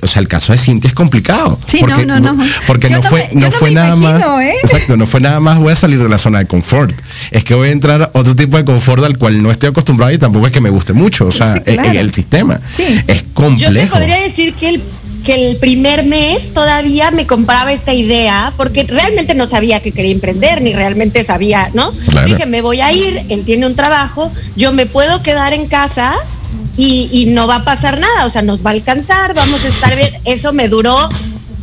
o 0.00 0.06
sea, 0.06 0.20
el 0.22 0.28
caso 0.28 0.52
de 0.52 0.58
Cintia 0.58 0.88
es 0.88 0.94
complicado. 0.94 1.58
Sí, 1.66 1.76
porque, 1.80 2.06
no, 2.06 2.18
no, 2.18 2.32
no. 2.32 2.44
Porque 2.66 2.88
no, 2.88 3.02
fue, 3.02 3.28
no, 3.34 3.50
fue 3.50 3.72
nada 3.72 3.94
más. 3.94 4.22
¿eh? 4.40 4.54
Exacto, 4.64 4.96
no 4.96 5.06
fue 5.06 5.20
nada 5.20 5.40
más 5.40 5.58
voy 5.58 5.74
a 5.74 5.76
salir 5.76 6.02
de 6.02 6.08
la 6.08 6.16
zona 6.16 6.38
de 6.38 6.46
confort. 6.46 6.98
Es 7.30 7.44
que 7.44 7.52
voy 7.52 7.68
a 7.68 7.72
entrar 7.72 8.00
a 8.00 8.10
otro 8.14 8.34
tipo 8.34 8.56
de 8.56 8.64
confort 8.64 9.04
al 9.04 9.18
cual 9.18 9.42
no 9.42 9.50
estoy 9.50 9.68
acostumbrado 9.68 10.10
y 10.10 10.16
tampoco 10.16 10.46
es 10.46 10.54
que 10.54 10.62
me 10.62 10.70
guste 10.70 10.94
mucho. 10.94 11.26
O 11.26 11.30
sea, 11.30 11.62
e, 11.66 11.74
el, 11.98 12.14
sistema. 12.14 12.58
Es 13.06 13.24
complejo. 13.34 13.74
Yo 13.74 13.80
te 13.80 13.86
podría 13.88 14.20
decir 14.22 14.54
que 14.54 14.70
el 14.70 14.82
que 15.26 15.50
el 15.50 15.56
primer 15.56 16.04
mes 16.04 16.54
todavía 16.54 17.10
me 17.10 17.26
compraba 17.26 17.72
esta 17.72 17.92
idea, 17.92 18.52
porque 18.56 18.84
realmente 18.84 19.34
no 19.34 19.48
sabía 19.48 19.80
que 19.80 19.90
quería 19.90 20.12
emprender, 20.12 20.62
ni 20.62 20.72
realmente 20.72 21.24
sabía, 21.24 21.68
¿no? 21.74 21.90
Dije, 22.24 22.46
me 22.46 22.62
voy 22.62 22.80
a 22.80 22.92
ir, 22.92 23.26
él 23.28 23.44
tiene 23.44 23.66
un 23.66 23.74
trabajo, 23.74 24.30
yo 24.54 24.72
me 24.72 24.86
puedo 24.86 25.24
quedar 25.24 25.52
en 25.52 25.66
casa 25.66 26.14
y, 26.76 27.26
no 27.30 27.48
va 27.48 27.56
a 27.56 27.64
pasar 27.64 27.98
nada, 27.98 28.24
o 28.24 28.30
sea, 28.30 28.42
nos 28.42 28.64
va 28.64 28.70
a 28.70 28.74
alcanzar, 28.74 29.34
vamos 29.34 29.64
a 29.64 29.68
estar 29.68 29.96
bien. 29.96 30.14
Eso 30.24 30.52
me 30.52 30.68
duró 30.68 30.96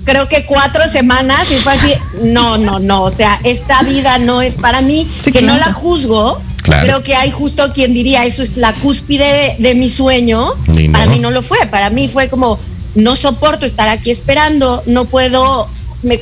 creo 0.04 0.28
que 0.28 0.46
cuatro 0.46 0.84
semanas 0.92 1.50
y 1.50 1.56
fue 1.56 1.72
así, 1.72 1.94
no, 2.24 2.58
no, 2.58 2.80
no, 2.80 3.04
o 3.04 3.16
sea, 3.16 3.40
esta 3.46 3.82
vida 3.84 4.20
no 4.20 4.42
es 4.42 4.56
para 4.56 4.82
mí, 4.82 5.10
que 5.32 5.42
no 5.42 5.56
la 5.56 5.72
juzgo, 5.72 6.42
Creo 6.64 7.04
que 7.04 7.14
hay 7.14 7.30
justo 7.32 7.72
quien 7.74 7.94
diría, 7.94 8.26
eso 8.26 8.42
es 8.42 8.56
la 8.56 8.72
cúspide 8.74 9.58
de, 9.60 9.76
mi 9.76 9.90
sueño. 9.90 10.54
Para 10.92 11.08
mí 11.08 11.20
no 11.20 11.30
lo 11.30 11.42
fue, 11.42 11.58
para 11.70 11.90
mí 11.90 12.08
fue 12.08 12.30
como, 12.30 12.58
no 12.96 13.16
soporto 13.16 13.66
estar 13.66 13.90
aquí 13.90 14.12
esperando, 14.12 14.84
no 14.86 15.06
puedo, 15.06 15.68
me 16.04 16.20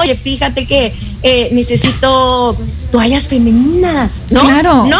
oye, 0.00 0.16
fíjate 0.16 0.66
que 0.66 0.92
eh, 1.22 1.48
necesito 1.52 2.56
toallas 2.90 3.28
femeninas, 3.28 4.24
¿no? 4.30 4.40
Claro. 4.40 4.86
No, 4.86 4.98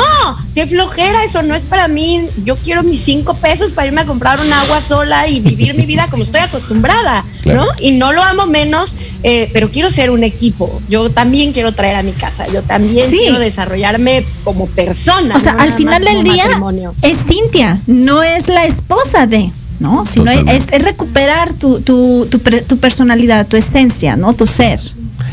qué 0.55 0.67
flojera, 0.67 1.25
eso 1.25 1.43
no 1.43 1.55
es 1.55 1.65
para 1.65 1.89
mí. 1.89 2.23
Yo 2.45 2.57
quiero 2.57 2.83
mis 2.83 3.01
cinco 3.01 3.35
pesos 3.35 3.73
para 3.73 3.89
irme 3.89 4.03
a 4.03 4.07
comprar 4.07 4.41
un 4.41 4.53
agua 4.53 4.81
sola 4.81 5.27
y 5.27 5.41
vivir 5.41 5.75
mi 5.75 5.87
vida 5.87 6.07
como 6.11 6.23
estoy 6.23 6.41
acostumbrada, 6.41 7.25
Claro. 7.43 7.65
¿no? 7.65 7.71
Y 7.81 7.93
no 7.93 8.13
lo 8.13 8.23
amo 8.23 8.47
menos, 8.47 8.95
eh, 9.23 9.51
pero 9.53 9.71
quiero 9.71 9.91
ser 9.91 10.11
un 10.11 10.23
equipo. 10.23 10.81
Yo 10.89 11.11
también 11.11 11.53
quiero 11.53 11.73
traer 11.73 11.97
a 11.97 12.03
mi 12.03 12.13
casa, 12.13 12.47
yo 12.47 12.63
también 12.63 13.11
Sí. 13.11 13.19
quiero 13.19 13.39
desarrollarme 13.39 14.25
como 14.45 14.67
persona. 14.67 15.37
O 15.37 15.41
sea, 15.41 15.55
no 15.55 15.63
al 15.63 15.73
final 15.73 16.05
del 16.05 16.23
día 16.23 16.45
matrimonio. 16.45 16.95
es 17.03 17.25
Cintia, 17.27 17.81
no 17.87 18.23
es 18.23 18.47
la 18.49 18.65
esposa 18.67 19.27
de, 19.27 19.51
¿no? 19.81 20.05
Sino 20.07 20.31
es, 20.31 20.67
recuperar 20.83 21.53
tu, 21.55 21.81
tu, 21.81 22.27
tu, 22.31 22.39
per- 22.39 22.63
tu 22.65 22.79
personalidad, 22.79 23.47
tu 23.49 23.57
esencia, 23.57 24.15
¿no? 24.17 24.33
Tu 24.35 24.47
ser. 24.47 24.79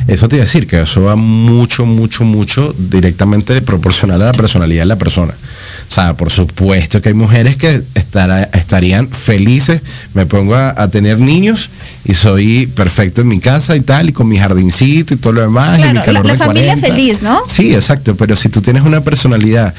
Eso 0.08 0.30
te 0.30 0.38
iba 0.38 0.44
a 0.44 0.46
decir 0.46 0.68
que 0.68 0.82
eso 0.82 1.02
va 1.04 1.18
mucho, 1.18 1.86
mucho, 1.86 2.24
mucho 2.24 2.74
directamente 2.78 3.62
proporcional 3.62 4.22
a 4.22 4.26
la 4.28 4.32
personalidad 4.32 4.84
de 4.84 4.88
la 4.88 4.96
persona. 4.96 5.34
O 5.90 5.94
sea, 5.94 6.16
por 6.16 6.32
supuesto 6.32 7.02
que 7.02 7.10
hay 7.10 7.16
mujeres 7.16 7.58
que 7.58 7.82
estará- 7.94 8.50
estarían 8.54 9.10
felices, 9.10 9.82
me 10.14 10.26
pongo 10.26 10.56
a, 10.56 10.82
a 10.82 10.90
tener 10.90 11.20
niños 11.20 11.70
y 12.06 12.14
soy 12.14 12.68
perfecto 12.68 13.20
en 13.22 13.28
mi 13.28 13.40
casa 13.40 13.76
y 13.76 13.82
tal, 13.82 14.08
y 14.10 14.14
con 14.14 14.30
mi 14.30 14.38
jardincito 14.38 15.14
y 15.14 15.18
todo 15.18 15.34
lo 15.34 15.42
demás. 15.42 15.78
y 15.78 15.82
mi 15.82 16.02
calor 16.02 16.26
la- 16.26 16.34
la 16.34 16.40
de 16.40 16.46
familia 16.46 16.74
40. 16.76 16.88
feliz, 16.88 17.22
¿no? 17.22 17.42
Sí, 17.46 17.74
exacto, 17.74 18.16
pero 18.16 18.36
si 18.38 18.48
tú 18.48 18.62
tienes 18.62 18.84
una 18.84 19.02
personalidad 19.02 19.74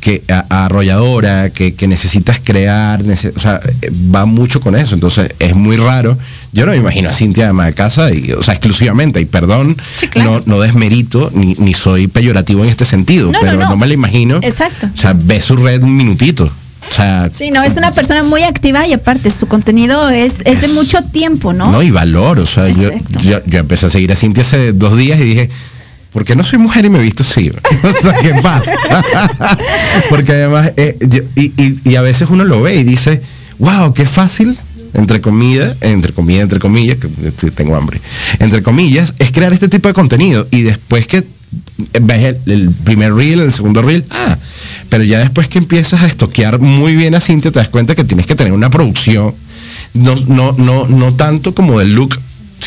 que 0.00 0.22
a- 0.28 0.64
arrolladora, 0.66 1.50
que, 1.50 1.74
que 1.74 1.88
necesitas 1.88 2.40
crear, 2.42 3.02
o 3.02 3.38
sea, 3.38 3.60
va 4.14 4.24
mucho 4.26 4.60
con 4.60 4.76
eso, 4.76 4.94
entonces 4.94 5.30
es 5.38 5.54
muy 5.54 5.76
raro. 5.76 6.16
Yo 6.52 6.64
no 6.66 6.72
me 6.72 6.78
imagino 6.78 7.10
a 7.10 7.12
Cintia 7.12 7.52
de 7.52 7.72
casa, 7.74 8.12
y, 8.12 8.32
o 8.32 8.42
sea, 8.42 8.54
exclusivamente, 8.54 9.20
y 9.20 9.24
perdón, 9.24 9.76
Sí, 9.96 10.08
claro. 10.08 10.42
no, 10.46 10.54
no 10.56 10.60
desmerito 10.60 11.30
ni, 11.34 11.54
ni 11.58 11.74
soy 11.74 12.06
peyorativo 12.06 12.62
en 12.64 12.70
este 12.70 12.84
sentido, 12.84 13.30
No, 13.30 13.38
pero 13.40 13.54
no, 13.58 13.68
no. 13.70 13.76
me 13.76 13.86
la 13.86 13.94
imagino. 13.94 14.38
Exacto. 14.42 14.88
O 14.92 14.96
sea, 14.96 15.14
ve 15.14 15.40
su 15.40 15.56
red 15.56 15.82
un 15.82 15.96
minutito. 15.96 16.44
O 16.90 16.94
sea, 16.94 17.28
Sí, 17.34 17.50
no, 17.50 17.62
es 17.62 17.76
una 17.76 17.90
persona 17.92 18.22
muy 18.22 18.44
activa 18.44 18.86
y 18.86 18.94
aparte 18.94 19.28
su 19.30 19.46
contenido 19.46 20.08
es, 20.08 20.36
es 20.44 20.62
de 20.62 20.68
mucho 20.68 21.02
tiempo, 21.02 21.52
¿no? 21.52 21.70
No, 21.70 21.82
y 21.82 21.90
valor. 21.90 22.38
O 22.38 22.46
sea, 22.46 22.68
yo, 22.68 22.90
yo, 23.22 23.40
yo 23.44 23.58
empecé 23.58 23.86
a 23.86 23.90
seguir 23.90 24.10
a 24.12 24.16
Cintia 24.16 24.42
hace 24.42 24.72
dos 24.72 24.96
días 24.96 25.18
y 25.20 25.24
dije, 25.24 25.50
¿por 26.12 26.24
qué 26.24 26.36
no 26.36 26.44
soy 26.44 26.58
mujer 26.58 26.84
y 26.84 26.90
me 26.90 26.98
he 26.98 27.02
visto 27.02 27.22
así? 27.22 27.50
o 27.82 28.02
sea, 28.02 28.14
¿qué 28.14 28.34
pasa? 28.42 28.72
Porque 30.10 30.32
además, 30.32 30.72
eh, 30.76 30.96
y, 31.84 31.94
a 31.94 32.02
veces 32.02 32.28
uno 32.30 32.44
lo 32.44 32.62
ve 32.62 32.76
y 32.76 32.84
dice, 32.84 33.22
wow, 33.58 33.92
qué 33.92 34.06
fácil, 34.06 34.56
entre 34.94 35.20
comillas, 35.20 35.76
entre 35.80 36.12
comillas, 36.12 36.42
entre 36.42 36.58
comillas, 36.58 36.98
que 36.98 37.50
tengo 37.50 37.76
hambre, 37.76 38.00
entre 38.38 38.62
comillas, 38.62 39.14
es 39.18 39.32
crear 39.32 39.52
este 39.52 39.68
tipo 39.68 39.88
de 39.88 39.94
contenido. 39.94 40.46
Y 40.50 40.62
después 40.62 41.06
que 41.06 41.24
ves 42.00 42.36
el, 42.46 42.52
el 42.52 42.70
primer 42.70 43.14
reel, 43.14 43.40
el 43.40 43.52
segundo 43.52 43.82
reel, 43.82 44.04
ah, 44.10 44.36
pero 44.88 45.04
ya 45.04 45.18
después 45.18 45.48
que 45.48 45.58
empiezas 45.58 46.02
a 46.02 46.06
estoquear 46.06 46.58
muy 46.58 46.96
bien 46.96 47.14
a 47.14 47.20
Cintia, 47.20 47.50
te 47.50 47.58
das 47.58 47.68
cuenta 47.68 47.94
que 47.94 48.04
tienes 48.04 48.26
que 48.26 48.34
tener 48.34 48.52
una 48.52 48.70
producción 48.70 49.34
no, 49.94 50.14
no, 50.26 50.52
no, 50.52 50.86
no 50.86 51.14
tanto 51.14 51.54
como 51.54 51.78
del 51.78 51.94
look, 51.94 52.18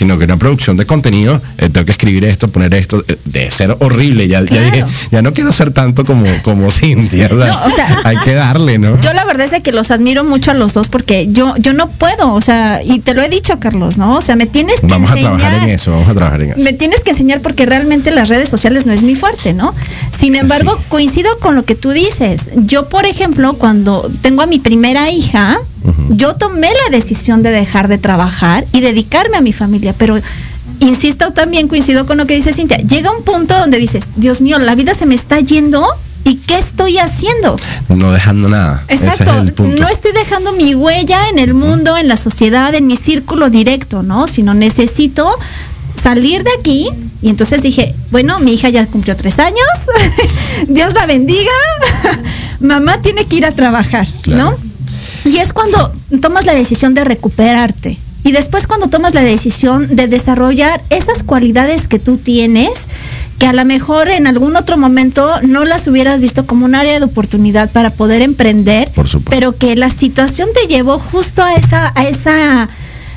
sino 0.02 0.18
que 0.18 0.26
una 0.26 0.38
producción 0.38 0.78
de 0.78 0.88
contenido, 0.88 1.40
eh, 1.60 1.70
tengo 1.70 1.86
que 1.86 1.92
escribir 1.92 2.26
esto, 2.26 2.48
poner 2.48 2.74
esto, 2.74 3.04
eh, 3.08 3.18
de 3.24 3.52
ser 3.52 3.78
horrible. 3.82 4.28
Ya, 4.28 4.42
ya 4.44 4.60
dije, 4.60 4.84
ya 5.12 5.22
no 5.22 5.32
quiero 5.32 5.52
ser 5.52 5.70
tanto 5.70 6.06
como, 6.06 6.26
como 6.42 6.72
Cintia, 6.72 7.28
¿verdad? 7.28 7.50
No, 7.50 7.66
o 7.68 7.70
sea, 7.70 8.02
hay 8.04 8.18
que 8.18 8.34
darle, 8.34 8.80
¿no? 8.80 9.00
Yo 9.00 9.14
la 9.14 9.26
verdad 9.26 9.46
es 9.46 9.52
de 9.52 9.62
que 9.62 9.72
los 9.72 9.92
admiro 9.92 10.24
mucho 10.24 10.50
a 10.50 10.56
los 10.56 10.74
dos 10.74 10.90
porque 10.90 11.28
yo, 11.32 11.54
yo 11.58 11.74
no 11.74 11.88
puedo, 11.88 12.34
o 12.34 12.42
sea, 12.42 12.82
y 12.84 12.98
te 12.98 13.14
lo 13.14 13.22
he 13.22 13.30
dicho, 13.30 13.60
Carlos, 13.60 14.00
¿no? 14.00 14.18
O 14.18 14.22
sea, 14.22 14.36
me 14.36 14.48
tienes 14.48 14.82
que 14.82 14.88
Vamos 14.88 15.12
a 15.12 15.14
enseñar. 15.14 15.38
trabajar 15.38 15.64
en 15.64 15.76
eso, 15.76 15.92
vamos 15.92 16.10
a 16.10 16.14
trabajar 16.16 16.42
en 16.42 16.50
eso. 16.54 16.60
Me 16.62 16.74
tienes 16.74 17.02
que 17.02 17.12
enseñar 17.12 17.42
porque 17.42 17.68
realmente 17.68 18.10
las 18.10 18.28
redes 18.28 18.50
sociales 18.50 18.88
no 18.88 18.94
es 18.94 19.04
mi 19.04 19.14
fuerte, 19.16 19.54
¿no? 19.54 19.76
Sin 20.20 20.36
embargo, 20.36 20.78
Sí. 20.80 20.86
coincido 20.90 21.38
con 21.38 21.54
lo 21.56 21.64
que 21.64 21.76
tú 21.76 21.92
dices. 21.92 22.50
Yo, 22.56 22.90
por 22.90 23.06
ejemplo, 23.06 23.54
cuando 23.54 24.10
tengo 24.22 24.42
a 24.42 24.48
mi 24.48 24.58
primera 24.58 25.12
hija, 25.12 25.60
yo 26.10 26.36
tomé 26.36 26.70
la 26.86 26.98
decisión 26.98 27.42
de 27.44 27.52
dejar 27.52 27.88
de 27.88 27.98
trabajar 27.98 28.66
y 28.74 28.82
dedicarme 28.82 29.38
a 29.38 29.42
mi 29.42 29.54
familia, 29.54 29.94
pero 29.98 30.20
insisto 30.80 31.32
también, 31.32 31.68
coincido 31.68 32.06
con 32.06 32.18
lo 32.18 32.26
que 32.28 32.36
dice 32.36 32.54
Cintia, 32.54 32.78
llega 32.78 33.12
un 33.12 33.24
punto 33.24 33.58
donde 33.58 33.78
dices, 33.78 34.06
Dios 34.16 34.42
mío, 34.42 34.60
la 34.60 34.76
vida 34.76 34.94
se 34.94 35.06
me 35.06 35.16
está 35.16 35.40
yendo 35.40 35.86
y 36.24 36.36
¿qué 36.36 36.58
estoy 36.60 36.98
haciendo? 37.00 37.56
No 37.90 38.12
dejando 38.12 38.48
nada. 38.50 38.84
Exacto, 38.88 39.24
Ese 39.24 39.32
es 39.32 39.38
el 39.48 39.54
punto. 39.54 39.82
no 39.82 39.88
estoy 39.88 40.12
dejando 40.12 40.54
mi 40.54 40.76
huella 40.76 41.30
en 41.30 41.40
el 41.40 41.54
mundo, 41.56 41.98
en 41.98 42.08
la 42.08 42.18
sociedad, 42.18 42.74
en 42.76 42.86
mi 42.88 42.96
círculo 42.98 43.50
directo, 43.50 44.04
¿no? 44.04 44.28
Sino 44.28 44.54
necesito 44.54 45.28
salir 45.96 46.44
de 46.44 46.52
aquí. 46.60 46.90
Y 47.24 47.30
entonces 47.30 47.62
dije, 47.62 47.96
bueno, 48.12 48.40
mi 48.40 48.54
hija 48.54 48.70
ya 48.70 48.86
cumplió 48.88 49.16
tres 49.16 49.38
años, 49.40 49.58
Dios 50.68 50.94
la 50.94 51.06
bendiga, 51.06 51.52
mamá 52.60 53.00
tiene 53.02 53.26
que 53.26 53.36
ir 53.38 53.46
a 53.46 53.52
trabajar, 53.52 54.08
Claro. 54.22 54.52
¿no? 54.52 54.71
Y 55.26 55.38
es 55.38 55.54
cuando 55.54 55.92
tomas 56.22 56.46
la 56.46 56.54
decisión 56.54 56.94
de 56.94 57.04
recuperarte. 57.04 57.98
Y 58.24 58.32
después 58.34 58.68
cuando 58.68 58.88
tomas 58.88 59.14
la 59.14 59.24
decisión 59.24 59.96
de 59.96 60.08
desarrollar 60.08 60.84
esas 60.90 61.24
cualidades 61.24 61.88
que 61.88 61.98
tú 61.98 62.18
tienes, 62.18 62.88
que 63.40 63.48
a 63.48 63.54
lo 63.54 63.66
mejor 63.66 64.10
en 64.10 64.28
algún 64.28 64.56
otro 64.56 64.78
momento 64.78 65.28
no 65.42 65.66
las 65.66 65.88
hubieras 65.88 66.22
visto 66.22 66.46
como 66.46 66.66
un 66.66 66.76
área 66.76 67.00
de 67.00 67.06
oportunidad 67.06 67.72
para 67.72 67.90
poder 67.90 68.22
emprender, 68.22 68.92
Por 68.92 69.08
supuesto. 69.08 69.32
pero 69.32 69.58
que 69.58 69.76
la 69.76 69.90
situación 69.90 70.50
te 70.54 70.68
llevó 70.68 71.00
justo 71.00 71.42
a 71.42 71.56
esa, 71.56 71.92
a 71.96 72.04
esa, 72.08 72.70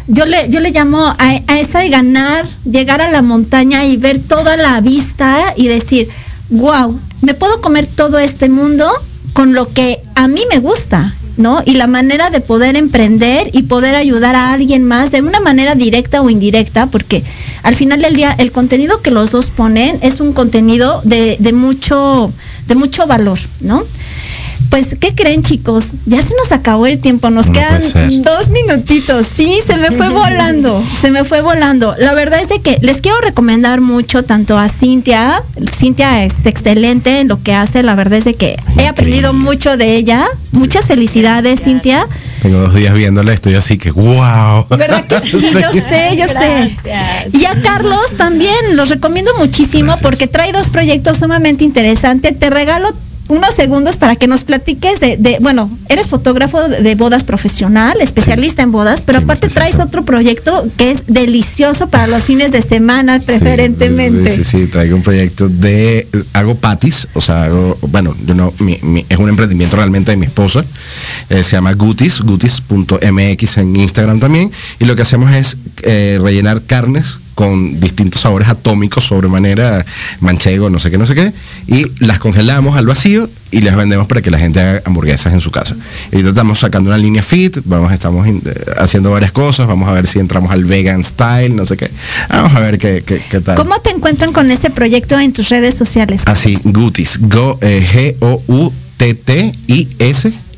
yo 0.07 0.25
le, 0.25 0.49
yo 0.49 0.61
le 0.61 0.71
llamo 0.71 1.09
a, 1.09 1.17
a 1.19 1.61
esa 1.61 1.81
de 1.81 1.91
ganar, 1.91 2.49
llegar 2.65 3.03
a 3.03 3.11
la 3.11 3.21
montaña 3.21 3.85
y 3.85 3.99
ver 3.99 4.19
toda 4.19 4.57
la 4.57 4.81
vista 4.81 5.53
y 5.57 5.69
decir, 5.69 6.09
wow, 6.49 6.99
me 7.21 7.35
puedo 7.35 7.61
comer 7.61 7.87
todo 7.87 8.19
este 8.19 8.49
mundo 8.49 8.91
con 9.35 9.53
lo 9.53 9.71
que 9.75 10.01
a 10.15 10.29
mí 10.29 10.41
me 10.51 10.61
gusta. 10.61 11.15
¿No? 11.37 11.63
Y 11.65 11.75
la 11.75 11.89
manera 11.89 12.31
de 12.31 12.41
poder 12.41 12.77
emprender 12.77 13.51
y 13.53 13.63
poder 13.63 13.97
ayudar 13.97 14.37
a 14.37 14.53
alguien 14.53 14.85
más 14.85 15.11
de 15.11 15.21
una 15.21 15.41
manera 15.41 15.75
directa 15.75 16.23
o 16.23 16.31
indirecta, 16.31 16.87
porque 16.87 17.25
al 17.65 17.75
final 17.75 18.03
del 18.03 18.15
día 18.15 18.35
el 18.39 18.53
contenido 18.53 19.03
que 19.03 19.11
los 19.11 19.33
dos 19.33 19.51
ponen 19.51 19.99
es 20.01 20.21
un 20.21 20.33
contenido 20.33 21.01
de, 21.05 21.37
de 21.41 21.53
mucho, 21.53 22.33
de 22.69 22.75
mucho 22.77 23.09
valor, 23.09 23.41
¿no? 23.61 23.83
Pues, 24.75 24.97
¿qué 24.99 25.15
creen, 25.15 25.41
chicos? 25.41 25.93
Ya 26.05 26.21
se 26.21 26.35
nos 26.35 26.51
acabó 26.51 26.89
el 26.89 26.99
tiempo, 26.99 27.31
nos 27.31 27.47
No 27.47 27.53
quedan 27.53 27.81
dos 28.25 28.49
minutitos. 28.51 29.25
Sí, 29.25 29.61
se 29.65 29.77
me 29.77 29.93
fue 29.93 30.09
volando, 30.09 30.85
se 31.01 31.13
me 31.13 31.23
fue 31.23 31.43
volando. 31.43 31.95
La 31.97 32.13
verdad 32.13 32.41
es 32.43 32.49
de 32.49 32.61
que 32.61 32.79
les 32.81 33.01
quiero 33.01 33.17
recomendar 33.21 33.81
mucho 33.81 34.25
tanto 34.25 34.59
a 34.59 34.69
Cintia. 34.69 35.41
Cintia 35.73 36.25
es 36.25 36.45
excelente 36.45 37.21
en 37.21 37.29
lo 37.29 37.41
que 37.41 37.55
hace. 37.55 37.85
La 37.85 37.95
verdad 37.95 38.19
es 38.19 38.25
de 38.25 38.35
que 38.35 38.57
he 38.77 38.89
aprendido 38.89 39.33
mucho 39.33 39.77
de 39.77 39.95
ella. 39.95 40.27
Muchas 40.51 40.89
felicidades, 40.89 41.61
Cintia. 41.61 42.09
Tengo 42.43 42.59
dos 42.59 42.75
días 42.75 42.95
viéndola, 42.95 43.33
estoy 43.33 43.55
así 43.55 43.79
que, 43.79 43.93
wow. 43.93 44.67
¿Verdad 44.71 45.05
que 45.05 45.21
sí? 45.21 45.39
Yo 45.53 45.71
sé, 45.71 46.17
yo 46.17 46.27
sé. 46.27 46.77
Gracias. 46.83 47.33
Y 47.33 47.47
a 47.47 47.63
Carlos 47.63 48.17
también, 48.17 48.57
los 48.75 48.89
recomiendo 48.89 49.31
muchísimo 49.39 49.93
Gracias. 49.93 50.03
porque 50.03 50.27
trae 50.27 50.51
dos 50.51 50.71
proyectos 50.71 51.19
sumamente 51.19 51.63
interesantes. 51.63 52.37
Te 52.37 52.51
regalo 52.51 52.93
unos 53.29 53.55
segundos 53.55 53.97
para 53.97 54.17
que 54.17 54.27
nos 54.27 54.45
platiques 54.45 55.01
de, 55.01 55.17
de- 55.17 55.39
bueno, 55.41 55.71
eres 55.89 56.09
fotógrafo 56.09 56.69
de 56.69 56.83
de 56.83 56.95
bodas 56.95 57.25
profesional, 57.25 57.97
especialista 58.01 58.63
en 58.63 58.71
bodas, 58.73 59.01
pero 59.01 59.19
Sí, 59.19 59.25
aparte 59.25 59.49
traes 59.49 59.79
otro 59.81 60.05
proyecto 60.05 60.67
que 60.77 60.91
es 60.91 61.05
delicioso 61.07 61.89
para 61.89 62.07
los 62.07 62.25
fines 62.25 62.53
de 62.53 62.61
semana, 62.63 63.21
preferentemente. 63.21 64.31
Sí, 64.37 64.45
sí, 64.45 64.59
sí, 64.63 64.67
traigo 64.67 64.97
un 64.97 65.03
proyecto 65.03 65.49
de. 65.49 66.07
Hago 66.35 66.57
patis, 66.57 67.09
o 67.15 67.21
sea, 67.21 67.45
hago. 67.45 67.79
Bueno, 67.89 68.15
yo 68.27 68.35
no. 68.35 68.53
mi- 68.59 68.79
mi- 68.83 69.07
es 69.09 69.19
un 69.19 69.29
emprendimiento 69.29 69.77
realmente 69.77 70.11
de 70.11 70.17
mi 70.17 70.27
esposa. 70.27 70.65
eh, 71.31 71.43
se 71.43 71.53
llama 71.53 71.73
Gutis, 71.75 72.21
gutis.mx 72.21 73.57
en 73.59 73.77
Instagram 73.77 74.21
también. 74.21 74.51
Y 74.79 74.85
lo 74.85 74.97
que 74.97 75.03
hacemos 75.03 75.33
es 75.35 75.57
eh, 75.83 76.19
rellenar 76.23 76.63
carnes 76.63 77.19
con 77.35 77.81
distintos 77.81 78.21
sabores 78.23 78.49
atómicos 78.49 79.05
sobremanera, 79.05 79.85
manchego, 80.21 80.71
no 80.71 80.79
sé 80.79 80.91
qué, 80.91 80.99
no 80.99 81.07
sé 81.07 81.15
qué, 81.15 81.33
y 81.67 81.85
las 82.05 82.19
congelamos 82.19 82.77
al 82.77 82.87
vacío 82.87 83.29
y 83.51 83.61
las 83.61 83.77
vendemos 83.77 84.07
para 84.07 84.21
que 84.23 84.31
la 84.31 84.39
gente 84.39 84.61
haga 84.61 84.83
hamburguesas 84.85 85.33
en 85.33 85.41
su 85.41 85.51
casa. 85.51 85.77
Y 86.11 86.17
ahorita 86.17 86.31
estamos 86.31 86.59
sacando 86.59 86.91
una 86.91 86.99
línea 86.99 87.23
fit, 87.23 87.59
vamos, 87.65 87.93
estamos 87.93 88.27
eh, 88.27 88.43
haciendo 88.79 89.11
varias 89.13 89.33
cosas, 89.33 89.67
vamos 89.67 89.89
a 89.89 89.93
ver 89.93 90.07
si 90.07 90.19
entramos 90.19 90.51
al 90.51 90.65
vegan 90.65 91.05
style, 91.05 91.55
no 91.55 91.65
sé 91.67 91.77
qué. 91.77 91.91
Vamos 92.29 92.55
a 92.55 92.61
ver 92.61 92.79
qué, 92.79 93.03
qué, 93.07 93.21
qué 93.31 93.41
tal. 93.41 93.57
¿Cómo 93.57 93.79
te 93.81 93.91
encuentran 93.91 94.33
con 94.33 94.51
este 94.51 94.71
proyecto 94.71 95.19
en 95.19 95.33
tus 95.33 95.51
redes 95.51 95.75
sociales? 95.77 96.23
Así, 96.27 96.57
Gutis, 96.65 97.19
Go, 97.21 97.59
eh, 97.61 98.15
G-O-U-T-T-I-S, 98.19 98.73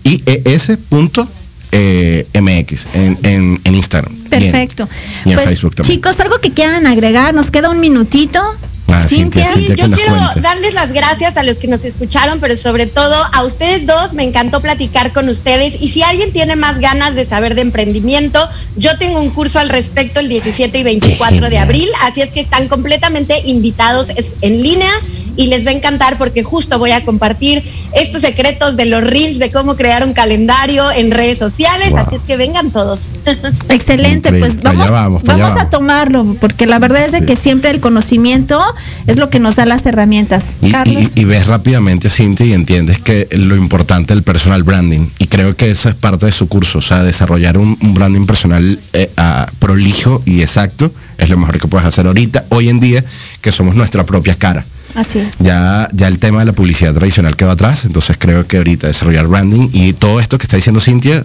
I-E-S 0.05 0.77
punto 0.89 1.29
eh, 1.73 2.27
MX 2.35 2.87
en, 2.95 3.19
en, 3.23 3.61
en 3.65 3.75
Instagram. 3.75 4.15
Perfecto. 4.29 4.89
Y 5.25 5.31
en 5.31 5.35
Pues, 5.37 5.49
Facebook 5.49 5.75
también. 5.77 5.97
Chicos, 5.97 6.21
algo 6.21 6.39
que 6.41 6.53
quieran 6.53 6.87
agregar, 6.87 7.35
nos 7.35 7.51
queda 7.51 7.71
un 7.71 7.81
minutito. 7.81 8.41
Ah, 8.89 9.05
Cintia, 9.07 9.45
sí, 9.53 9.67
yo 9.77 9.91
quiero 9.91 10.15
darles 10.41 10.73
las 10.73 10.93
gracias 10.93 11.37
a 11.37 11.43
los 11.43 11.59
que 11.59 11.67
nos 11.67 11.85
escucharon, 11.85 12.39
pero 12.39 12.57
sobre 12.57 12.87
todo 12.87 13.15
a 13.33 13.43
ustedes 13.43 13.85
dos, 13.85 14.13
me 14.13 14.23
encantó 14.23 14.61
platicar 14.63 15.13
con 15.13 15.29
ustedes. 15.29 15.75
Y 15.83 15.89
si 15.89 16.03
alguien 16.03 16.33
tiene 16.33 16.55
más 16.55 16.79
ganas 16.79 17.15
de 17.17 17.27
saber 17.27 17.57
de 17.57 17.63
emprendimiento, 17.63 18.49
yo 18.77 18.97
tengo 18.97 19.21
un 19.21 19.31
curso 19.31 19.59
al 19.59 19.69
respecto 19.71 20.21
el 20.21 20.29
17 20.29 20.79
y 20.79 20.83
24 20.85 21.51
de 21.51 21.59
abril, 21.59 21.89
así 22.03 22.21
es 22.21 22.31
que 22.31 22.41
están 22.41 22.69
completamente 22.69 23.43
invitados, 23.47 24.11
es 24.11 24.27
en 24.41 24.63
línea 24.63 24.93
y 25.37 25.47
les 25.47 25.67
va 25.67 25.71
a 25.71 25.75
encantar 25.75 26.19
porque 26.19 26.43
justo 26.43 26.79
voy 26.79 26.93
a 26.93 27.05
compartir 27.05 27.63
estos 27.93 28.23
secretos 28.23 28.77
de 28.77 28.87
los 28.87 29.05
reels, 29.05 29.39
de 29.39 29.51
cómo 29.51 29.77
crear 29.77 30.05
un 30.05 30.13
calendario 30.13 30.91
en 30.91 31.11
redes 31.11 31.39
sociales, 31.39 31.93
así 31.95 32.17
es 32.17 32.23
que 32.23 32.37
vengan 32.37 32.71
todos. 32.71 33.09
Excelente, 33.69 34.33
pues 34.33 34.61
vamos, 34.63 34.91
vamos, 35.25 35.53
a 35.53 35.71
tomarlo, 35.71 36.37
porque 36.41 36.67
la 36.67 36.79
verdad 36.79 37.05
es 37.05 37.13
de 37.13 37.25
que 37.25 37.37
siempre 37.37 37.71
el 37.71 37.81
conocimiento 37.81 38.63
es 39.07 39.17
lo 39.17 39.31
que 39.31 39.39
nos 39.39 39.57
da 39.57 39.67
las 39.67 39.87
herramientas. 39.87 40.47
Y, 40.61 40.71
Carlos. 40.71 41.13
Y, 41.15 41.25
ves 41.25 41.47
rápidamente, 41.47 42.11
Cintia, 42.11 42.47
y 42.47 42.53
entiendes 42.53 42.99
que 42.99 43.29
lo 43.33 43.57
importante 43.57 44.15
del 44.15 44.23
personal 44.23 44.63
branding, 44.63 45.09
y 45.19 45.27
creo 45.27 45.57
que 45.57 45.71
eso 45.71 45.89
es 45.89 45.95
parte 45.95 46.27
de 46.27 46.33
su 46.33 46.49
curso, 46.49 46.79
o 46.79 46.83
sea, 46.83 47.03
desarrollar 47.03 47.59
un, 47.59 47.77
branding 47.81 48.27
personal 48.27 48.79
eh, 48.93 49.11
prolijo 49.59 50.23
y 50.27 50.43
exacto 50.43 50.91
es 51.19 51.31
lo 51.31 51.39
mejor 51.39 51.59
que 51.59 51.69
puedes 51.69 51.87
hacer 51.87 52.07
ahorita, 52.07 52.45
hoy 52.51 52.69
en 52.69 52.81
día, 52.81 53.05
que 53.41 53.53
somos 53.53 53.75
nuestra 53.75 54.05
propia 54.05 54.35
cara. 54.35 54.65
Así 54.97 55.19
es. 55.19 55.39
Ya, 55.39 55.89
ya 55.93 56.09
el 56.09 56.19
tema 56.19 56.41
de 56.41 56.47
la 56.47 56.53
publicidad 56.53 56.95
tradicional 56.95 57.37
que 57.37 57.45
va 57.45 57.53
atrás, 57.53 57.85
entonces 57.85 58.17
creo 58.19 58.47
que 58.47 58.57
ahorita 58.57 58.87
desarrollar 58.87 59.29
branding 59.29 59.69
y 59.73 59.93
todo 59.93 60.19
esto 60.21 60.39
que 60.39 60.45
está 60.45 60.57
diciendo 60.57 60.81
Cintia, 60.81 61.25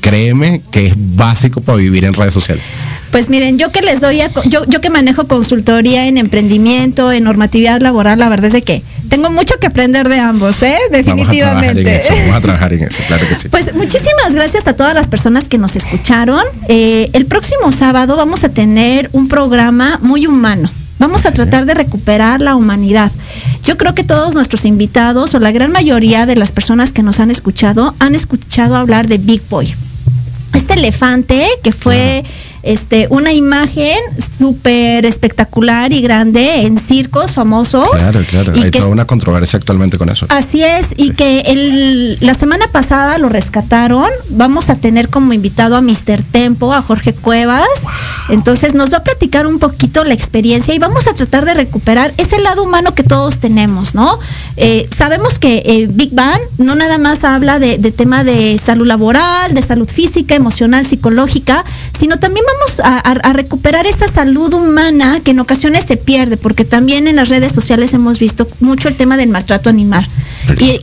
créeme 0.00 0.62
que 0.72 0.86
es 0.86 0.94
básico 0.96 1.60
para 1.60 1.78
vivir 1.78 2.04
en 2.04 2.14
redes 2.14 2.32
sociales. 2.32 2.64
Pues 3.10 3.30
miren, 3.30 3.58
yo 3.58 3.70
que 3.72 3.80
les 3.80 4.00
doy, 4.00 4.20
yo, 4.46 4.64
yo 4.66 4.80
que 4.80 4.90
manejo 4.90 5.28
consultoría 5.28 6.06
en 6.06 6.18
emprendimiento, 6.18 7.12
en 7.12 7.24
normatividad 7.24 7.80
laboral, 7.80 8.18
la 8.18 8.28
verdad 8.28 8.46
es 8.46 8.52
de 8.52 8.62
que 8.62 8.82
tengo 9.08 9.30
mucho 9.30 9.54
que 9.58 9.66
aprender 9.66 10.08
de 10.08 10.18
ambos, 10.18 10.62
¿eh? 10.62 10.76
Definitivamente. 10.90 12.02
Vamos 12.10 12.36
a 12.36 12.40
trabajar 12.40 12.72
en 12.74 12.84
eso, 12.84 13.02
claro 13.06 13.26
que 13.28 13.34
sí. 13.34 13.48
Pues 13.50 13.74
muchísimas 13.74 14.32
gracias 14.32 14.66
a 14.66 14.74
todas 14.74 14.94
las 14.94 15.08
personas 15.08 15.48
que 15.48 15.58
nos 15.58 15.76
escucharon. 15.76 16.42
Eh, 16.68 17.08
el 17.14 17.26
próximo 17.26 17.72
sábado 17.72 18.16
vamos 18.16 18.44
a 18.44 18.50
tener 18.50 19.08
un 19.12 19.28
programa 19.28 19.98
muy 20.02 20.26
humano. 20.26 20.70
Vamos 20.98 21.26
a 21.26 21.32
tratar 21.32 21.64
de 21.66 21.74
recuperar 21.74 22.40
la 22.40 22.54
humanidad. 22.56 23.10
Yo 23.64 23.76
creo 23.76 23.94
que 23.94 24.04
todos 24.04 24.34
nuestros 24.34 24.64
invitados 24.64 25.34
o 25.34 25.38
la 25.38 25.52
gran 25.52 25.70
mayoría 25.70 26.26
de 26.26 26.36
las 26.36 26.52
personas 26.52 26.92
que 26.92 27.02
nos 27.02 27.20
han 27.20 27.30
escuchado 27.30 27.94
han 27.98 28.14
escuchado 28.14 28.76
hablar 28.76 29.06
de 29.06 29.18
Big 29.18 29.42
Boy. 29.48 29.74
Este 30.54 30.74
elefante 30.74 31.46
que 31.62 31.72
fue 31.72 32.24
este, 32.62 33.06
una 33.10 33.32
imagen 33.32 33.96
súper 34.18 35.06
espectacular 35.06 35.92
y 35.92 36.02
grande 36.02 36.62
en 36.62 36.78
circos 36.78 37.32
famosos. 37.32 37.88
Claro, 37.90 38.20
claro. 38.28 38.52
Hay 38.54 38.70
toda 38.70 38.88
una 38.88 39.06
controversia 39.06 39.58
actualmente 39.58 39.98
con 39.98 40.08
eso. 40.08 40.26
Así 40.28 40.62
es, 40.62 40.88
y 40.96 41.10
que 41.10 41.40
el, 41.46 42.18
la 42.20 42.34
semana 42.34 42.66
pasada 42.68 43.18
lo 43.18 43.28
rescataron. 43.28 44.10
Vamos 44.30 44.70
a 44.70 44.76
tener 44.76 45.08
como 45.08 45.32
invitado 45.32 45.76
a 45.76 45.80
Mr. 45.80 46.22
Tempo, 46.30 46.74
a 46.74 46.82
Jorge 46.82 47.12
Cuevas. 47.12 47.68
Entonces 48.28 48.74
nos 48.74 48.92
va 48.92 48.98
a 48.98 49.02
platicar 49.04 49.46
un 49.46 49.58
poquito 49.58 50.04
la 50.04 50.14
experiencia 50.14 50.74
y 50.74 50.78
vamos 50.78 51.06
a 51.06 51.14
tratar 51.14 51.44
de 51.44 51.54
recuperar 51.54 52.12
ese 52.18 52.38
lado 52.38 52.62
humano 52.62 52.94
que 52.94 53.02
todos 53.02 53.40
tenemos, 53.40 53.94
¿no? 53.94 54.18
Eh, 54.56 54.88
sabemos 54.94 55.38
que 55.38 55.62
eh, 55.64 55.88
Big 55.90 56.14
Bang 56.14 56.40
no 56.58 56.74
nada 56.74 56.98
más 56.98 57.24
habla 57.24 57.58
de, 57.58 57.78
de 57.78 57.92
tema 57.92 58.24
de 58.24 58.58
salud 58.58 58.86
laboral, 58.86 59.54
de 59.54 59.62
salud 59.62 59.88
física, 59.88 60.34
emocional, 60.34 60.84
psicológica, 60.84 61.64
sino 61.98 62.18
también 62.18 62.44
vamos 62.46 62.80
a, 62.82 63.32
recuperar 63.32 63.86
esa 63.86 64.08
salud 64.08 64.52
humana 64.54 65.20
que 65.20 65.32
en 65.32 65.40
ocasiones 65.40 65.84
se 65.84 65.96
pierde, 65.96 66.36
porque 66.36 66.64
también 66.64 67.08
en 67.08 67.16
las 67.16 67.28
redes 67.28 67.52
sociales 67.52 67.92
hemos 67.94 68.18
visto 68.18 68.48
mucho 68.60 68.88
el 68.88 68.96
tema 68.96 69.16
del 69.16 69.28
maltrato 69.28 69.70
animal. 69.70 70.06
Y 70.60 70.80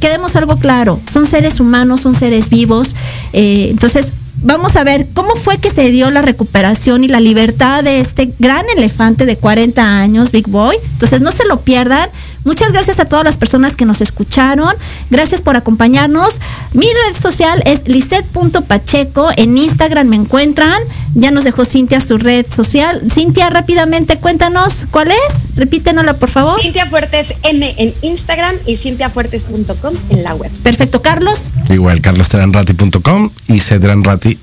quedemos 0.00 0.36
algo 0.36 0.56
claro, 0.56 1.00
son 1.10 1.26
seres 1.26 1.60
humanos, 1.60 2.02
son 2.02 2.14
seres 2.14 2.48
vivos, 2.48 2.94
eh, 3.32 3.68
entonces 3.70 4.12
vamos 4.42 4.76
a 4.76 4.84
ver 4.84 5.06
cómo 5.14 5.36
fue 5.36 5.58
que 5.58 5.70
se 5.70 5.90
dio 5.90 6.10
la 6.10 6.22
recuperación 6.22 7.04
y 7.04 7.08
la 7.08 7.20
libertad 7.20 7.82
de 7.82 8.00
este 8.00 8.32
gran 8.38 8.64
elefante 8.76 9.26
de 9.26 9.36
40 9.36 9.98
años, 9.98 10.32
Big 10.32 10.48
Boy. 10.48 10.76
Entonces 10.92 11.20
no 11.20 11.32
se 11.32 11.44
lo 11.46 11.60
pierdan. 11.60 12.08
Muchas 12.48 12.72
gracias 12.72 12.98
a 12.98 13.04
todas 13.04 13.26
las 13.26 13.36
personas 13.36 13.76
que 13.76 13.84
nos 13.84 14.00
escucharon. 14.00 14.74
Gracias 15.10 15.42
por 15.42 15.58
acompañarnos. 15.58 16.40
Mi 16.72 16.86
red 16.86 17.14
social 17.14 17.62
es 17.66 17.86
lisette.pacheco. 17.86 19.28
En 19.36 19.58
Instagram 19.58 20.06
me 20.06 20.16
encuentran. 20.16 20.80
Ya 21.14 21.30
nos 21.30 21.44
dejó 21.44 21.66
Cintia 21.66 22.00
su 22.00 22.16
red 22.16 22.46
social. 22.50 23.02
Cintia, 23.12 23.50
rápidamente 23.50 24.16
cuéntanos 24.16 24.86
cuál 24.90 25.10
es. 25.10 25.54
Repítenosla, 25.56 26.14
por 26.14 26.30
favor. 26.30 26.58
Cintia 26.58 26.86
Fuertes 26.86 27.34
M 27.42 27.74
en 27.76 27.92
Instagram 28.00 28.56
y 28.64 28.76
cintiafuertes.com 28.76 29.94
en 30.08 30.22
la 30.24 30.34
web. 30.34 30.50
Perfecto, 30.62 31.02
Carlos. 31.02 31.52
Igual, 31.68 32.00
carlostranrati.com 32.00 33.28
y 33.48 33.60
cedranrati, 33.60 34.38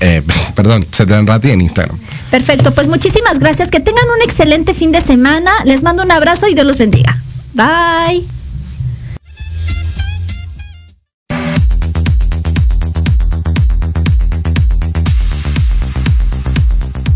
eh, 0.00 0.22
perdón, 0.54 0.86
cedranrati 0.90 1.50
en 1.50 1.60
Instagram. 1.60 1.98
Perfecto, 2.30 2.72
pues 2.72 2.88
muchísimas 2.88 3.38
gracias. 3.40 3.68
Que 3.68 3.80
tengan 3.80 4.06
un 4.16 4.22
excelente 4.22 4.72
fin 4.72 4.90
de 4.90 5.02
semana. 5.02 5.50
Les 5.66 5.82
mando 5.82 6.02
un 6.02 6.12
abrazo 6.12 6.48
y 6.48 6.54
Dios 6.54 6.66
los 6.66 6.78
bendiga. 6.78 7.20
Bye. 7.54 8.26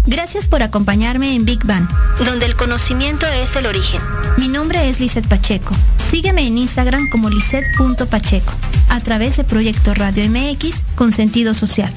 Gracias 0.07 0.47
por 0.47 0.63
acompañarme 0.63 1.35
en 1.35 1.45
Big 1.45 1.65
Bang, 1.65 1.89
donde 2.25 2.47
el 2.47 2.55
conocimiento 2.55 3.27
es 3.27 3.57
el 3.57 3.67
origen. 3.67 4.01
Mi 4.37 4.49
nombre 4.49 4.89
es 4.89 5.01
Lizeth 5.01 5.27
Pacheco. 5.27 5.75
Sígueme 6.11 6.47
en 6.47 6.59
Instagram 6.59 7.09
como 7.11 7.29
lisette.pacheco, 7.31 8.53
a 8.91 9.01
través 9.01 9.37
de 9.37 9.45
Proyecto 9.45 9.95
Radio 9.95 10.29
MX 10.29 10.83
con 10.95 11.13
sentido 11.13 11.55
social. 11.55 11.93